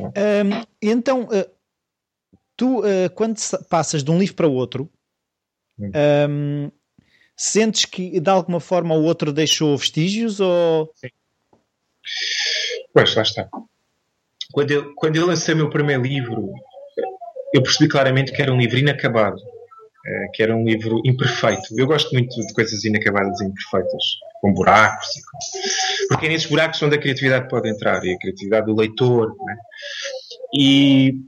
Um, 0.00 0.64
então, 0.80 1.24
uh, 1.24 1.50
tu, 2.56 2.82
quando 3.14 3.36
passas 3.68 4.02
de 4.02 4.10
um 4.10 4.18
livro 4.18 4.34
para 4.34 4.46
outro, 4.46 4.90
um, 5.78 6.70
sentes 7.36 7.84
que 7.84 8.18
de 8.18 8.30
alguma 8.30 8.60
forma 8.60 8.94
o 8.94 9.04
outro 9.04 9.32
deixou 9.32 9.76
vestígios 9.76 10.40
ou. 10.40 10.90
Sim. 10.94 11.08
Pois, 12.92 13.14
lá 13.14 13.22
está. 13.22 13.48
Quando 14.52 14.70
eu, 14.70 14.94
quando 14.94 15.16
eu 15.16 15.26
lancei 15.26 15.54
o 15.54 15.56
meu 15.58 15.68
primeiro 15.68 16.02
livro, 16.02 16.52
eu 17.52 17.62
percebi 17.62 17.88
claramente 17.90 18.32
que 18.32 18.40
era 18.40 18.52
um 18.52 18.58
livro 18.58 18.78
inacabado, 18.78 19.36
eh, 20.06 20.28
que 20.32 20.42
era 20.42 20.56
um 20.56 20.64
livro 20.64 21.02
imperfeito. 21.04 21.74
Eu 21.76 21.86
gosto 21.86 22.12
muito 22.12 22.34
de 22.34 22.54
coisas 22.54 22.84
inacabadas 22.84 23.40
e 23.40 23.44
imperfeitas, 23.44 24.04
com 24.40 24.54
buracos, 24.54 25.08
porque 26.08 26.26
é 26.26 26.28
nesses 26.30 26.48
buracos 26.48 26.80
onde 26.82 26.96
a 26.96 27.00
criatividade 27.00 27.48
pode 27.48 27.68
entrar 27.68 28.02
e 28.04 28.14
a 28.14 28.18
criatividade 28.18 28.66
do 28.66 28.76
leitor. 28.76 29.34
Né? 29.44 29.56
E, 30.54 31.20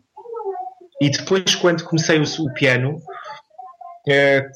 e 1.00 1.10
depois, 1.10 1.54
quando 1.56 1.84
comecei 1.84 2.18
o, 2.18 2.22
o 2.22 2.52
piano, 2.54 2.98
é, 4.08 4.48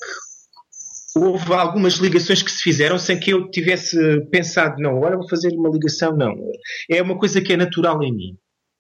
houve 1.17 1.53
algumas 1.53 1.95
ligações 1.95 2.43
que 2.43 2.51
se 2.51 2.63
fizeram 2.63 2.99
sem 2.99 3.19
que 3.19 3.33
eu 3.33 3.51
tivesse 3.51 3.97
pensado, 4.31 4.81
não, 4.81 4.97
agora 4.97 5.17
vou 5.17 5.29
fazer 5.29 5.53
uma 5.55 5.69
ligação, 5.69 6.17
não. 6.17 6.35
É 6.91 7.03
uma 7.03 7.19
coisa 7.19 7.41
que 7.41 7.53
é 7.53 7.57
natural 7.57 8.03
em 8.03 8.15
mim. 8.15 8.37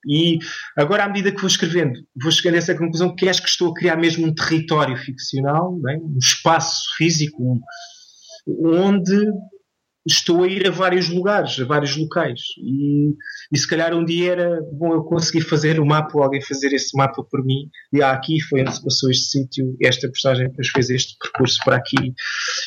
E 0.06 0.38
agora, 0.76 1.04
à 1.04 1.08
medida 1.08 1.30
que 1.30 1.40
vou 1.40 1.48
escrevendo, 1.48 1.92
vou 2.20 2.32
chegando 2.32 2.54
a 2.54 2.58
essa 2.58 2.74
conclusão 2.74 3.14
que 3.14 3.28
acho 3.28 3.42
que 3.42 3.48
estou 3.48 3.70
a 3.70 3.74
criar 3.74 3.96
mesmo 3.96 4.26
um 4.26 4.34
território 4.34 4.96
ficcional, 4.96 5.78
é? 5.88 5.96
um 5.96 6.18
espaço 6.18 6.82
físico, 6.96 7.60
onde 8.64 9.16
estou 10.06 10.42
a 10.42 10.48
ir 10.48 10.66
a 10.66 10.70
vários 10.70 11.08
lugares, 11.08 11.58
a 11.60 11.64
vários 11.64 11.96
locais. 11.96 12.40
E, 12.58 13.14
e 13.52 13.58
se 13.58 13.66
calhar 13.66 13.94
um 13.94 14.04
dia 14.04 14.32
era 14.32 14.60
bom 14.72 14.92
eu 14.92 15.02
conseguir 15.02 15.42
fazer 15.42 15.78
o 15.78 15.84
um 15.84 15.86
mapa 15.86 16.16
ou 16.16 16.22
alguém 16.22 16.42
fazer 16.42 16.72
esse 16.72 16.96
mapa 16.96 17.22
por 17.22 17.44
mim. 17.44 17.68
E 17.92 18.02
ah, 18.02 18.12
aqui 18.12 18.40
foi 18.40 18.62
onde 18.62 18.74
se 18.74 18.82
passou 18.82 19.10
este 19.10 19.26
sítio, 19.26 19.76
esta 19.80 20.08
personagem 20.08 20.48
depois 20.48 20.68
fez 20.68 20.90
este 20.90 21.16
percurso 21.18 21.58
para 21.64 21.76
aqui. 21.76 22.14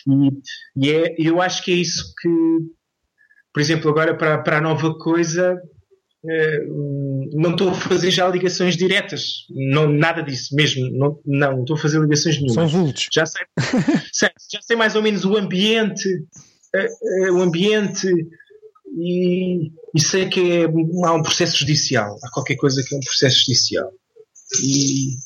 E, 0.07 0.85
e 0.87 0.91
é, 0.91 1.15
eu 1.17 1.41
acho 1.41 1.63
que 1.63 1.71
é 1.71 1.75
isso 1.75 2.13
que, 2.21 2.29
por 3.53 3.59
exemplo, 3.59 3.89
agora 3.89 4.15
para, 4.15 4.37
para 4.37 4.57
a 4.57 4.61
nova 4.61 4.97
coisa. 4.97 5.59
Eh, 6.27 6.65
não 7.33 7.51
estou 7.51 7.69
a 7.69 7.73
fazer 7.75 8.09
já 8.09 8.27
ligações 8.27 8.75
diretas, 8.75 9.45
não, 9.51 9.87
nada 9.87 10.23
disso 10.23 10.55
mesmo, 10.55 10.89
não, 10.97 11.19
não 11.23 11.59
estou 11.59 11.75
a 11.75 11.79
fazer 11.79 11.99
ligações 11.99 12.37
nenhuma. 12.37 12.53
São 12.55 12.67
vultos. 12.67 13.07
Já 13.13 13.27
sei, 13.27 13.45
sei, 14.11 14.29
já 14.51 14.59
sei 14.59 14.75
mais 14.75 14.95
ou 14.95 15.03
menos 15.03 15.23
o 15.23 15.37
ambiente, 15.37 16.09
o 17.31 17.41
ambiente 17.41 18.07
e, 18.97 19.71
e, 19.93 20.01
sei 20.01 20.27
que 20.29 20.39
é, 20.39 20.63
há 20.63 21.13
um 21.13 21.21
processo 21.21 21.57
judicial, 21.57 22.17
há 22.23 22.29
qualquer 22.31 22.55
coisa 22.55 22.83
que 22.83 22.95
é 22.95 22.97
um 22.97 23.01
processo 23.01 23.39
judicial. 23.39 23.91
E 24.63 25.17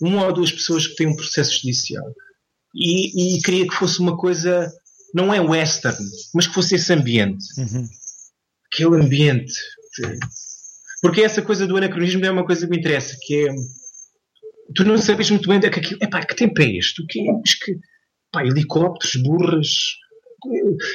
uma 0.00 0.26
ou 0.26 0.32
duas 0.32 0.52
pessoas 0.52 0.86
que 0.86 0.96
têm 0.96 1.08
um 1.08 1.16
processo 1.16 1.54
judicial. 1.54 2.04
E, 2.74 3.36
e 3.36 3.42
queria 3.42 3.66
que 3.66 3.74
fosse 3.74 3.98
uma 3.98 4.16
coisa, 4.16 4.72
não 5.14 5.32
é 5.32 5.40
western, 5.40 5.98
mas 6.34 6.46
que 6.46 6.54
fosse 6.54 6.76
esse 6.76 6.92
ambiente. 6.92 7.44
Uhum. 7.58 7.88
Aquele 8.72 8.96
ambiente. 8.96 9.54
Porque 11.00 11.22
essa 11.22 11.42
coisa 11.42 11.66
do 11.66 11.76
anacronismo 11.76 12.24
é 12.24 12.30
uma 12.30 12.44
coisa 12.44 12.66
que 12.66 12.70
me 12.70 12.78
interessa, 12.78 13.16
que 13.20 13.48
é 13.48 13.54
tu 14.74 14.84
não 14.84 14.98
sabes 14.98 15.30
muito 15.30 15.48
bem 15.48 15.58
é 15.58 15.70
que 15.70 15.80
aquilo, 15.80 15.98
epá, 16.02 16.24
que 16.24 16.36
tempo 16.36 16.60
é 16.60 16.76
este? 16.76 17.02
O 17.02 17.06
que 17.06 17.20
é? 17.20 17.32
que, 17.64 17.78
pá, 18.30 18.44
helicópteros, 18.44 19.16
burras, 19.16 19.68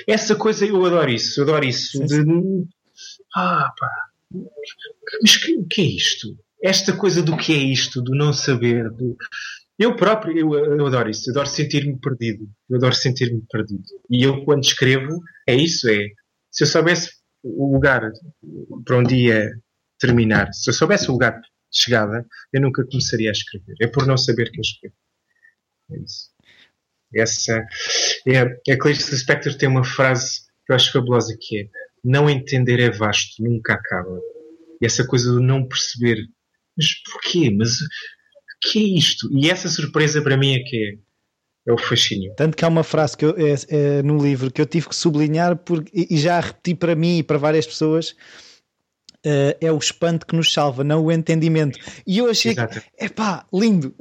essa 0.08 0.36
coisa 0.36 0.66
eu 0.66 0.86
adoro 0.86 1.12
isso, 1.12 1.40
eu 1.40 1.44
adoro 1.44 1.66
isso. 1.66 2.00
De, 2.06 2.24
ah, 3.36 3.72
pá, 3.78 3.90
mas 5.22 5.36
o 5.58 5.66
que, 5.68 5.82
é 5.82 5.86
isto? 5.86 6.38
Esta 6.62 6.96
coisa 6.96 7.22
do 7.22 7.36
que 7.36 7.54
é 7.54 7.58
isto, 7.58 8.02
do 8.02 8.16
não 8.16 8.32
saber, 8.34 8.90
do, 8.90 9.18
eu 9.78 9.96
próprio, 9.96 10.38
eu, 10.38 10.54
eu 10.54 10.86
adoro 10.86 11.10
isso, 11.10 11.30
eu 11.30 11.34
adoro 11.34 11.48
sentir-me 11.48 12.00
perdido, 12.00 12.48
eu 12.70 12.78
adoro 12.78 12.94
sentir-me 12.94 13.44
perdido. 13.52 13.84
E 14.10 14.24
eu, 14.24 14.44
quando 14.46 14.64
escrevo, 14.64 15.20
é 15.48 15.56
isso, 15.56 15.90
é, 15.90 16.08
se 16.52 16.64
eu 16.64 16.68
soubesse 16.68 17.12
o 17.44 17.74
lugar 17.74 18.12
para 18.86 18.98
um 18.98 19.04
dia 19.04 19.52
terminar, 20.00 20.54
se 20.54 20.70
eu 20.70 20.74
soubesse 20.74 21.10
o 21.10 21.14
lugar 21.14 21.40
de 21.40 21.48
chegada, 21.72 22.26
eu 22.52 22.62
nunca 22.62 22.86
começaria 22.86 23.30
a 23.30 23.32
escrever. 23.32 23.76
É 23.82 23.88
por 23.88 24.06
não 24.06 24.18
saber 24.18 24.52
que 24.52 24.60
eu 24.60 24.62
escrevo. 24.62 24.96
É 25.92 25.98
isso. 26.00 26.33
Essa 27.16 27.66
é, 28.28 28.40
a 28.40 28.78
Clarice 28.78 29.12
Lispector 29.12 29.56
tem 29.56 29.70
uma 29.70 29.84
frase 29.84 30.42
que 30.66 30.72
eu 30.72 30.76
acho 30.76 30.92
fabulosa 30.92 31.36
que 31.40 31.60
é 31.60 31.68
não 32.04 32.30
entender 32.30 32.80
é 32.80 32.90
vasto, 32.90 33.42
nunca 33.42 33.74
acaba. 33.74 34.20
E 34.82 34.86
essa 34.86 35.06
coisa 35.06 35.32
do 35.32 35.40
não 35.40 35.66
perceber. 35.66 36.18
Mas 36.78 36.88
porquê? 37.04 37.50
Mas 37.50 37.80
o 37.80 37.88
que 38.62 38.80
é 38.80 38.98
isto? 38.98 39.30
E 39.32 39.50
essa 39.50 39.70
surpresa 39.70 40.22
para 40.22 40.36
mim 40.36 40.56
é 40.56 40.60
que 40.60 40.76
é, 40.76 41.72
é 41.72 41.74
o 41.74 41.78
fascínio. 41.78 42.34
Tanto 42.36 42.58
que 42.58 42.66
há 42.66 42.68
uma 42.68 42.84
frase 42.84 43.16
que 43.16 43.24
eu, 43.24 43.36
é, 43.38 43.54
é, 43.70 44.04
no 44.04 44.22
livro 44.22 44.52
que 44.52 44.62
eu 44.62 44.66
tive 44.66 44.90
que 44.90 44.96
sublinhar 44.96 45.56
porque, 45.56 46.08
e 46.10 46.18
já 46.18 46.40
repeti 46.40 46.76
para 46.76 46.96
mim 46.96 47.20
e 47.20 47.24
para 47.24 47.38
várias 47.38 47.66
pessoas. 47.66 48.16
Uh, 49.26 49.56
é 49.62 49.72
o 49.72 49.78
espanto 49.78 50.26
que 50.26 50.36
nos 50.36 50.52
salva, 50.52 50.84
não 50.84 51.06
o 51.06 51.12
entendimento. 51.12 51.80
E 52.06 52.18
eu 52.18 52.30
achei 52.30 52.52
Exato. 52.52 52.82
que, 52.82 53.06
epá, 53.06 53.46
lindo. 53.54 53.96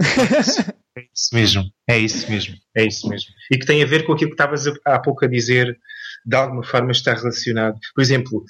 É 0.94 1.04
isso 1.14 1.34
mesmo, 1.34 1.64
é 1.88 1.98
isso 1.98 2.30
mesmo, 2.30 2.54
é 2.76 2.84
isso 2.84 3.08
mesmo. 3.08 3.30
E 3.50 3.56
que 3.56 3.64
tem 3.64 3.82
a 3.82 3.86
ver 3.86 4.04
com 4.04 4.12
aquilo 4.12 4.30
que 4.30 4.34
estavas 4.34 4.64
há 4.84 4.98
pouco 4.98 5.24
a 5.24 5.28
dizer, 5.28 5.74
de 6.26 6.36
alguma 6.36 6.62
forma 6.62 6.90
está 6.92 7.14
relacionado. 7.14 7.78
Por 7.94 8.02
exemplo, 8.02 8.44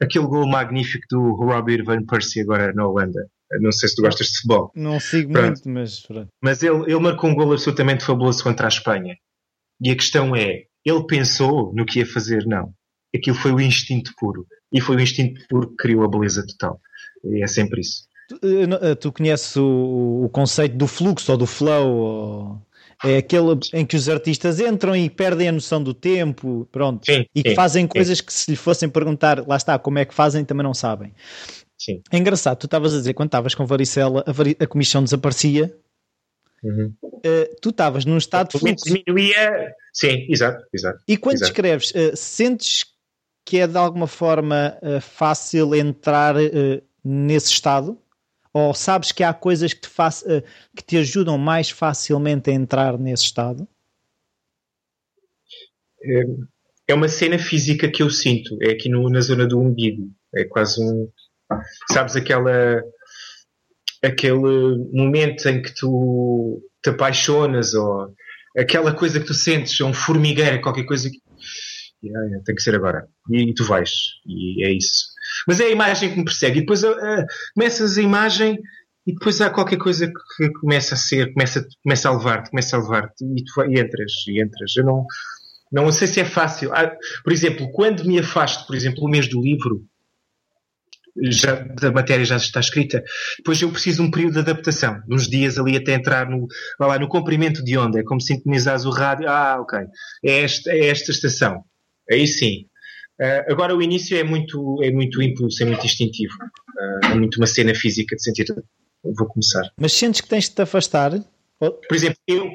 aquele 0.00 0.26
gol 0.26 0.46
magnífico 0.46 1.04
do 1.10 1.34
Robbie 1.34 1.82
Van 1.82 2.04
Persie 2.04 2.42
agora 2.42 2.72
na 2.72 2.86
Holanda. 2.86 3.28
Não 3.60 3.72
sei 3.72 3.88
se 3.88 3.96
tu 3.96 4.02
gostas 4.02 4.28
de 4.28 4.36
futebol. 4.36 4.70
Não 4.76 5.00
sigo 5.00 5.32
pronto. 5.32 5.46
muito, 5.46 5.68
mas 5.70 6.00
pronto. 6.00 6.28
Mas 6.42 6.62
ele, 6.62 6.82
ele 6.82 7.00
marcou 7.00 7.30
um 7.30 7.34
gol 7.34 7.52
absolutamente 7.52 8.04
fabuloso 8.04 8.44
contra 8.44 8.66
a 8.66 8.68
Espanha. 8.68 9.16
E 9.80 9.90
a 9.90 9.96
questão 9.96 10.36
é, 10.36 10.64
ele 10.84 11.06
pensou 11.06 11.72
no 11.74 11.86
que 11.86 12.00
ia 12.00 12.06
fazer? 12.06 12.44
Não. 12.46 12.72
Aquilo 13.14 13.36
foi 13.36 13.52
o 13.52 13.60
instinto 13.60 14.12
puro. 14.18 14.46
E 14.72 14.80
foi 14.80 14.96
o 14.96 15.00
instinto 15.00 15.40
puro 15.48 15.68
que 15.70 15.76
criou 15.76 16.04
a 16.04 16.08
beleza 16.08 16.46
total. 16.46 16.80
E 17.24 17.42
é 17.42 17.46
sempre 17.46 17.80
isso. 17.80 18.08
Tu, 18.28 18.38
eh, 18.42 18.94
tu 18.94 19.10
conheces 19.10 19.56
o, 19.56 20.24
o, 20.24 20.28
conceito 20.28 20.76
do 20.76 20.86
fluxo 20.86 21.32
ou 21.32 21.38
do 21.38 21.46
flow? 21.46 21.90
Ou... 21.90 22.68
É 23.04 23.18
aquele 23.18 23.58
em 23.72 23.86
que 23.86 23.96
os 23.96 24.08
artistas 24.08 24.58
entram 24.58 24.94
e 24.94 25.08
perdem 25.08 25.48
a 25.48 25.52
noção 25.52 25.82
do 25.82 25.94
tempo, 25.94 26.68
pronto, 26.72 27.06
sim, 27.06 27.24
e 27.32 27.44
que 27.44 27.50
sim, 27.50 27.54
fazem 27.54 27.84
sim. 27.84 27.88
coisas 27.88 28.20
que 28.20 28.32
se 28.32 28.50
lhe 28.50 28.56
fossem 28.56 28.88
perguntar, 28.88 29.46
lá 29.46 29.56
está, 29.56 29.78
como 29.78 30.00
é 30.00 30.04
que 30.04 30.12
fazem, 30.12 30.44
também 30.44 30.64
não 30.64 30.74
sabem. 30.74 31.14
Sim. 31.78 32.02
É 32.10 32.18
engraçado, 32.18 32.58
tu 32.58 32.66
estavas 32.66 32.92
a 32.92 32.98
dizer, 32.98 33.14
quando 33.14 33.28
estavas 33.28 33.54
com 33.54 33.64
varicela, 33.64 34.24
a, 34.26 34.32
vari... 34.32 34.56
a 34.58 34.66
comissão 34.66 35.02
desaparecia, 35.02 35.72
uhum. 36.62 36.92
uh, 37.04 37.56
tu 37.62 37.70
estavas 37.70 38.04
num 38.04 38.18
estado 38.18 38.50
de 38.50 38.58
fluxo. 38.58 38.84
Diminuía, 38.84 39.72
sim, 39.92 40.26
exato, 40.28 40.64
exato. 40.74 40.98
E 41.06 41.16
quando 41.16 41.36
exato. 41.36 41.52
escreves, 41.52 41.90
uh, 41.92 42.16
sentes 42.16 42.84
que 43.48 43.58
é 43.58 43.66
de 43.66 43.78
alguma 43.78 44.06
forma 44.06 44.76
uh, 44.82 45.00
fácil 45.00 45.74
entrar 45.74 46.34
nesse 47.02 47.50
estado? 47.50 47.98
Ou 48.52 48.74
sabes 48.74 49.10
que 49.10 49.24
há 49.24 49.32
coisas 49.32 49.72
que 49.72 49.80
te, 49.80 49.88
eh, 50.26 50.42
que 50.76 50.84
te 50.84 50.98
ajudam 50.98 51.38
mais 51.38 51.70
facilmente 51.70 52.50
a 52.50 52.52
entrar 52.52 52.98
nesse 52.98 53.24
estado? 53.24 53.66
É, 56.02 56.24
é 56.88 56.94
uma 56.94 57.08
cena 57.08 57.38
física 57.38 57.90
que 57.90 58.02
eu 58.02 58.10
sinto. 58.10 58.58
É 58.60 58.72
aqui 58.72 58.90
no, 58.90 59.08
na 59.08 59.22
zona 59.22 59.46
do 59.46 59.58
umbigo. 59.58 60.10
É 60.34 60.44
quase 60.44 60.82
um. 60.82 61.08
Sabes 61.90 62.16
aquela. 62.16 62.82
aquele 64.02 64.86
momento 64.92 65.48
em 65.48 65.62
que 65.62 65.74
tu 65.74 66.62
te 66.82 66.90
apaixonas 66.90 67.72
ou 67.72 68.14
aquela 68.54 68.94
coisa 68.94 69.18
que 69.18 69.26
tu 69.26 69.34
sentes, 69.34 69.80
é 69.80 69.84
um 69.84 69.94
formigueiro, 69.94 70.60
qualquer 70.60 70.84
coisa 70.84 71.08
que. 71.08 71.18
Yeah, 72.02 72.42
tem 72.44 72.54
que 72.54 72.62
ser 72.62 72.74
agora. 72.74 73.08
E, 73.30 73.50
e 73.50 73.54
tu 73.54 73.64
vais. 73.64 73.90
E 74.26 74.64
é 74.64 74.72
isso. 74.72 75.06
Mas 75.46 75.60
é 75.60 75.64
a 75.64 75.70
imagem 75.70 76.10
que 76.10 76.18
me 76.18 76.24
persegue. 76.24 76.58
E 76.58 76.60
depois 76.60 76.84
uh, 76.84 76.96
começas 77.54 77.98
a 77.98 78.02
imagem 78.02 78.58
e 79.08 79.12
depois 79.14 79.40
há 79.40 79.48
qualquer 79.48 79.78
coisa 79.78 80.06
que 80.06 80.50
começa 80.60 80.94
a 80.94 80.98
ser, 80.98 81.32
começa, 81.32 81.66
começa 81.82 82.08
a 82.08 82.12
levar-te, 82.12 82.50
começa 82.50 82.76
a 82.76 82.80
levar-te 82.80 83.24
e 83.24 83.42
tu 83.42 83.64
e 83.64 83.80
entras, 83.80 84.12
e 84.28 84.42
entras. 84.42 84.76
Eu 84.76 84.84
não, 84.84 85.06
não 85.72 85.90
sei 85.90 86.06
se 86.06 86.20
é 86.20 86.26
fácil. 86.26 86.74
Ah, 86.74 86.94
por 87.24 87.32
exemplo, 87.32 87.72
quando 87.72 88.04
me 88.04 88.18
afasto, 88.18 88.66
por 88.66 88.76
exemplo, 88.76 89.02
o 89.02 89.08
mês 89.08 89.26
do 89.26 89.40
livro, 89.40 89.82
já, 91.30 91.54
da 91.54 91.90
matéria 91.90 92.24
já 92.24 92.36
está 92.36 92.60
escrita, 92.60 93.02
depois 93.38 93.60
eu 93.62 93.70
preciso 93.70 94.02
de 94.02 94.08
um 94.08 94.10
período 94.10 94.34
de 94.34 94.40
adaptação, 94.40 95.00
uns 95.10 95.26
dias 95.26 95.58
ali 95.58 95.76
até 95.76 95.94
entrar 95.94 96.28
no, 96.28 96.46
lá, 96.78 96.98
no 96.98 97.08
comprimento 97.08 97.64
de 97.64 97.78
onda, 97.78 97.98
é 97.98 98.04
como 98.04 98.20
sintonizares 98.20 98.84
o 98.84 98.90
rádio, 98.90 99.28
ah, 99.28 99.58
ok, 99.58 99.78
é 100.22 100.42
esta, 100.42 100.70
é 100.70 100.86
esta 100.86 101.10
estação. 101.10 101.64
Aí 102.10 102.26
sim, 102.26 102.66
Uh, 103.20 103.50
agora 103.50 103.74
o 103.74 103.82
início 103.82 104.16
é 104.16 104.22
muito, 104.22 104.80
é 104.80 104.92
muito 104.92 105.20
impulso, 105.20 105.60
é 105.62 105.66
muito 105.66 105.84
instintivo. 105.84 106.32
Uh, 106.34 107.06
é 107.06 107.14
muito 107.16 107.36
uma 107.36 107.48
cena 107.48 107.74
física 107.74 108.14
de 108.14 108.22
sentir. 108.22 108.46
Vou 109.02 109.26
começar. 109.26 109.68
Mas 109.80 109.92
sentes 109.92 110.20
que 110.20 110.28
tens 110.28 110.44
de 110.44 110.54
te 110.54 110.62
afastar? 110.62 111.12
Por 111.58 111.94
exemplo, 111.94 112.18
eu. 112.28 112.48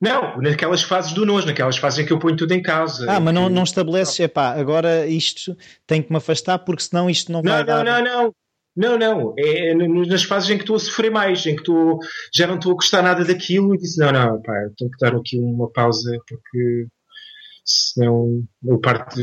Não, 0.00 0.40
naquelas 0.40 0.82
fases 0.82 1.12
do 1.12 1.24
nojo, 1.24 1.46
naquelas 1.46 1.78
fases 1.78 2.00
em 2.00 2.06
que 2.06 2.12
eu 2.12 2.18
ponho 2.18 2.36
tudo 2.36 2.52
em 2.52 2.62
causa. 2.62 3.10
Ah, 3.10 3.18
mas 3.18 3.32
não, 3.32 3.48
não 3.48 3.62
estabeleces, 3.62 4.20
é 4.20 4.28
pá, 4.28 4.52
agora 4.52 5.06
isto 5.06 5.56
tem 5.86 6.02
que 6.02 6.10
me 6.10 6.18
afastar 6.18 6.58
porque 6.58 6.82
senão 6.82 7.08
isto 7.08 7.32
não, 7.32 7.40
não 7.42 7.50
vai 7.50 7.60
não, 7.60 7.66
dar. 7.66 7.84
Não, 7.84 8.04
não, 8.04 8.22
não. 8.22 8.34
Não, 8.76 8.98
não. 8.98 9.34
É, 9.38 9.72
nas 9.72 10.24
fases 10.24 10.50
em 10.50 10.56
que 10.56 10.64
estou 10.64 10.74
a 10.74 10.80
sofrer 10.80 11.08
mais, 11.08 11.46
em 11.46 11.54
que 11.54 11.62
estou, 11.62 12.00
já 12.34 12.44
não 12.44 12.56
estou 12.56 12.72
a 12.72 12.74
gostar 12.74 13.02
nada 13.02 13.24
daquilo 13.24 13.74
e 13.74 13.78
disse: 13.78 13.98
não, 14.00 14.10
não, 14.12 14.42
pá, 14.42 14.52
tenho 14.76 14.90
que 14.90 14.98
dar 15.00 15.14
aqui 15.14 15.38
uma 15.38 15.70
pausa 15.70 16.10
porque 16.28 16.88
senão 17.64 18.42
eu 18.64 18.78
parto. 18.78 19.16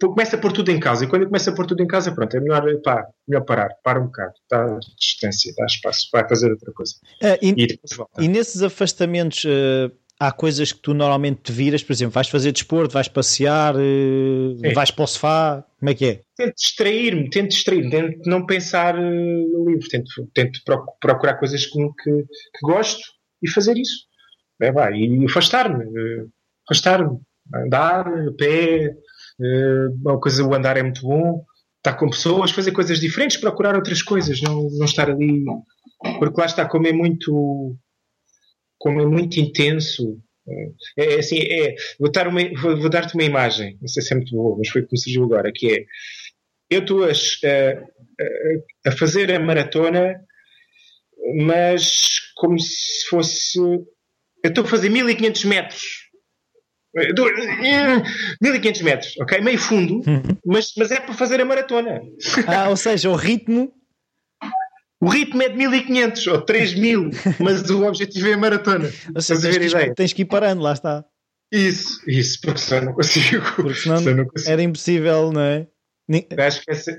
Começa 0.00 0.36
a 0.36 0.38
pôr 0.38 0.52
tudo 0.52 0.70
em 0.70 0.78
casa 0.78 1.04
e 1.04 1.08
quando 1.08 1.22
eu 1.22 1.28
começo 1.28 1.48
a 1.48 1.54
pôr 1.54 1.66
tudo 1.66 1.82
em 1.82 1.86
casa, 1.86 2.12
pronto, 2.12 2.36
é 2.36 2.40
melhor, 2.40 2.62
pá, 2.82 3.06
melhor 3.26 3.44
parar, 3.44 3.70
para 3.82 4.00
um 4.00 4.06
bocado, 4.06 4.34
dá 4.50 4.78
distância, 4.98 5.54
dá 5.56 5.64
espaço, 5.64 6.08
vai 6.12 6.28
fazer 6.28 6.50
outra 6.50 6.72
coisa. 6.72 6.94
Uh, 7.22 7.38
e, 7.40 7.64
e, 7.64 8.24
e 8.24 8.28
nesses 8.28 8.62
afastamentos. 8.62 9.44
Uh, 9.44 9.90
há 10.18 10.32
coisas 10.32 10.72
que 10.72 10.80
tu 10.80 10.94
normalmente 10.94 11.42
te 11.42 11.52
viras, 11.52 11.82
por 11.82 11.92
exemplo, 11.92 12.14
vais 12.14 12.28
fazer 12.28 12.52
desporto, 12.52 12.94
vais 12.94 13.08
passear, 13.08 13.76
uh, 13.76 14.74
vais 14.74 14.90
para 14.90 15.04
o 15.04 15.06
sofá, 15.06 15.64
como 15.78 15.90
é 15.90 15.94
que 15.94 16.06
é? 16.06 16.20
Tento 16.36 16.54
distrair-me, 16.56 17.30
tento 17.30 17.50
distrair-me, 17.50 17.90
tento 17.90 18.30
não 18.30 18.46
pensar 18.46 18.94
no 18.94 19.68
livro, 19.68 19.86
tento, 19.88 20.08
tento 20.34 20.60
procurar 21.00 21.34
coisas 21.34 21.66
que, 21.66 21.78
que, 22.02 22.22
que 22.22 22.60
gosto 22.62 23.02
e 23.42 23.50
fazer 23.50 23.76
isso. 23.76 24.06
É, 24.60 24.72
vai, 24.72 24.94
e 24.94 25.26
afastar-me, 25.26 25.84
afastar-me 26.70 27.20
andar 27.54 28.06
pé, 28.36 28.94
uh, 29.40 29.94
uma 30.00 30.20
coisa, 30.20 30.44
o 30.44 30.54
andar 30.54 30.76
é 30.76 30.82
muito 30.82 31.02
bom, 31.02 31.44
estar 31.78 31.94
com 31.94 32.10
pessoas, 32.10 32.50
fazer 32.50 32.72
coisas 32.72 32.98
diferentes, 33.00 33.36
procurar 33.36 33.74
outras 33.76 34.02
coisas, 34.02 34.40
não, 34.42 34.68
não 34.70 34.84
estar 34.84 35.10
ali. 35.10 35.44
Porque 36.18 36.40
lá 36.40 36.46
está, 36.46 36.68
como 36.68 36.86
é 36.86 36.92
muito. 36.92 37.76
Como 38.78 39.00
é 39.00 39.06
muito 39.06 39.38
intenso. 39.38 40.18
É, 40.96 41.14
é 41.14 41.18
assim, 41.18 41.38
é, 41.38 41.74
vou, 41.98 42.10
dar 42.10 42.28
uma, 42.28 42.40
vou, 42.60 42.76
vou 42.76 42.90
dar-te 42.90 43.14
uma 43.14 43.24
imagem, 43.24 43.76
não 43.80 43.88
sei 43.88 44.02
se 44.02 44.12
é 44.12 44.16
muito 44.16 44.34
boa, 44.34 44.56
mas 44.56 44.68
foi 44.68 44.82
como 44.82 44.96
surgiu 44.96 45.24
agora, 45.24 45.50
que 45.52 45.72
é 45.72 45.84
eu 46.70 46.80
estou 46.80 47.04
a, 47.04 47.08
a, 47.10 48.88
a 48.88 48.92
fazer 48.92 49.32
a 49.32 49.40
maratona, 49.40 50.20
mas 51.44 52.32
como 52.36 52.58
se 52.58 53.06
fosse. 53.08 53.58
Eu 53.58 54.50
estou 54.50 54.64
a 54.64 54.68
fazer 54.68 54.88
1500 54.88 55.44
metros 55.44 56.05
1500 58.40 58.82
metros, 58.82 59.14
ok? 59.20 59.40
Meio 59.40 59.58
fundo, 59.58 59.96
uhum. 60.06 60.22
mas, 60.44 60.72
mas 60.76 60.90
é 60.90 61.00
para 61.00 61.14
fazer 61.14 61.40
a 61.40 61.44
maratona. 61.44 62.00
Ah, 62.46 62.70
ou 62.70 62.76
seja, 62.76 63.10
o 63.10 63.14
ritmo. 63.14 63.72
O 64.98 65.08
ritmo 65.08 65.42
é 65.42 65.48
de 65.50 65.56
1500 65.56 66.26
ou 66.28 66.40
3000, 66.40 67.10
mas 67.38 67.68
o 67.68 67.86
objetivo 67.86 68.28
é 68.28 68.32
a 68.32 68.38
maratona. 68.38 68.90
Ou 69.14 69.20
seja, 69.20 69.50
tens, 69.50 69.72
ideia. 69.72 69.94
tens 69.94 70.12
que 70.14 70.22
ir 70.22 70.24
parando, 70.24 70.62
lá 70.62 70.72
está. 70.72 71.04
Isso, 71.52 72.00
isso, 72.08 72.40
porque 72.40 72.58
senão 72.58 72.86
não 72.86 72.92
consigo. 72.94 73.44
Porque 73.54 73.74
senão, 73.74 73.98
senão 73.98 74.16
não 74.16 74.24
consigo. 74.24 74.50
era 74.50 74.62
impossível, 74.62 75.32
não 75.32 75.42
é? 75.42 75.66
Acho 76.38 76.62
que 76.62 76.70
essa, 76.70 76.98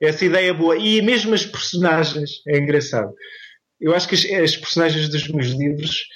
essa 0.00 0.24
ideia 0.24 0.50
é 0.50 0.52
boa. 0.52 0.76
E 0.78 1.02
mesmo 1.02 1.34
as 1.34 1.44
personagens, 1.44 2.30
é 2.46 2.58
engraçado. 2.58 3.12
Eu 3.80 3.92
acho 3.92 4.08
que 4.08 4.14
as, 4.14 4.24
as 4.24 4.56
personagens 4.56 5.08
dos 5.08 5.26
meus 5.26 5.48
livros 5.48 6.06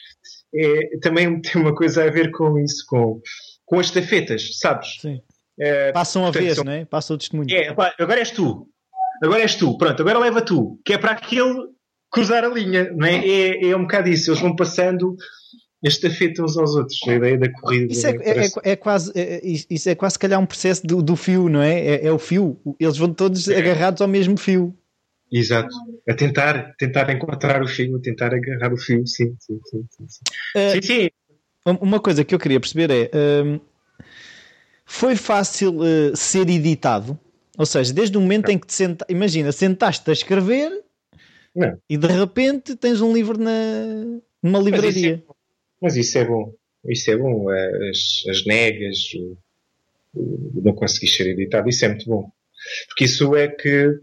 é, 0.55 0.99
também 0.99 1.41
tem 1.43 1.61
uma 1.61 1.75
coisa 1.75 2.05
a 2.05 2.11
ver 2.11 2.31
com 2.31 2.59
isso, 2.59 2.85
com, 2.89 3.21
com 3.65 3.79
as 3.79 3.87
estafetas, 3.87 4.59
sabes? 4.59 4.99
Sim. 5.01 5.21
É, 5.59 5.91
Passam 5.93 6.27
a 6.27 6.31
vez, 6.31 6.57
são... 6.57 6.65
não 6.65 6.73
é? 6.73 6.85
Passam 6.85 7.17
o 7.17 7.19
testemunho. 7.19 7.49
É, 7.51 7.69
agora 7.99 8.19
és 8.19 8.31
tu. 8.31 8.69
Agora 9.23 9.41
és 9.41 9.55
tu. 9.55 9.79
Pronto, 9.79 10.01
agora 10.03 10.19
leva 10.19 10.43
tu. 10.43 10.79
Que 10.85 10.95
é 10.95 10.99
para 10.99 11.13
aquele 11.13 11.69
cruzar 12.11 12.45
a 12.45 12.49
linha, 12.49 12.93
não 12.93 13.07
é? 13.07 13.27
É, 13.27 13.69
é 13.69 13.77
um 13.77 13.83
bocado 13.83 14.09
isso. 14.11 14.31
Eles 14.31 14.41
vão 14.41 14.55
passando 14.55 15.17
estafeta 15.83 16.43
uns 16.43 16.57
aos 16.57 16.75
outros. 16.75 16.99
A 17.07 17.15
ideia 17.15 17.39
da 17.39 17.53
corrida. 17.53 17.93
Isso 17.93 18.07
é, 18.07 18.11
é, 18.11 18.47
é, 18.47 18.51
é 18.73 18.77
quase, 18.77 19.13
é, 19.15 19.41
isso 19.45 19.89
é 19.89 19.95
quase, 19.95 20.15
se 20.15 20.19
calhar, 20.19 20.41
um 20.41 20.47
processo 20.47 20.87
do, 20.87 21.03
do 21.03 21.17
fio, 21.17 21.49
não 21.49 21.63
é? 21.63 22.05
É, 22.05 22.13
o 22.13 22.19
fio. 22.19 22.59
Eles 22.79 22.97
vão 22.97 23.13
todos 23.13 23.49
agarrados 23.49 24.01
ao 24.01 24.09
mesmo 24.09 24.37
fio. 24.37 24.77
Exato. 25.31 25.75
A 26.09 26.15
tentar, 26.15 26.75
tentar 26.79 27.11
encontrar 27.13 27.63
o 27.63 27.67
fio, 27.67 27.99
tentar 28.01 28.33
agarrar 28.33 28.73
o 28.73 28.77
fio, 28.77 29.07
sim, 29.07 29.37
sim, 29.41 29.61
sim. 29.65 29.85
Sim, 29.91 30.07
uh, 30.57 30.73
sim, 30.73 30.83
sim. 30.83 31.11
Uma 31.81 31.99
coisa 31.99 32.25
que 32.25 32.35
eu 32.35 32.39
queria 32.39 32.61
perceber 32.61 32.91
é: 32.91 33.11
uh, 33.13 33.61
foi 34.85 35.17
fácil 35.17 35.81
uh, 35.81 36.17
ser 36.17 36.49
editado? 36.49 37.19
Ou 37.59 37.67
seja, 37.67 37.93
desde 37.93 38.17
o 38.17 38.21
momento 38.21 38.51
em 38.51 38.59
que 38.59 38.67
te 38.67 38.75
senta, 38.75 39.05
imagina, 39.09 39.51
sentaste 39.51 40.09
a 40.09 40.13
escrever 40.13 40.71
não. 41.55 41.77
e 41.89 41.97
de 41.97 42.07
repente 42.07 42.77
tens 42.77 43.01
um 43.01 43.13
livro 43.13 43.39
na, 43.39 44.21
numa 44.43 44.61
livraria. 44.61 45.25
Mas 45.81 45.97
isso 45.97 46.19
é, 46.19 46.25
bom. 46.25 46.55
Isso 46.85 47.11
é 47.11 47.17
bom. 47.17 47.49
As, 47.51 48.25
as 48.29 48.45
negas, 48.45 48.99
o, 49.15 49.37
o, 50.15 50.63
não 50.63 50.75
conseguir 50.75 51.09
ser 51.09 51.27
editado, 51.29 51.69
isso 51.69 51.85
é 51.85 51.89
muito 51.89 52.07
bom. 52.07 52.31
Porque 52.89 53.05
isso 53.05 53.35
é 53.35 53.49
que 53.49 53.99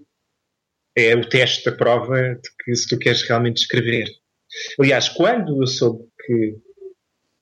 é 0.96 1.16
o 1.16 1.28
teste 1.28 1.66
da 1.66 1.76
prova 1.76 2.36
de 2.36 2.50
que 2.64 2.76
se 2.76 2.88
tu 2.88 2.98
queres 2.98 3.24
realmente 3.24 3.58
escrever. 3.58 4.08
Aliás, 4.80 5.10
quando 5.10 5.62
eu 5.62 5.68
soube 5.68 6.04
que, 6.26 6.56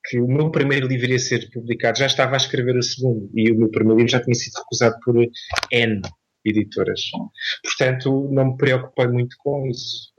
que 0.05 0.19
o 0.19 0.27
meu 0.27 0.49
primeiro 0.51 0.87
livro 0.87 1.11
ia 1.11 1.19
ser 1.19 1.49
publicado, 1.51 1.99
já 1.99 2.05
estava 2.05 2.33
a 2.33 2.37
escrever 2.37 2.75
o 2.77 2.83
segundo 2.83 3.29
e 3.35 3.51
o 3.51 3.57
meu 3.57 3.69
primeiro 3.69 3.97
livro 3.97 4.11
já 4.11 4.21
tinha 4.21 4.35
sido 4.35 4.55
recusado 4.55 4.95
por 5.03 5.15
N 5.71 6.01
editoras. 6.45 7.01
Portanto, 7.63 8.29
não 8.31 8.51
me 8.51 8.57
preocupei 8.57 9.07
muito 9.07 9.35
com 9.39 9.67
isso. 9.67 10.11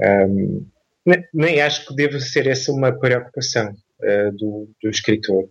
Um, 0.00 0.66
nem, 1.04 1.24
nem, 1.32 1.60
acho 1.60 1.86
que 1.86 1.96
deve 1.96 2.20
ser 2.20 2.46
essa 2.46 2.70
uma 2.70 2.92
preocupação 2.92 3.70
uh, 3.70 4.32
do, 4.36 4.70
do, 4.82 4.90
escritor. 4.90 5.48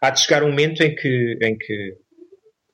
Há 0.00 0.10
de 0.10 0.20
chegar 0.20 0.44
um 0.44 0.50
momento 0.50 0.82
em 0.82 0.94
que, 0.94 1.38
em 1.42 1.56
que 1.56 1.96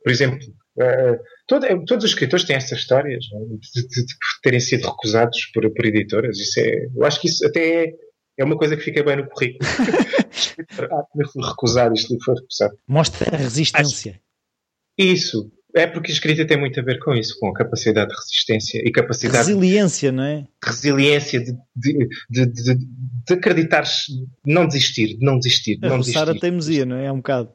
por 0.02 0.10
exemplo, 0.10 0.46
uh, 0.76 1.20
todo, 1.50 1.84
todos 1.84 2.04
os 2.04 2.10
escritores 2.12 2.44
têm 2.44 2.54
essas 2.54 2.78
histórias 2.78 3.24
é? 3.34 3.38
de, 3.38 3.88
de, 3.88 4.06
de, 4.06 4.14
terem 4.40 4.60
sido 4.60 4.86
recusados 4.86 5.46
por, 5.52 5.68
por 5.74 5.84
editoras. 5.84 6.38
Isso 6.38 6.60
é, 6.60 6.86
eu 6.96 7.04
acho 7.04 7.20
que 7.20 7.26
isso 7.26 7.44
até 7.44 7.86
é, 7.86 7.92
é 8.38 8.44
uma 8.44 8.56
coisa 8.56 8.76
que 8.76 8.84
fica 8.84 9.02
bem 9.02 9.16
no 9.16 9.28
currículo. 9.28 9.68
ah, 10.78 11.48
recusado, 11.48 11.94
isto 11.94 12.16
foi 12.24 12.34
recusado. 12.36 12.78
Mostra 12.86 13.34
a 13.34 13.36
resistência. 13.36 14.12
Acho, 14.12 14.20
isso. 14.96 15.50
É 15.74 15.86
porque 15.86 16.10
a 16.10 16.14
escrita 16.14 16.44
tem 16.44 16.58
muito 16.58 16.78
a 16.80 16.82
ver 16.82 16.98
com 16.98 17.14
isso, 17.14 17.36
com 17.38 17.48
a 17.48 17.54
capacidade 17.54 18.10
de 18.10 18.16
resistência 18.16 18.82
e 18.84 18.90
capacidade. 18.90 19.38
Resiliência, 19.38 20.10
não 20.10 20.24
é? 20.24 20.46
Resiliência 20.64 21.40
de, 21.40 21.52
de, 21.76 22.08
de, 22.28 22.46
de, 22.46 22.74
de 22.74 23.34
acreditar, 23.34 23.84
não 24.44 24.66
desistir, 24.66 25.16
de 25.16 25.24
não 25.24 25.38
desistir. 25.38 25.76
De 25.76 25.88
não 25.88 26.00
desistir. 26.00 26.28
a 26.28 26.34
teimosia, 26.34 26.84
não 26.84 26.96
é? 26.96 27.06
É 27.06 27.12
um 27.12 27.18
bocado. 27.18 27.52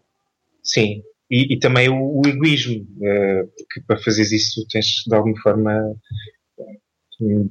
Sim. 0.64 1.02
E, 1.30 1.54
e 1.54 1.60
também 1.60 1.90
o, 1.90 2.22
o 2.22 2.22
egoísmo, 2.28 2.84
uh, 2.84 3.48
porque 3.58 3.82
para 3.88 3.98
fazeres 3.98 4.32
isso 4.32 4.66
tens 4.70 5.04
de 5.08 5.16
alguma 5.16 5.36
forma 5.42 5.96
uh, 7.20 7.50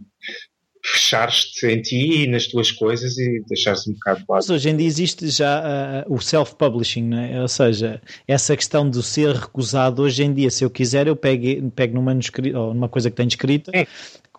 fechares-te 0.84 1.66
em 1.66 1.80
ti 1.80 2.24
e 2.24 2.26
nas 2.26 2.46
tuas 2.46 2.70
coisas 2.70 3.16
e 3.16 3.42
deixares 3.48 3.88
um 3.88 3.94
bocado 3.94 4.18
de 4.18 4.26
lado. 4.28 4.38
Mas 4.38 4.50
hoje 4.50 4.68
em 4.68 4.76
dia 4.76 4.86
existe 4.86 5.28
já 5.30 6.04
uh, 6.06 6.14
o 6.14 6.20
self-publishing, 6.20 7.02
não 7.02 7.18
é? 7.18 7.40
Ou 7.40 7.48
seja, 7.48 8.02
essa 8.28 8.54
questão 8.54 8.88
do 8.88 9.02
ser 9.02 9.34
recusado, 9.34 10.02
hoje 10.02 10.22
em 10.22 10.34
dia, 10.34 10.50
se 10.50 10.62
eu 10.62 10.70
quiser, 10.70 11.06
eu 11.06 11.16
pego, 11.16 11.70
pego 11.70 11.94
num 11.94 12.02
manuscrito 12.02 12.58
ou 12.58 12.74
numa 12.74 12.88
coisa 12.88 13.10
que 13.10 13.16
tenho 13.16 13.28
escrita, 13.28 13.72
é. 13.74 13.86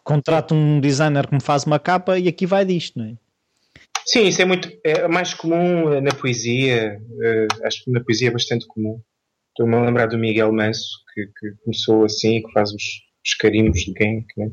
contrato 0.04 0.54
um 0.54 0.80
designer 0.80 1.28
que 1.28 1.34
me 1.34 1.42
faz 1.42 1.64
uma 1.64 1.80
capa 1.80 2.20
e 2.20 2.28
aqui 2.28 2.46
vai 2.46 2.64
disto, 2.64 3.00
não 3.00 3.06
é? 3.06 3.14
Sim, 4.06 4.28
isso 4.28 4.40
é 4.40 4.46
muito 4.46 4.72
é 4.84 5.08
mais 5.08 5.34
comum 5.34 6.00
na 6.00 6.12
poesia, 6.14 7.02
uh, 7.02 7.66
acho 7.66 7.84
que 7.84 7.92
na 7.92 8.02
poesia 8.02 8.28
é 8.28 8.32
bastante 8.32 8.68
comum. 8.68 9.02
Estou-me 9.56 9.74
a 9.74 9.86
lembrar 9.86 10.08
do 10.08 10.18
Miguel 10.18 10.52
Manso, 10.52 11.00
que, 11.14 11.28
que 11.28 11.56
começou 11.64 12.04
assim, 12.04 12.42
que 12.42 12.52
faz 12.52 12.74
os, 12.74 12.84
os 13.26 13.34
carimbos 13.36 13.80
de 13.80 13.94
Genk, 13.98 14.28
né? 14.36 14.52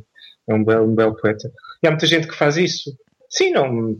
é 0.48 0.54
um 0.54 0.62
belo, 0.62 0.88
um 0.88 0.94
belo 0.94 1.16
poeta. 1.16 1.50
E 1.82 1.88
há 1.88 1.90
muita 1.90 2.06
gente 2.06 2.28
que 2.28 2.36
faz 2.36 2.56
isso. 2.56 2.96
Sim, 3.28 3.50
não. 3.50 3.96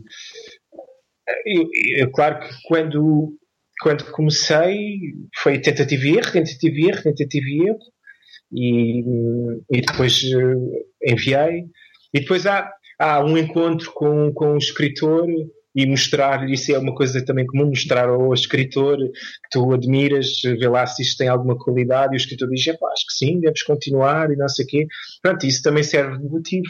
É 1.97 2.05
claro 2.07 2.39
que 2.39 2.53
quando, 2.67 3.37
quando 3.81 4.11
comecei 4.11 4.99
foi 5.41 5.59
tentativa 5.59 6.05
e 6.05 6.17
erro, 6.17 6.31
tentativa 6.31 6.75
e 6.75 6.87
erro, 6.87 7.03
tentativa 7.03 7.45
e 7.47 7.67
erro, 7.67 7.79
e, 8.53 8.99
e 9.71 9.81
depois 9.81 10.23
uh, 10.23 10.85
enviei. 11.05 11.65
E 12.13 12.21
depois 12.21 12.45
há, 12.45 12.71
há 12.97 13.25
um 13.25 13.37
encontro 13.37 13.91
com, 13.91 14.31
com 14.31 14.53
um 14.53 14.57
escritor 14.57 15.27
e 15.75 15.87
mostrar, 15.87 16.47
isso 16.49 16.71
é 16.71 16.77
uma 16.77 16.93
coisa 16.93 17.23
também 17.25 17.45
comum, 17.47 17.67
mostrar 17.67 18.07
ao 18.07 18.33
escritor 18.33 18.97
que 18.97 19.49
tu 19.51 19.73
admiras, 19.73 20.41
vê 20.43 20.67
lá 20.67 20.85
se 20.85 21.01
isto 21.01 21.17
tem 21.17 21.27
alguma 21.27 21.57
qualidade, 21.57 22.13
e 22.13 22.15
o 22.15 22.17
escritor 22.17 22.49
diz, 22.49 22.67
acho 22.67 23.07
que 23.07 23.13
sim, 23.13 23.39
deves 23.39 23.63
continuar 23.63 24.31
e 24.31 24.35
não 24.35 24.47
sei 24.47 24.65
o 24.65 24.67
quê. 24.67 24.87
Pronto, 25.21 25.45
isso 25.45 25.63
também 25.63 25.83
serve 25.83 26.19
de 26.19 26.29
motivo. 26.29 26.67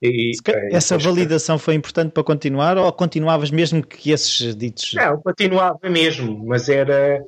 E, 0.00 0.32
é, 0.48 0.76
Essa 0.76 0.96
validação 0.96 1.58
foi 1.58 1.74
importante 1.74 2.12
para 2.12 2.22
continuar 2.22 2.78
ou 2.78 2.90
continuavas 2.92 3.50
mesmo 3.50 3.84
que 3.84 4.12
esses 4.12 4.54
ditos? 4.54 4.92
Não, 4.94 5.20
continuava 5.20 5.90
mesmo, 5.90 6.46
mas 6.46 6.68
era 6.68 7.20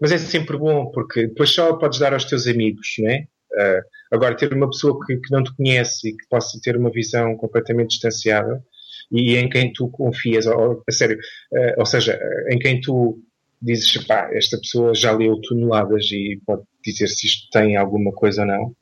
mas 0.00 0.12
é 0.12 0.18
sempre 0.18 0.58
bom 0.58 0.90
porque 0.90 1.28
depois 1.28 1.50
só 1.50 1.72
podes 1.76 1.98
dar 1.98 2.12
aos 2.12 2.24
teus 2.24 2.46
amigos, 2.46 2.88
não 2.98 3.10
é? 3.10 3.26
Uh, 3.54 3.82
agora 4.12 4.36
ter 4.36 4.52
uma 4.52 4.68
pessoa 4.68 4.98
que, 5.06 5.16
que, 5.16 5.32
não 5.32 5.42
te 5.42 5.54
conhece 5.56 6.08
e 6.08 6.12
que 6.12 6.26
possa 6.28 6.58
ter 6.62 6.76
uma 6.76 6.90
visão 6.90 7.36
completamente 7.36 7.90
distanciada 7.90 8.62
e 9.10 9.36
em 9.36 9.48
quem 9.48 9.72
tu 9.72 9.88
confias, 9.88 10.46
ou, 10.46 10.82
a 10.88 10.92
sério, 10.92 11.16
uh, 11.52 11.78
ou 11.78 11.86
seja, 11.86 12.18
em 12.50 12.58
quem 12.58 12.80
tu 12.80 13.18
dizes, 13.60 13.96
pá, 14.06 14.28
esta 14.32 14.58
pessoa 14.58 14.94
já 14.94 15.12
leu 15.12 15.40
toneladas 15.40 16.10
e 16.12 16.40
pode 16.44 16.62
dizer 16.84 17.08
se 17.08 17.26
isto 17.26 17.48
tem 17.50 17.76
alguma 17.76 18.12
coisa 18.12 18.42
ou 18.42 18.46
não. 18.48 18.76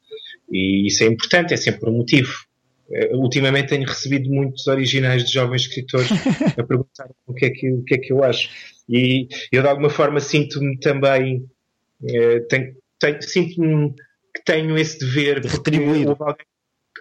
E 0.50 0.86
isso 0.86 1.04
é 1.04 1.06
importante, 1.06 1.54
é 1.54 1.56
sempre 1.56 1.88
um 1.88 1.98
motivo. 1.98 2.32
Uh, 2.88 3.16
ultimamente 3.16 3.68
tenho 3.68 3.86
recebido 3.86 4.28
muitos 4.28 4.66
originais 4.66 5.24
de 5.24 5.32
jovens 5.32 5.62
escritores 5.62 6.10
a 6.58 6.62
perguntar 6.62 7.10
o 7.26 7.32
que, 7.32 7.46
é 7.46 7.50
que, 7.50 7.70
o 7.70 7.84
que 7.84 7.94
é 7.94 7.98
que 7.98 8.12
eu 8.12 8.22
acho. 8.24 8.50
E 8.88 9.28
eu 9.50 9.62
de 9.62 9.68
alguma 9.68 9.88
forma 9.88 10.20
sinto-me 10.20 10.78
também, 10.78 11.44
uh, 12.02 12.46
tenho, 12.48 12.74
tenho, 12.98 13.22
sinto-me 13.22 13.94
que 14.34 14.44
tenho 14.44 14.76
esse 14.76 14.98
dever 14.98 15.40
de 15.40 15.48
retribuir. 15.48 16.08
Houve 16.08 16.22
alguém, 16.22 16.46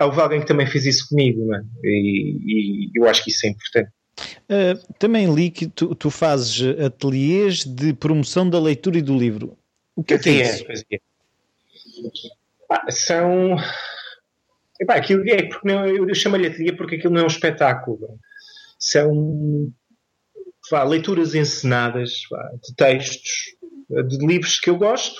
houve 0.05 0.21
alguém 0.21 0.39
que 0.41 0.47
também 0.47 0.67
fez 0.67 0.85
isso 0.85 1.07
comigo, 1.09 1.45
não 1.45 1.55
é? 1.55 1.61
e, 1.83 2.87
e 2.87 2.91
eu 2.95 3.07
acho 3.07 3.23
que 3.23 3.29
isso 3.31 3.45
é 3.45 3.49
importante. 3.49 3.91
Uh, 4.49 4.93
também 4.99 5.33
li 5.33 5.49
que 5.49 5.67
tu, 5.67 5.95
tu, 5.95 6.09
fazes 6.09 6.61
ateliês 6.79 7.63
de 7.63 7.93
promoção 7.93 8.49
da 8.49 8.59
leitura 8.59 8.97
e 8.97 9.01
do 9.01 9.17
livro. 9.17 9.57
O 9.95 10.03
que 10.03 10.15
é, 10.15 10.19
que 10.19 10.29
é 10.29 10.41
isso? 10.41 10.65
Ah, 12.69 12.91
são. 12.91 13.55
Epá, 14.79 14.95
aquilo 14.95 15.23
é 15.29 15.43
porque 15.43 15.67
não, 15.67 15.85
eu, 15.85 16.07
eu 16.07 16.15
chamo-lhe 16.15 16.47
ateliê 16.47 16.73
porque 16.73 16.95
aquilo 16.95 17.13
não 17.13 17.21
é 17.21 17.23
um 17.23 17.27
espetáculo. 17.27 18.19
São 18.77 19.71
pá, 20.69 20.83
leituras 20.83 21.35
encenadas 21.35 22.25
pá, 22.29 22.51
de 22.63 22.75
textos, 22.75 23.55
de 23.89 24.25
livros 24.25 24.59
que 24.59 24.69
eu 24.69 24.77
gosto 24.77 25.19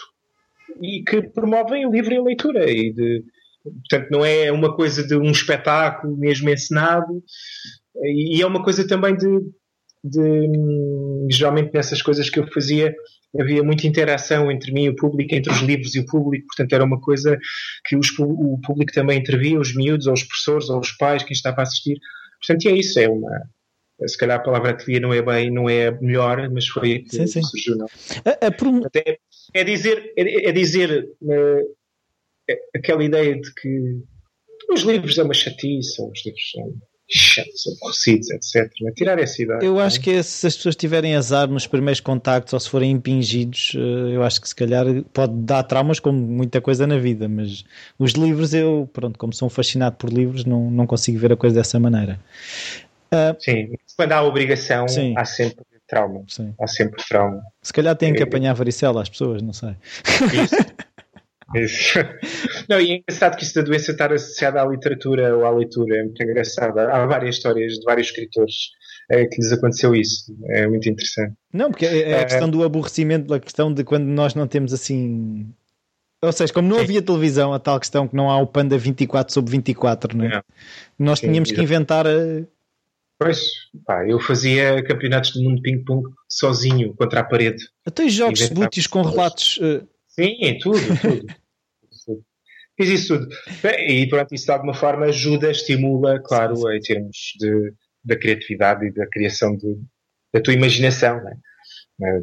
e 0.82 1.04
que 1.04 1.22
promovem 1.22 1.86
o 1.86 1.92
livro 1.92 2.14
e 2.14 2.18
a 2.18 2.24
leitura. 2.24 2.70
E 2.70 2.92
de, 2.92 3.24
portanto, 3.64 4.10
não 4.10 4.26
é 4.26 4.52
uma 4.52 4.76
coisa 4.76 5.06
de 5.06 5.16
um 5.16 5.32
espetáculo 5.32 6.18
mesmo 6.18 6.50
encenado, 6.50 7.24
e 8.04 8.42
é 8.42 8.46
uma 8.46 8.64
coisa 8.64 8.88
também 8.88 9.16
de, 9.16 9.40
de 10.04 11.28
geralmente 11.30 11.74
nessas 11.74 12.02
coisas 12.02 12.30
que 12.30 12.40
eu 12.40 12.48
fazia 12.48 12.94
havia 13.40 13.64
muita 13.64 13.88
interação 13.88 14.52
entre 14.52 14.74
mim 14.74 14.84
e 14.84 14.90
o 14.90 14.96
público, 14.96 15.34
entre 15.34 15.52
os 15.52 15.60
livros 15.62 15.96
e 15.96 16.00
o 16.00 16.06
público, 16.06 16.48
portanto 16.48 16.74
era 16.74 16.84
uma 16.84 17.00
coisa 17.00 17.38
que 17.86 17.96
os, 17.96 18.10
o 18.20 18.60
público 18.62 18.92
também 18.92 19.20
intervia, 19.20 19.60
os 19.60 19.74
miúdos, 19.76 20.08
ou 20.08 20.14
os 20.14 20.24
professores, 20.24 20.70
ou 20.70 20.80
os 20.80 20.92
pais, 20.92 21.24
quem 21.24 21.34
estava 21.34 21.62
a 21.62 21.64
assistir. 21.64 21.98
Portanto, 22.46 22.68
é 22.68 22.78
isso, 22.78 23.00
é 23.00 23.08
uma, 23.08 23.30
se 24.08 24.18
calhar 24.18 24.38
a 24.38 24.44
palavra 24.44 24.72
ateliê 24.72 25.00
não 25.00 25.14
é 25.14 25.22
bem, 25.22 25.52
não 25.52 25.70
é 25.70 25.92
melhor, 26.02 26.50
mas 26.50 26.68
foi 26.68 27.00
que 27.00 27.16
sim, 27.16 27.28
sim. 27.28 27.42
surgiu, 27.42 27.78
não. 27.78 27.88
A, 28.26 28.48
a 28.48 28.52
prom... 28.52 28.82
é, 28.96 29.18
é, 29.54 29.64
dizer, 29.64 30.12
é, 30.18 30.50
é 30.50 30.52
dizer 30.52 31.08
uh, 31.22 31.76
aquela 32.76 33.04
ideia 33.04 33.36
de 33.40 33.54
que 33.54 34.02
os 34.72 34.82
livros 34.82 35.18
é 35.18 35.24
uma 35.24 35.34
chatice, 35.34 36.02
os 36.02 36.26
livros 36.26 36.52
são 36.52 36.74
chatos, 37.14 37.64
aborrecidos, 37.68 38.30
etc. 38.30 38.72
Né? 38.82 38.92
Tirar 38.96 39.20
essa 39.20 39.42
ideia. 39.42 39.60
Eu 39.62 39.80
acho 39.80 40.00
que 40.00 40.24
se 40.24 40.48
as 40.48 40.56
pessoas 40.56 40.76
tiverem 40.76 41.16
azar 41.16 41.48
nos 41.50 41.68
primeiros 41.68 42.00
contactos 42.00 42.54
ou 42.54 42.60
se 42.60 42.70
forem 42.70 42.92
impingidos, 42.92 43.74
eh, 43.76 44.16
eu 44.16 44.24
acho 44.24 44.40
que 44.40 44.48
se 44.48 44.56
calhar 44.56 44.86
pode 45.14 45.34
dar 45.34 45.64
traumas 45.64 46.00
como 46.00 46.18
muita 46.18 46.62
coisa 46.62 46.88
na 46.88 46.98
vida, 46.98 47.28
mas 47.28 47.66
os 48.00 48.14
livros 48.14 48.54
eu, 48.54 48.90
pronto, 48.94 49.20
como 49.20 49.34
sou 49.34 49.50
fascinado 49.50 49.98
por 49.98 50.10
livros, 50.10 50.46
não, 50.46 50.72
não 50.72 50.88
consigo 50.88 51.20
ver 51.20 51.34
a 51.34 51.38
coisa 51.38 51.58
dessa 51.58 51.80
maneira. 51.80 52.20
Uh, 53.14 53.36
Sim, 53.40 53.74
quando 53.98 54.14
há 54.14 54.24
obrigação, 54.24 54.88
sim. 54.88 55.14
há 55.18 55.26
sempre 55.26 55.66
trauma. 55.86 56.24
Sim. 56.30 56.54
Há 56.58 56.68
sempre 56.68 57.04
trauma. 57.10 57.42
Se 57.62 57.74
calhar 57.74 57.94
têm 57.98 58.14
que 58.14 58.24
apanhar 58.24 58.54
varicela 58.54 59.02
às 59.02 59.10
pessoas, 59.10 59.42
não 59.42 59.52
sei. 59.52 59.76
Isso. 60.42 60.56
Isso. 61.56 62.00
Não, 62.70 62.80
e 62.80 62.92
é 62.92 62.96
engraçado 62.98 63.38
que 63.38 63.44
isso 63.44 63.56
da 63.56 63.62
doença 63.62 63.92
estar 63.92 64.14
associada 64.14 64.62
à 64.62 64.66
literatura 64.66 65.36
ou 65.36 65.46
à 65.46 65.52
leitura, 65.52 65.98
é 65.98 66.04
muito 66.04 66.24
engraçado. 66.24 66.78
Há 66.80 67.06
várias 67.06 67.36
histórias 67.36 67.74
de 67.74 67.84
vários 67.84 68.08
escritores 68.08 68.56
é, 69.10 69.26
que 69.26 69.38
lhes 69.42 69.52
aconteceu 69.52 69.96
isso. 69.96 70.36
É 70.50 70.68
muito 70.68 70.88
interessante. 70.90 71.34
Não, 71.54 71.70
porque 71.70 71.86
é, 71.86 72.12
é 72.12 72.22
a 72.22 72.26
questão 72.26 72.50
do 72.50 72.64
aborrecimento, 72.64 73.34
a 73.34 73.40
questão 73.40 73.74
de 73.74 73.84
quando 73.84 74.06
nós 74.06 74.34
não 74.36 74.48
temos 74.48 74.74
assim. 74.74 75.54
Ou 76.24 76.32
seja, 76.32 76.54
como 76.54 76.68
não 76.68 76.78
Sim. 76.78 76.84
havia 76.84 77.02
televisão, 77.02 77.52
a 77.52 77.60
tal 77.60 77.80
questão 77.80 78.08
que 78.08 78.16
não 78.16 78.30
há 78.30 78.40
o 78.40 78.46
Panda 78.46 78.78
24 78.78 79.34
sobre 79.34 79.52
24, 79.52 80.16
não 80.16 80.26
é? 80.26 80.44
Nós 80.98 81.20
Sim, 81.20 81.28
tínhamos 81.28 81.52
que 81.52 81.62
inventar 81.62 82.06
a 82.06 82.12
Pois, 83.22 83.52
pá, 83.86 84.04
eu 84.08 84.20
fazia 84.20 84.84
campeonatos 84.84 85.34
do 85.34 85.44
mundo 85.44 85.62
ping-pong 85.62 86.10
sozinho, 86.28 86.92
contra 86.96 87.20
a 87.20 87.24
parede. 87.24 87.70
Até 87.86 88.10
jogos 88.10 88.50
de 88.50 88.90
com 88.90 89.04
relatos. 89.04 89.58
Uh... 89.58 89.88
Sim, 90.08 90.58
tudo, 90.60 90.80
tudo. 91.00 91.28
Fiz 92.82 93.02
isso 93.02 93.20
tudo. 93.20 93.36
E 93.88 94.08
pronto, 94.08 94.34
isso 94.34 94.46
de 94.46 94.52
alguma 94.52 94.74
forma 94.74 95.06
ajuda, 95.06 95.52
estimula, 95.52 96.20
claro, 96.20 96.56
sim, 96.56 96.62
sim. 96.64 96.76
em 96.76 96.80
termos 96.82 97.18
de, 97.40 97.74
da 98.04 98.16
criatividade 98.16 98.88
e 98.88 98.92
da 98.92 99.08
criação 99.08 99.56
de, 99.56 99.78
da 100.34 100.42
tua 100.42 100.54
imaginação, 100.54 101.24
né? 101.24 101.36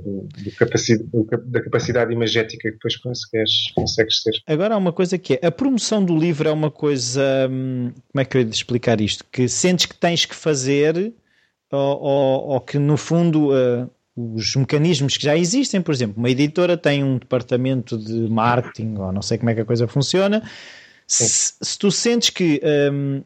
do, 0.02 0.28
do 0.42 1.24
do, 1.24 1.50
da 1.50 1.62
capacidade 1.62 2.12
imagética 2.12 2.68
que 2.68 2.72
depois 2.72 2.96
consegues, 2.96 3.70
consegues 3.74 4.22
ter. 4.22 4.32
Agora 4.46 4.74
há 4.74 4.76
uma 4.76 4.92
coisa 4.92 5.16
que 5.16 5.34
é, 5.40 5.46
a 5.46 5.52
promoção 5.52 6.04
do 6.04 6.18
livro 6.18 6.48
é 6.48 6.52
uma 6.52 6.70
coisa, 6.70 7.48
hum, 7.48 7.92
como 8.10 8.20
é 8.20 8.24
que 8.24 8.36
eu 8.36 8.42
ia 8.42 8.48
explicar 8.48 9.00
isto? 9.00 9.24
Que 9.30 9.48
sentes 9.48 9.86
que 9.86 9.96
tens 9.96 10.24
que 10.24 10.34
fazer 10.34 11.14
ou, 11.70 12.02
ou, 12.02 12.48
ou 12.48 12.60
que 12.60 12.78
no 12.78 12.96
fundo 12.96 13.52
uh, 13.52 13.88
os 14.18 14.56
mecanismos 14.56 15.16
que 15.16 15.22
já 15.22 15.36
existem, 15.36 15.80
por 15.80 15.94
exemplo, 15.94 16.16
uma 16.18 16.28
editora 16.28 16.76
tem 16.76 17.04
um 17.04 17.18
departamento 17.18 17.96
de 17.96 18.28
marketing 18.28 18.96
ou 18.96 19.12
não 19.12 19.22
sei 19.22 19.38
como 19.38 19.50
é 19.50 19.54
que 19.54 19.60
a 19.60 19.64
coisa 19.64 19.86
funciona, 19.86 20.42
se, 21.06 21.54
se, 21.60 21.78
tu 21.78 21.90
sentes 21.90 22.30
que 22.30 22.60
um, 22.92 23.22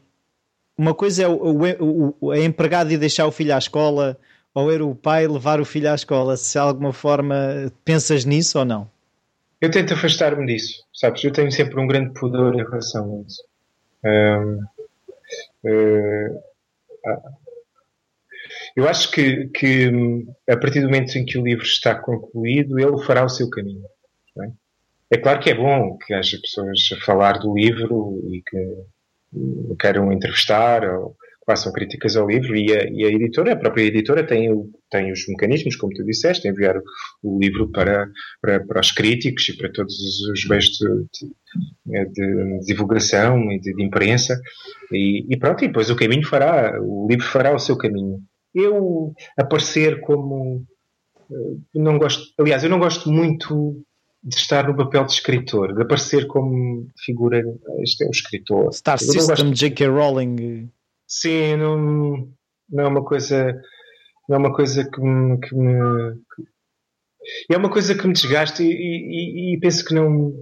uma 0.77 0.93
coisa 0.93 1.23
é 1.23 1.27
o, 1.27 2.15
o, 2.21 2.31
a 2.31 2.39
empregada 2.39 2.93
e 2.93 2.97
deixar 2.97 3.25
o 3.25 3.31
filho 3.31 3.55
à 3.55 3.57
escola 3.57 4.17
ou 4.53 4.71
era 4.71 4.85
o 4.85 4.93
pai 4.93 5.27
levar 5.27 5.59
o 5.59 5.65
filho 5.65 5.91
à 5.91 5.95
escola? 5.95 6.37
Se 6.37 6.53
de 6.53 6.59
alguma 6.59 6.93
forma 6.93 7.71
pensas 7.83 8.23
nisso 8.23 8.59
ou 8.59 8.65
não? 8.65 8.89
Eu 9.59 9.71
tento 9.71 9.93
afastar-me 9.93 10.45
disso, 10.45 10.83
sabes? 10.93 11.23
Eu 11.23 11.31
tenho 11.31 11.51
sempre 11.51 11.79
um 11.79 11.87
grande 11.87 12.13
pudor 12.13 12.53
em 12.53 12.63
relação 12.63 13.17
a 13.17 13.27
isso. 13.27 13.43
Um, 14.05 14.59
uh, 15.65 16.43
eu 18.75 18.87
acho 18.87 19.11
que, 19.11 19.47
que, 19.47 19.91
a 20.49 20.57
partir 20.57 20.81
do 20.81 20.87
momento 20.87 21.15
em 21.17 21.25
que 21.25 21.37
o 21.37 21.43
livro 21.43 21.63
está 21.63 21.95
concluído, 21.95 22.79
ele 22.79 23.03
fará 23.03 23.23
o 23.23 23.29
seu 23.29 23.49
caminho. 23.49 23.83
É? 24.41 25.15
é 25.15 25.17
claro 25.17 25.39
que 25.39 25.49
é 25.49 25.53
bom 25.53 25.97
que 25.97 26.13
haja 26.13 26.39
pessoas 26.41 26.79
a 26.91 27.05
falar 27.05 27.39
do 27.39 27.53
livro 27.53 28.19
e 28.31 28.41
que 28.41 29.75
queiram 29.79 30.11
entrevistar 30.11 30.83
ou 30.83 31.15
façam 31.45 31.71
críticas 31.71 32.15
ao 32.15 32.27
livro 32.27 32.55
e 32.55 32.71
a, 32.71 32.89
e 32.89 33.05
a, 33.05 33.09
editora, 33.09 33.53
a 33.53 33.55
própria 33.55 33.83
editora 33.83 34.25
tem, 34.25 34.49
tem 34.89 35.11
os 35.11 35.27
mecanismos, 35.27 35.75
como 35.75 35.93
tu 35.93 36.03
disseste, 36.03 36.47
enviar 36.47 36.77
o, 36.77 36.83
o 37.21 37.39
livro 37.39 37.69
para, 37.69 38.07
para, 38.41 38.65
para, 38.65 38.79
os 38.79 38.91
críticos 38.91 39.49
e 39.49 39.57
para 39.57 39.71
todos 39.71 39.93
os 40.31 40.45
meios 40.47 40.65
de, 40.65 40.87
de, 41.85 42.05
de, 42.11 42.59
divulgação 42.65 43.51
e 43.51 43.59
de, 43.59 43.73
de 43.73 43.83
imprensa 43.83 44.39
e, 44.91 45.25
e, 45.29 45.37
pronto, 45.37 45.63
e 45.63 45.67
depois 45.67 45.89
o 45.89 45.95
caminho 45.95 46.25
fará, 46.25 46.79
o 46.81 47.07
livro 47.09 47.25
fará 47.25 47.53
o 47.53 47.59
seu 47.59 47.77
caminho. 47.77 48.19
Eu 48.53 49.13
aparecer 49.37 50.01
como 50.01 50.65
eh, 51.31 51.57
não 51.73 51.97
gosto, 51.97 52.23
aliás, 52.39 52.63
eu 52.63 52.69
não 52.69 52.79
gosto 52.79 53.11
muito 53.11 53.83
de 54.23 54.35
estar 54.35 54.67
no 54.67 54.75
papel 54.75 55.05
de 55.05 55.11
escritor, 55.11 55.75
de 55.75 55.81
aparecer 55.81 56.27
como 56.27 56.89
figura, 56.97 57.43
este 57.81 58.05
é 58.05 58.07
um 58.07 58.11
escritor. 58.11 58.73
Star 58.73 58.97
eu 59.01 59.11
System, 59.11 59.53
J.K. 59.53 59.87
Rowling. 59.87 60.69
Sim, 61.05 61.57
não, 61.57 62.29
não 62.69 62.83
é 62.83 62.87
uma 62.87 63.03
coisa, 63.03 63.53
não 64.29 64.37
é 64.37 64.39
uma 64.39 64.53
coisa 64.53 64.89
que 64.89 65.01
me, 65.01 65.39
que 65.39 65.53
me 65.53 66.15
que, 66.35 67.53
é 67.53 67.57
uma 67.57 67.69
coisa 67.69 67.95
que 67.95 68.07
me 68.07 68.13
desgasta 68.13 68.63
e, 68.63 68.67
e, 68.67 69.53
e, 69.53 69.59
penso 69.59 69.83
que 69.83 69.93
não 69.93 70.33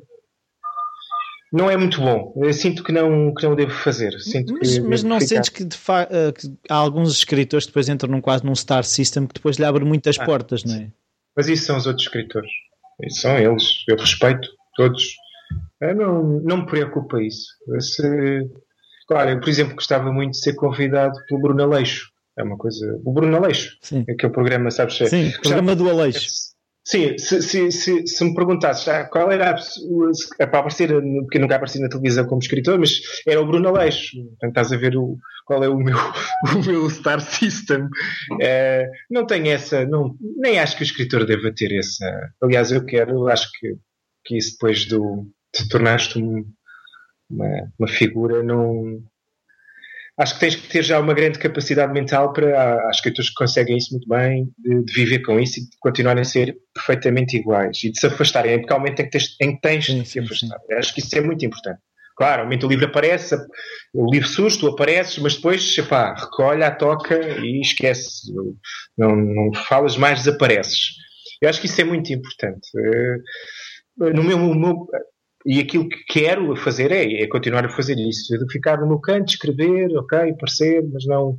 não 1.52 1.70
é 1.70 1.76
muito 1.76 2.00
bom. 2.00 2.34
Eu 2.38 2.54
sinto 2.54 2.84
que 2.84 2.92
não, 2.92 3.34
que 3.34 3.44
não 3.44 3.56
devo 3.56 3.72
fazer. 3.72 4.12
Sinto 4.20 4.54
mas, 4.54 4.78
que 4.78 4.82
mas 4.82 5.04
não 5.04 5.20
ficar... 5.20 5.44
sentes 5.44 5.50
que, 5.50 5.64
uh, 5.64 6.34
que, 6.34 6.54
há 6.70 6.76
alguns 6.76 7.12
escritores 7.12 7.66
que 7.66 7.72
depois 7.72 7.90
entram 7.90 8.10
num, 8.10 8.22
quase 8.22 8.46
num 8.46 8.56
star 8.56 8.84
system 8.84 9.28
que 9.28 9.34
depois 9.34 9.58
lhe 9.58 9.66
abre 9.66 9.84
muitas 9.84 10.18
ah, 10.20 10.26
portas, 10.26 10.64
não 10.64 10.76
é? 10.76 10.88
Mas 11.36 11.48
isso 11.48 11.66
são 11.66 11.78
os 11.78 11.88
outros 11.88 12.06
escritores. 12.06 12.52
Isso 13.04 13.22
são 13.22 13.38
eles. 13.38 13.64
Eu 13.88 13.98
respeito 13.98 14.48
todos. 14.76 15.16
Eu 15.82 15.96
não, 15.96 16.24
não 16.42 16.58
me 16.58 16.66
preocupa 16.66 17.22
isso. 17.22 17.48
Se, 17.80 18.50
Claro, 19.12 19.32
eu, 19.32 19.40
por 19.42 19.50
exemplo, 19.50 19.76
gostava 19.76 20.10
muito 20.10 20.32
de 20.32 20.38
ser 20.38 20.54
convidado 20.54 21.14
pelo 21.28 21.42
Bruno 21.42 21.64
Aleixo. 21.64 22.10
É 22.40 22.44
uma 22.44 22.58
coisa. 22.58 22.98
O 23.04 23.12
Bruno 23.12 23.36
Aleixo, 23.36 23.78
Sim. 23.82 24.06
aquele 24.10 24.32
programa, 24.32 24.72
sabes? 24.72 24.96
Sim, 25.10 25.28
o 25.28 25.42
programa 25.42 25.76
do 25.76 25.90
Aleixo. 25.90 26.30
Sim, 26.84 27.16
se, 27.18 27.42
se, 27.44 27.72
se, 27.72 28.08
se 28.08 28.24
me 28.24 28.34
perguntasses 28.34 28.88
ah, 28.88 29.06
qual 29.06 29.32
era 29.32 29.52
a, 29.52 29.60
é 30.40 30.46
para 30.48 30.60
aparecer, 30.60 30.90
porque 31.22 31.38
nunca 31.38 31.56
apareci 31.56 31.80
na 31.80 31.88
televisão 31.88 32.26
como 32.26 32.42
escritor, 32.42 32.80
mas 32.80 33.02
era 33.28 33.40
o 33.40 33.46
Bruno 33.46 33.70
Aleixo. 33.70 34.18
Portanto, 34.18 34.50
estás 34.50 34.74
a 34.74 34.78
ver 34.78 34.98
o, 34.98 35.18
qual 35.46 35.64
é 35.64 35.70
o 35.70 35.78
meu, 35.78 35.96
o 36.56 36.66
meu 36.66 36.90
Star 36.90 37.22
System. 37.22 37.88
É, 38.42 38.90
não 39.10 39.28
tem 39.28 39.52
essa, 39.52 39.86
não, 39.86 40.16
nem 40.38 40.58
acho 40.58 40.76
que 40.76 40.82
o 40.82 40.86
escritor 40.86 41.26
deva 41.26 41.54
ter 41.54 41.72
essa. 41.78 42.06
Aliás, 42.42 42.72
eu 42.72 42.84
quero, 42.84 43.28
acho 43.28 43.50
que, 43.60 43.76
que 44.26 44.38
isso 44.38 44.54
depois 44.54 44.86
do, 44.86 45.28
te 45.54 45.68
tornaste 45.70 46.18
um, 46.18 46.46
uma, 47.30 47.72
uma 47.78 47.88
figura 47.88 48.42
não. 48.42 49.04
Acho 50.22 50.36
que 50.36 50.40
tens 50.40 50.56
que 50.56 50.68
ter 50.68 50.84
já 50.84 51.00
uma 51.00 51.16
grande 51.16 51.40
capacidade 51.40 51.92
mental 51.92 52.32
para. 52.32 52.76
Há 52.86 52.92
escritores 52.92 53.30
que 53.30 53.36
conseguem 53.36 53.76
isso 53.76 53.92
muito 53.92 54.08
bem, 54.08 54.48
de, 54.60 54.84
de, 54.84 54.94
viver 54.94 55.24
com 55.24 55.40
isso 55.40 55.60
e 55.60 55.64
de 55.64 55.70
continuarem 55.80 56.22
a 56.22 56.26
ser 56.26 56.56
perfeitamente 56.76 57.36
iguais 57.36 57.84
e 57.84 57.92
de 57.92 58.00
se 58.00 58.06
afastarem. 58.06 58.60
Porque 58.60 58.72
realmente 58.72 58.98
tem 58.98 59.10
que 59.10 59.18
ter, 59.18 59.26
em 59.42 59.56
que 59.56 59.62
tens 59.62 59.86
de 59.86 60.06
se 60.06 60.20
afastar. 60.20 60.60
Acho 60.78 60.94
que 60.94 61.00
isso 61.00 61.18
é 61.18 61.22
muito 61.22 61.44
importante. 61.44 61.80
Claro, 62.16 62.44
momento 62.44 62.68
o 62.68 62.70
livro 62.70 62.86
aparece, 62.86 63.36
o 63.96 64.12
livro 64.12 64.28
surge, 64.28 64.60
tu 64.60 64.68
apareces, 64.68 65.18
mas 65.18 65.38
depois, 65.38 65.76
epá, 65.76 66.14
recolhe 66.14 66.64
a 66.64 66.70
toca 66.70 67.20
e 67.40 67.60
esquece. 67.60 68.32
Não, 68.96 69.16
não 69.16 69.52
falas 69.68 69.98
mais, 69.98 70.20
desapareces. 70.20 70.92
Eu 71.42 71.50
acho 71.50 71.60
que 71.60 71.66
isso 71.66 71.82
é 71.82 71.84
muito 71.84 72.14
importante. 72.14 72.70
Eh, 72.78 74.14
no 74.14 74.24
meu, 74.24 74.38
no 74.38 74.56
meu, 74.56 74.88
e 75.46 75.60
aquilo 75.60 75.88
que 75.90 76.04
quero 76.06 76.56
fazer 76.56 76.92
é, 76.92 77.24
é 77.24 77.28
continuar 77.28 77.66
a 77.66 77.70
fazer 77.70 77.98
isso, 77.98 78.38
de 78.38 78.52
ficar 78.52 78.80
no 78.86 79.00
canto, 79.00 79.30
escrever, 79.30 79.96
ok, 79.98 80.32
aparecer, 80.32 80.84
mas 80.92 81.06
não. 81.06 81.38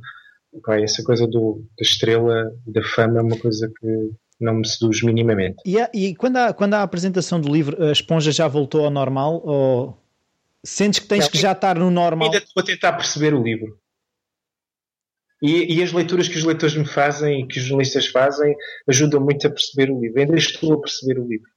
Okay, 0.51 0.83
essa 0.83 1.03
coisa 1.03 1.25
do, 1.25 1.65
da 1.77 1.81
estrela, 1.81 2.51
da 2.67 2.83
fama, 2.83 3.19
é 3.19 3.23
uma 3.23 3.37
coisa 3.37 3.71
que 3.79 4.11
não 4.39 4.55
me 4.55 4.67
seduz 4.67 5.01
minimamente. 5.01 5.55
E, 5.65 5.77
e 5.93 6.15
quando, 6.15 6.37
há, 6.37 6.53
quando 6.53 6.75
há 6.75 6.79
a 6.79 6.83
apresentação 6.83 7.41
do 7.41 7.51
livro, 7.51 7.81
a 7.83 7.91
esponja 7.91 8.31
já 8.31 8.47
voltou 8.47 8.85
ao 8.85 8.91
normal? 8.91 9.41
Ou 9.43 9.97
sentes 10.63 10.99
que 10.99 11.07
tens 11.07 11.23
não, 11.23 11.31
que 11.31 11.37
já 11.37 11.53
estar 11.53 11.79
no 11.79 11.89
normal? 11.89 12.27
Ainda 12.27 12.37
estou 12.37 12.61
a 12.61 12.65
tentar 12.65 12.93
perceber 12.93 13.33
o 13.33 13.41
livro. 13.41 13.79
E, 15.41 15.75
e, 15.75 15.83
as 15.83 15.91
leituras 15.91 16.29
que 16.29 16.37
os 16.37 16.43
leitores 16.45 16.75
me 16.75 16.85
fazem 16.85 17.41
e 17.41 17.47
que 17.47 17.59
os 17.59 17.65
jornalistas 17.65 18.07
fazem 18.07 18.55
ajudam 18.87 19.19
muito 19.19 19.45
a 19.45 19.49
perceber 19.49 19.91
o 19.91 19.99
livro. 19.99 20.21
Ainda 20.21 20.37
estou 20.37 20.73
a 20.73 20.79
perceber 20.79 21.19
o 21.19 21.27
livro. 21.27 21.49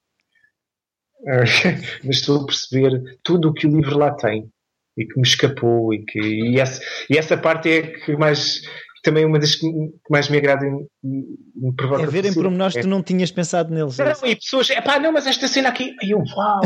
mas 2.05 2.17
estou 2.17 2.43
a 2.43 2.47
perceber 2.47 3.19
tudo 3.23 3.49
o 3.49 3.53
que 3.53 3.67
o 3.67 3.77
livro 3.77 3.99
lá 3.99 4.15
tem 4.15 4.49
e 4.97 5.05
que 5.05 5.17
me 5.17 5.27
escapou 5.27 5.93
e 5.93 6.05
que 6.05 6.19
e 6.19 6.61
essa, 6.61 6.81
e 7.11 7.19
essa 7.19 7.37
parte 7.37 7.71
é 7.71 7.83
que 7.83 8.17
mais 8.17 8.63
também 9.03 9.25
uma 9.25 9.39
das 9.39 9.55
que 9.55 9.67
mais 10.11 10.29
me 10.29 10.39
agrada 10.39 10.67
e 10.67 11.07
me 11.55 11.75
provoca. 11.77 12.03
É 12.03 12.07
verem 12.07 12.35
pormenores 12.35 12.75
que 12.75 12.81
é. 12.81 12.83
tu 12.83 12.89
não 12.89 13.03
tinhas 13.03 13.31
pensado 13.31 13.73
neles. 13.73 13.97
Não, 13.99 14.07
é 14.07 14.31
e 14.31 14.37
pessoas, 14.37 14.69
é 14.71 14.81
pá, 14.81 14.99
não, 14.99 15.13
mas 15.13 15.27
esta 15.27 15.47
cena 15.47 15.69
aqui, 15.69 15.95
e 16.03 16.11
eu, 16.11 16.19
uau, 16.19 16.61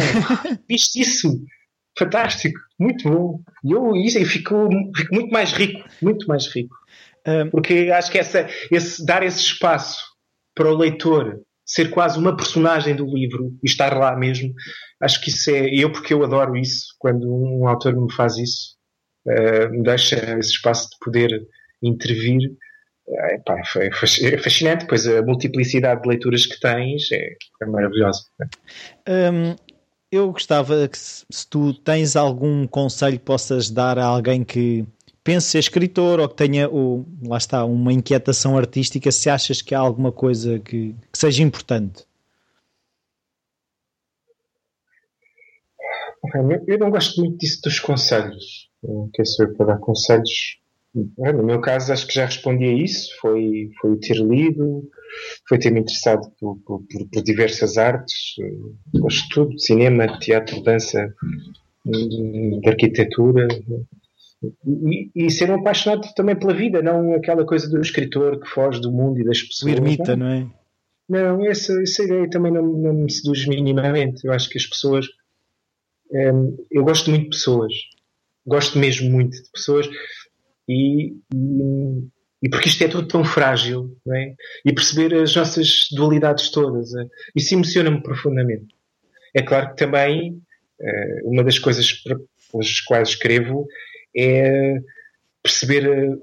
viste 0.69 1.01
isso? 1.01 1.39
Fantástico, 1.99 2.59
muito 2.79 3.11
bom. 3.11 3.41
E 3.63 3.73
eu, 3.73 3.95
isso, 3.95 4.19
eu 4.19 4.25
fico, 4.25 4.69
fico 4.97 5.15
muito 5.15 5.31
mais 5.31 5.53
rico, 5.53 5.87
muito 6.01 6.27
mais 6.27 6.47
rico. 6.47 6.75
Um, 7.27 7.51
Porque 7.51 7.91
acho 7.93 8.11
que 8.11 8.19
essa, 8.19 8.49
esse, 8.71 9.05
dar 9.05 9.23
esse 9.23 9.41
espaço 9.41 10.03
para 10.55 10.73
o 10.73 10.77
leitor 10.77 11.43
ser 11.71 11.91
quase 11.91 12.19
uma 12.19 12.37
personagem 12.37 12.97
do 12.97 13.07
livro 13.07 13.57
e 13.63 13.67
estar 13.67 13.97
lá 13.97 14.17
mesmo. 14.17 14.53
Acho 15.01 15.21
que 15.21 15.31
isso 15.31 15.51
é. 15.51 15.69
Eu, 15.73 15.93
porque 15.93 16.13
eu 16.13 16.25
adoro 16.25 16.57
isso, 16.57 16.97
quando 16.99 17.33
um 17.33 17.69
autor 17.69 17.95
me 17.95 18.13
faz 18.13 18.37
isso, 18.37 18.77
uh, 19.27 19.71
me 19.71 19.83
deixa 19.85 20.17
esse 20.39 20.51
espaço 20.51 20.91
de 20.91 20.97
poder 21.01 21.31
intervir. 21.81 22.41
É, 23.09 23.39
pá, 23.39 23.61
é, 23.77 23.87
é 23.87 24.39
fascinante, 24.39 24.87
pois 24.87 25.07
a 25.07 25.23
multiplicidade 25.23 26.03
de 26.03 26.09
leituras 26.09 26.47
que 26.47 26.59
tens 26.61 27.11
é, 27.13 27.37
é 27.63 27.67
maravilhosa. 27.67 28.23
Um, 29.09 29.57
eu 30.13 30.33
gostava 30.33 30.89
que, 30.89 30.99
se, 30.99 31.25
se 31.31 31.49
tu 31.49 31.73
tens 31.73 32.17
algum 32.17 32.67
conselho 32.67 33.19
que 33.19 33.25
possas 33.25 33.71
dar 33.71 33.99
a 33.99 34.05
alguém 34.05 34.45
que 34.45 34.85
pense 35.23 35.49
ser 35.49 35.59
escritor 35.59 36.21
ou 36.21 36.29
que 36.29 36.35
tenha, 36.35 36.69
lá 37.27 37.37
está, 37.37 37.65
uma 37.65 37.93
inquietação 37.93 38.57
artística, 38.57 39.11
se 39.13 39.29
achas 39.29 39.63
que 39.63 39.75
há 39.75 39.79
alguma 39.79 40.13
coisa 40.13 40.59
que, 40.59 40.95
que 41.13 41.19
seja 41.19 41.43
importante? 41.43 42.05
Eu 46.67 46.79
não 46.79 46.91
gosto 46.91 47.21
muito 47.21 47.39
disso 47.39 47.61
dos 47.63 47.81
conselhos. 47.81 48.69
Quem 49.15 49.25
sou 49.25 49.47
eu 49.47 49.55
para 49.55 49.67
dar 49.67 49.79
conselhos? 49.79 50.59
No 50.95 51.43
meu 51.43 51.61
caso, 51.61 51.93
acho 51.93 52.07
que 52.07 52.15
já 52.15 52.27
respondi 52.27 52.65
a 52.65 52.73
isso. 52.73 53.11
Foi, 53.21 53.71
foi 53.81 53.97
ter 53.99 54.17
lido, 54.17 54.89
foi 55.49 55.59
ter-me 55.59 55.81
interessado 55.81 56.31
por, 56.39 56.59
por, 56.67 56.83
por, 57.13 57.23
diversas 57.23 57.79
artes. 57.79 58.35
Gosto 58.93 59.23
de 59.23 59.29
tudo: 59.29 59.59
cinema, 59.59 60.19
teatro, 60.19 60.63
dança, 60.63 61.15
de 61.85 62.69
arquitetura 62.69 63.49
e, 64.43 65.11
e, 65.15 65.31
ser 65.31 65.51
um 65.51 65.57
apaixonado 65.57 66.09
também 66.15 66.35
pela 66.35 66.55
vida, 66.55 66.81
não 66.83 67.15
aquela 67.15 67.45
coisa 67.45 67.69
do 67.69 67.81
escritor 67.81 68.41
que 68.41 68.49
foge 68.49 68.81
do 68.81 68.91
mundo 68.91 69.21
e 69.21 69.25
das 69.25 69.43
pessoas. 69.43 69.73
O 69.73 69.77
ermita, 69.77 70.17
não, 70.17 70.27
é? 70.27 70.47
Não, 71.09 71.45
essa, 71.45 71.81
essa 71.83 72.03
ideia 72.05 72.31
também 72.31 72.53
não, 72.53 72.63
não 72.63 72.95
me 72.95 73.11
seduz 73.11 73.47
minimamente. 73.47 74.25
Eu 74.25 74.33
acho 74.33 74.49
que 74.49 74.57
as 74.57 74.67
pessoas. 74.67 75.07
Hum, 76.13 76.57
eu 76.71 76.85
gosto 76.85 77.11
muito 77.11 77.25
de 77.25 77.31
pessoas. 77.31 77.73
Gosto 78.47 78.79
mesmo 78.79 79.11
muito 79.11 79.37
de 79.43 79.51
pessoas. 79.51 79.89
E, 80.69 81.09
e, 81.35 82.09
e 82.43 82.49
porque 82.49 82.69
isto 82.69 82.83
é 82.83 82.89
tudo 82.89 83.09
tão 83.09 83.25
frágil, 83.25 83.95
é? 84.09 84.35
e 84.65 84.73
perceber 84.73 85.15
as 85.15 85.35
nossas 85.35 85.89
dualidades 85.93 86.51
todas. 86.51 86.95
É? 86.95 87.07
Isso 87.37 87.55
emociona-me 87.55 88.03
profundamente. 88.03 88.75
É 89.35 89.43
claro 89.43 89.71
que 89.71 89.77
também 89.77 90.41
eh, 90.81 91.21
uma 91.25 91.45
das 91.45 91.59
coisas 91.59 91.93
pelas 92.51 92.81
quais 92.81 93.11
escrevo 93.11 93.67
é 94.17 94.79
perceber 95.43 95.87
eh, 95.87 96.17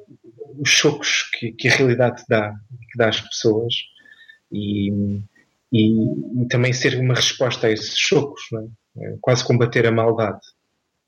os 0.59 0.69
chocos 0.69 1.29
que, 1.37 1.51
que, 1.51 1.67
a 1.67 1.75
realidade 1.75 2.23
dá, 2.29 2.51
que 2.91 2.97
dá 2.97 3.09
às 3.09 3.21
pessoas 3.21 3.73
e, 4.51 4.91
e, 5.71 6.41
e, 6.43 6.47
também 6.49 6.73
ser 6.73 6.99
uma 6.99 7.15
resposta 7.15 7.67
a 7.67 7.71
esses 7.71 7.97
chocos, 7.97 8.41
é? 8.53 8.87
É, 8.99 9.17
quase 9.21 9.45
combater 9.45 9.85
a 9.85 9.91
maldade. 9.91 10.39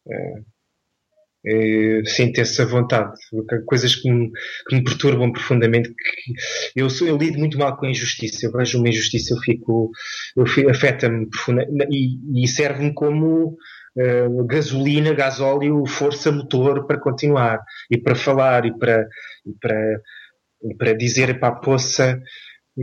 É, 0.07 0.41
é, 1.45 2.01
sinto 2.05 2.39
essa 2.41 2.65
vontade. 2.65 3.17
Coisas 3.65 3.95
que 3.95 4.11
me, 4.11 4.31
que 4.67 4.75
me 4.75 4.83
perturbam 4.83 5.31
profundamente. 5.31 5.93
eu, 6.75 6.87
eu, 7.01 7.17
lido 7.17 7.39
muito 7.39 7.57
mal 7.57 7.77
com 7.77 7.85
a 7.85 7.89
injustiça. 7.89 8.45
Eu 8.45 8.51
vejo 8.51 8.77
uma 8.77 8.89
injustiça, 8.89 9.33
eu 9.33 9.39
fico. 9.39 9.91
Eu, 10.35 10.45
afeta-me 10.69 11.27
profundamente 11.29 11.87
e, 11.91 12.43
e 12.43 12.47
serve-me 12.47 12.93
como 12.93 13.57
uh, 13.97 14.45
gasolina, 14.45 15.13
gasóleo, 15.13 15.85
força 15.85 16.31
motor 16.31 16.85
para 16.85 16.99
continuar 16.99 17.59
e 17.89 17.97
para 17.97 18.15
falar 18.15 18.65
e 18.65 18.77
para, 18.77 19.07
e 19.45 19.53
para, 19.59 20.01
e 20.63 20.75
para 20.75 20.93
dizer 20.93 21.39
para 21.39 21.49
a 21.49 21.55
poça 21.55 22.21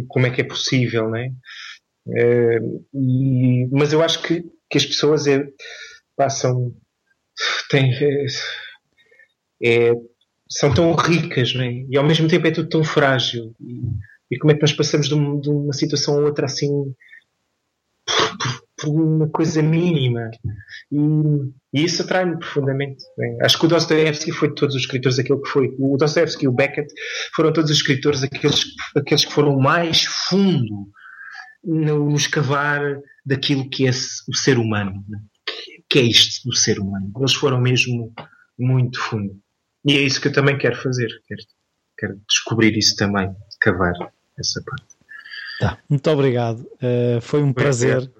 como 0.08 0.26
é 0.26 0.30
que 0.30 0.40
é 0.40 0.44
possível, 0.44 1.08
não 1.08 1.16
é? 1.16 1.30
Uh, 2.06 2.86
e, 2.94 3.68
mas 3.72 3.92
eu 3.92 4.02
acho 4.02 4.22
que, 4.22 4.44
que 4.70 4.78
as 4.78 4.86
pessoas 4.86 5.26
é, 5.26 5.44
passam 6.16 6.72
têm, 7.68 7.92
é, 7.92 8.26
é, 9.62 9.92
são 10.48 10.72
tão 10.72 10.94
ricas 10.94 11.54
não 11.54 11.64
é? 11.64 11.84
e 11.88 11.96
ao 11.96 12.04
mesmo 12.04 12.28
tempo 12.28 12.46
é 12.46 12.50
tudo 12.50 12.68
tão 12.68 12.84
frágil 12.84 13.54
e, 13.60 13.80
e 14.30 14.38
como 14.38 14.52
é 14.52 14.54
que 14.54 14.60
nós 14.60 14.72
passamos 14.72 15.08
de, 15.08 15.14
um, 15.14 15.40
de 15.40 15.50
uma 15.50 15.72
situação 15.72 16.16
a 16.16 16.20
outra 16.20 16.46
assim 16.46 16.70
por, 18.90 19.02
uma 19.02 19.28
coisa 19.28 19.62
mínima 19.62 20.30
e, 20.90 20.98
e 21.74 21.84
isso 21.84 22.02
atrai-me 22.02 22.38
profundamente 22.38 23.02
é? 23.18 23.44
acho 23.44 23.58
que 23.58 23.66
o 23.66 23.68
Dostoevsky 23.68 24.32
foi 24.32 24.48
de 24.48 24.54
todos 24.54 24.74
os 24.74 24.82
escritores 24.82 25.18
aquele 25.18 25.40
que 25.40 25.48
foi 25.48 25.74
o 25.78 25.96
Dostoevsky 25.96 26.44
e 26.44 26.48
o 26.48 26.52
Beckett 26.52 26.92
foram 27.34 27.52
todos 27.52 27.70
os 27.70 27.76
escritores 27.76 28.22
aqueles, 28.22 28.64
aqueles 28.96 29.24
que 29.24 29.32
foram 29.32 29.58
mais 29.58 30.04
fundo 30.04 30.88
no, 31.64 32.10
no 32.10 32.16
escavar 32.16 33.00
daquilo 33.24 33.68
que 33.68 33.86
é 33.86 33.90
o 33.90 34.34
ser 34.34 34.58
humano 34.58 35.04
né? 35.08 35.18
que 35.88 35.98
é 35.98 36.02
isto 36.02 36.48
do 36.48 36.54
ser 36.54 36.78
humano. 36.78 37.12
Eles 37.16 37.34
foram 37.34 37.60
mesmo 37.60 38.12
muito 38.58 39.00
fundo. 39.00 39.38
E 39.84 39.96
é 39.96 40.00
isso 40.00 40.20
que 40.20 40.28
eu 40.28 40.32
também 40.32 40.58
quero 40.58 40.76
fazer. 40.76 41.08
Quero, 41.26 41.40
quero 41.96 42.20
descobrir 42.28 42.76
isso 42.76 42.96
também, 42.96 43.34
cavar 43.60 43.94
essa 44.38 44.62
parte. 44.64 44.96
Tá. 45.60 45.78
Muito 45.88 46.10
obrigado. 46.10 46.60
Uh, 46.60 47.20
foi 47.20 47.42
um 47.42 47.52
prazer. 47.52 48.10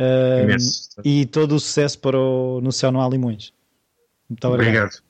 Uh, 0.00 1.02
e 1.04 1.26
todo 1.26 1.54
o 1.54 1.60
sucesso 1.60 1.98
para 1.98 2.18
o 2.18 2.60
No 2.60 2.72
Céu 2.72 2.90
Não 2.90 3.00
Há 3.00 3.08
Limões. 3.08 3.52
Muito 4.28 4.46
obrigado. 4.48 4.86
obrigado. 4.86 5.02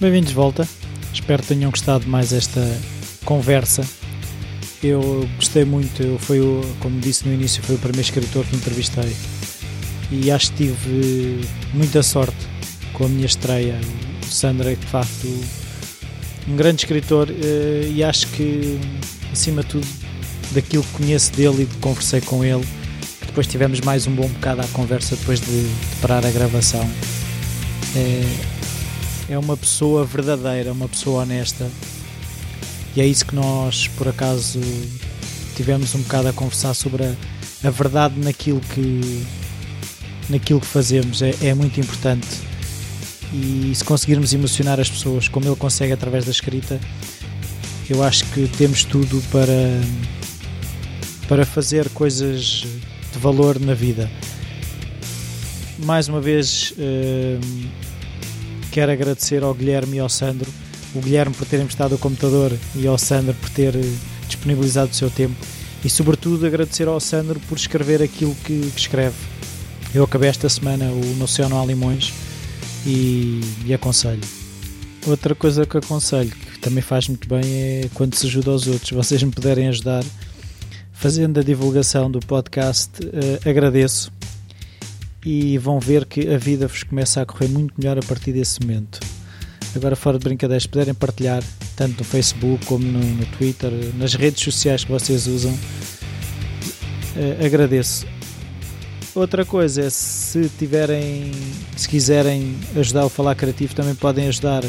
Bem-vindos 0.00 0.30
de 0.30 0.34
volta. 0.34 0.68
Espero 1.12 1.42
que 1.42 1.48
tenham 1.48 1.70
gostado 1.70 2.06
mais 2.06 2.32
esta 2.32 2.60
conversa. 3.24 3.82
Eu 4.82 5.28
gostei 5.36 5.64
muito, 5.64 6.02
eu 6.02 6.18
foi 6.18 6.40
o, 6.40 6.62
como 6.80 6.98
disse 7.00 7.28
no 7.28 7.34
início, 7.34 7.62
foi 7.62 7.74
o 7.74 7.78
primeiro 7.78 8.00
escritor 8.00 8.46
que 8.46 8.56
entrevistei 8.56 9.14
e 10.10 10.30
acho 10.30 10.52
que 10.52 10.66
tive 10.66 11.40
muita 11.74 12.02
sorte 12.02 12.48
com 12.94 13.04
a 13.04 13.08
minha 13.08 13.26
estreia. 13.26 13.78
O 14.22 14.26
Sandra 14.26 14.72
é 14.72 14.74
de 14.74 14.86
facto 14.86 15.26
um 16.48 16.56
grande 16.56 16.82
escritor 16.82 17.28
eh, 17.30 17.88
e 17.88 18.02
acho 18.02 18.26
que, 18.28 18.78
acima 19.32 19.62
de 19.62 19.68
tudo, 19.68 19.86
daquilo 20.52 20.82
que 20.82 20.92
conheço 20.92 21.32
dele 21.32 21.62
e 21.62 21.66
de 21.66 21.76
conversei 21.78 22.20
com 22.20 22.44
ele, 22.44 22.66
depois 23.26 23.46
tivemos 23.46 23.80
mais 23.80 24.06
um 24.06 24.14
bom 24.14 24.26
bocado 24.28 24.60
à 24.60 24.66
conversa 24.68 25.16
depois 25.16 25.40
de, 25.40 25.46
de 25.46 25.96
parar 26.00 26.24
a 26.26 26.30
gravação. 26.30 26.88
É, 27.94 29.32
é 29.34 29.38
uma 29.38 29.56
pessoa 29.56 30.04
verdadeira, 30.04 30.72
uma 30.72 30.88
pessoa 30.88 31.22
honesta. 31.22 31.70
E 32.96 33.00
é 33.00 33.06
isso 33.06 33.24
que 33.24 33.34
nós, 33.34 33.86
por 33.88 34.08
acaso, 34.08 34.60
tivemos 35.54 35.94
um 35.94 36.00
bocado 36.00 36.28
a 36.28 36.32
conversar 36.32 36.74
sobre 36.74 37.04
a, 37.04 37.14
a 37.62 37.70
verdade 37.70 38.18
naquilo 38.18 38.60
que 38.60 39.24
naquilo 40.28 40.60
que 40.60 40.66
fazemos. 40.66 41.22
É, 41.22 41.34
é 41.42 41.54
muito 41.54 41.78
importante. 41.78 42.26
E 43.32 43.72
se 43.74 43.84
conseguirmos 43.84 44.32
emocionar 44.32 44.80
as 44.80 44.90
pessoas 44.90 45.28
como 45.28 45.46
ele 45.46 45.56
consegue 45.56 45.92
através 45.92 46.24
da 46.24 46.30
escrita, 46.30 46.80
eu 47.88 48.02
acho 48.02 48.24
que 48.26 48.48
temos 48.56 48.82
tudo 48.84 49.22
para, 49.30 49.80
para 51.30 51.46
fazer 51.46 51.88
coisas 51.90 52.66
de 53.12 53.18
valor 53.20 53.60
na 53.60 53.72
vida. 53.72 54.10
Mais 55.78 56.08
uma 56.08 56.20
vez, 56.20 56.72
uh, 56.72 57.68
quero 58.72 58.90
agradecer 58.90 59.44
ao 59.44 59.54
Guilherme 59.54 59.98
e 59.98 60.00
ao 60.00 60.08
Sandro. 60.08 60.50
O 60.92 61.00
Guilherme 61.00 61.32
por 61.32 61.46
ter 61.46 61.60
emprestado 61.60 61.94
o 61.94 61.98
computador 61.98 62.52
e 62.74 62.84
ao 62.84 62.98
Sandro 62.98 63.32
por 63.34 63.48
ter 63.50 63.74
disponibilizado 64.26 64.90
o 64.90 64.94
seu 64.94 65.08
tempo. 65.08 65.36
E, 65.84 65.88
sobretudo, 65.88 66.44
agradecer 66.44 66.88
ao 66.88 66.98
Sandro 66.98 67.38
por 67.48 67.56
escrever 67.56 68.02
aquilo 68.02 68.34
que, 68.44 68.68
escreve 68.76 69.14
eu 69.94 70.02
acabei 70.02 70.28
esta 70.28 70.48
semana 70.48 70.86
o 70.86 71.16
No 71.16 71.28
Céu 71.28 71.48
Não 71.48 71.60
Há 71.60 71.64
Limões 71.64 72.12
e, 72.84 73.40
e 73.64 73.72
aconselho. 73.72 74.20
Outra 75.06 75.34
coisa 75.34 75.64
que 75.64 75.76
aconselho, 75.76 76.30
que 76.30 76.58
também 76.58 76.82
faz 76.82 77.06
muito 77.06 77.28
bem, 77.28 77.40
é 77.44 77.90
quando 77.94 78.16
se 78.16 78.26
ajuda 78.26 78.50
aos 78.50 78.66
outros. 78.66 78.90
Vocês 78.90 79.22
me 79.22 79.30
puderem 79.30 79.68
ajudar 79.68 80.04
fazendo 81.00 81.40
a 81.40 81.42
divulgação 81.42 82.10
do 82.10 82.20
podcast, 82.20 82.90
uh, 83.02 83.48
agradeço. 83.48 84.12
E 85.24 85.56
vão 85.56 85.80
ver 85.80 86.04
que 86.04 86.28
a 86.28 86.36
vida 86.36 86.68
vos 86.68 86.82
começa 86.82 87.22
a 87.22 87.26
correr 87.26 87.48
muito 87.48 87.72
melhor 87.78 87.98
a 87.98 88.02
partir 88.02 88.32
desse 88.32 88.60
momento. 88.60 89.00
Agora, 89.74 89.96
fora 89.96 90.18
de 90.18 90.24
brincadeiras, 90.24 90.66
puderem 90.66 90.92
partilhar, 90.92 91.42
tanto 91.74 92.00
no 92.00 92.04
Facebook 92.04 92.66
como 92.66 92.84
no, 92.84 93.00
no 93.00 93.26
Twitter, 93.38 93.70
nas 93.96 94.12
redes 94.12 94.44
sociais 94.44 94.84
que 94.84 94.92
vocês 94.92 95.26
usam, 95.26 95.52
uh, 95.52 97.46
agradeço. 97.46 98.06
Outra 99.14 99.42
coisa 99.46 99.80
é 99.80 99.90
se 99.90 100.50
tiverem, 100.58 101.32
se 101.78 101.88
quiserem 101.88 102.56
ajudar 102.76 103.06
o 103.06 103.08
Falar 103.08 103.34
Criativo, 103.36 103.74
também 103.74 103.94
podem 103.94 104.28
ajudar 104.28 104.62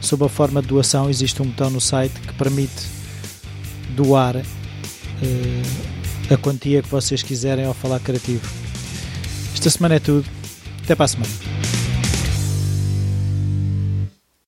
sob 0.00 0.24
a 0.24 0.28
forma 0.28 0.60
de 0.60 0.66
doação. 0.66 1.08
Existe 1.08 1.40
um 1.40 1.46
botão 1.46 1.70
no 1.70 1.80
site 1.80 2.14
que 2.14 2.34
permite 2.34 2.82
doar 3.94 4.42
a 6.30 6.36
quantia 6.36 6.82
que 6.82 6.88
vocês 6.88 7.22
quiserem 7.22 7.64
ao 7.64 7.74
Falar 7.74 8.00
Criativo. 8.00 8.48
Esta 9.54 9.70
semana 9.70 9.96
é 9.96 10.00
tudo. 10.00 10.28
Até 10.82 10.94
para 10.94 11.04
a 11.04 11.08
semana. 11.08 11.61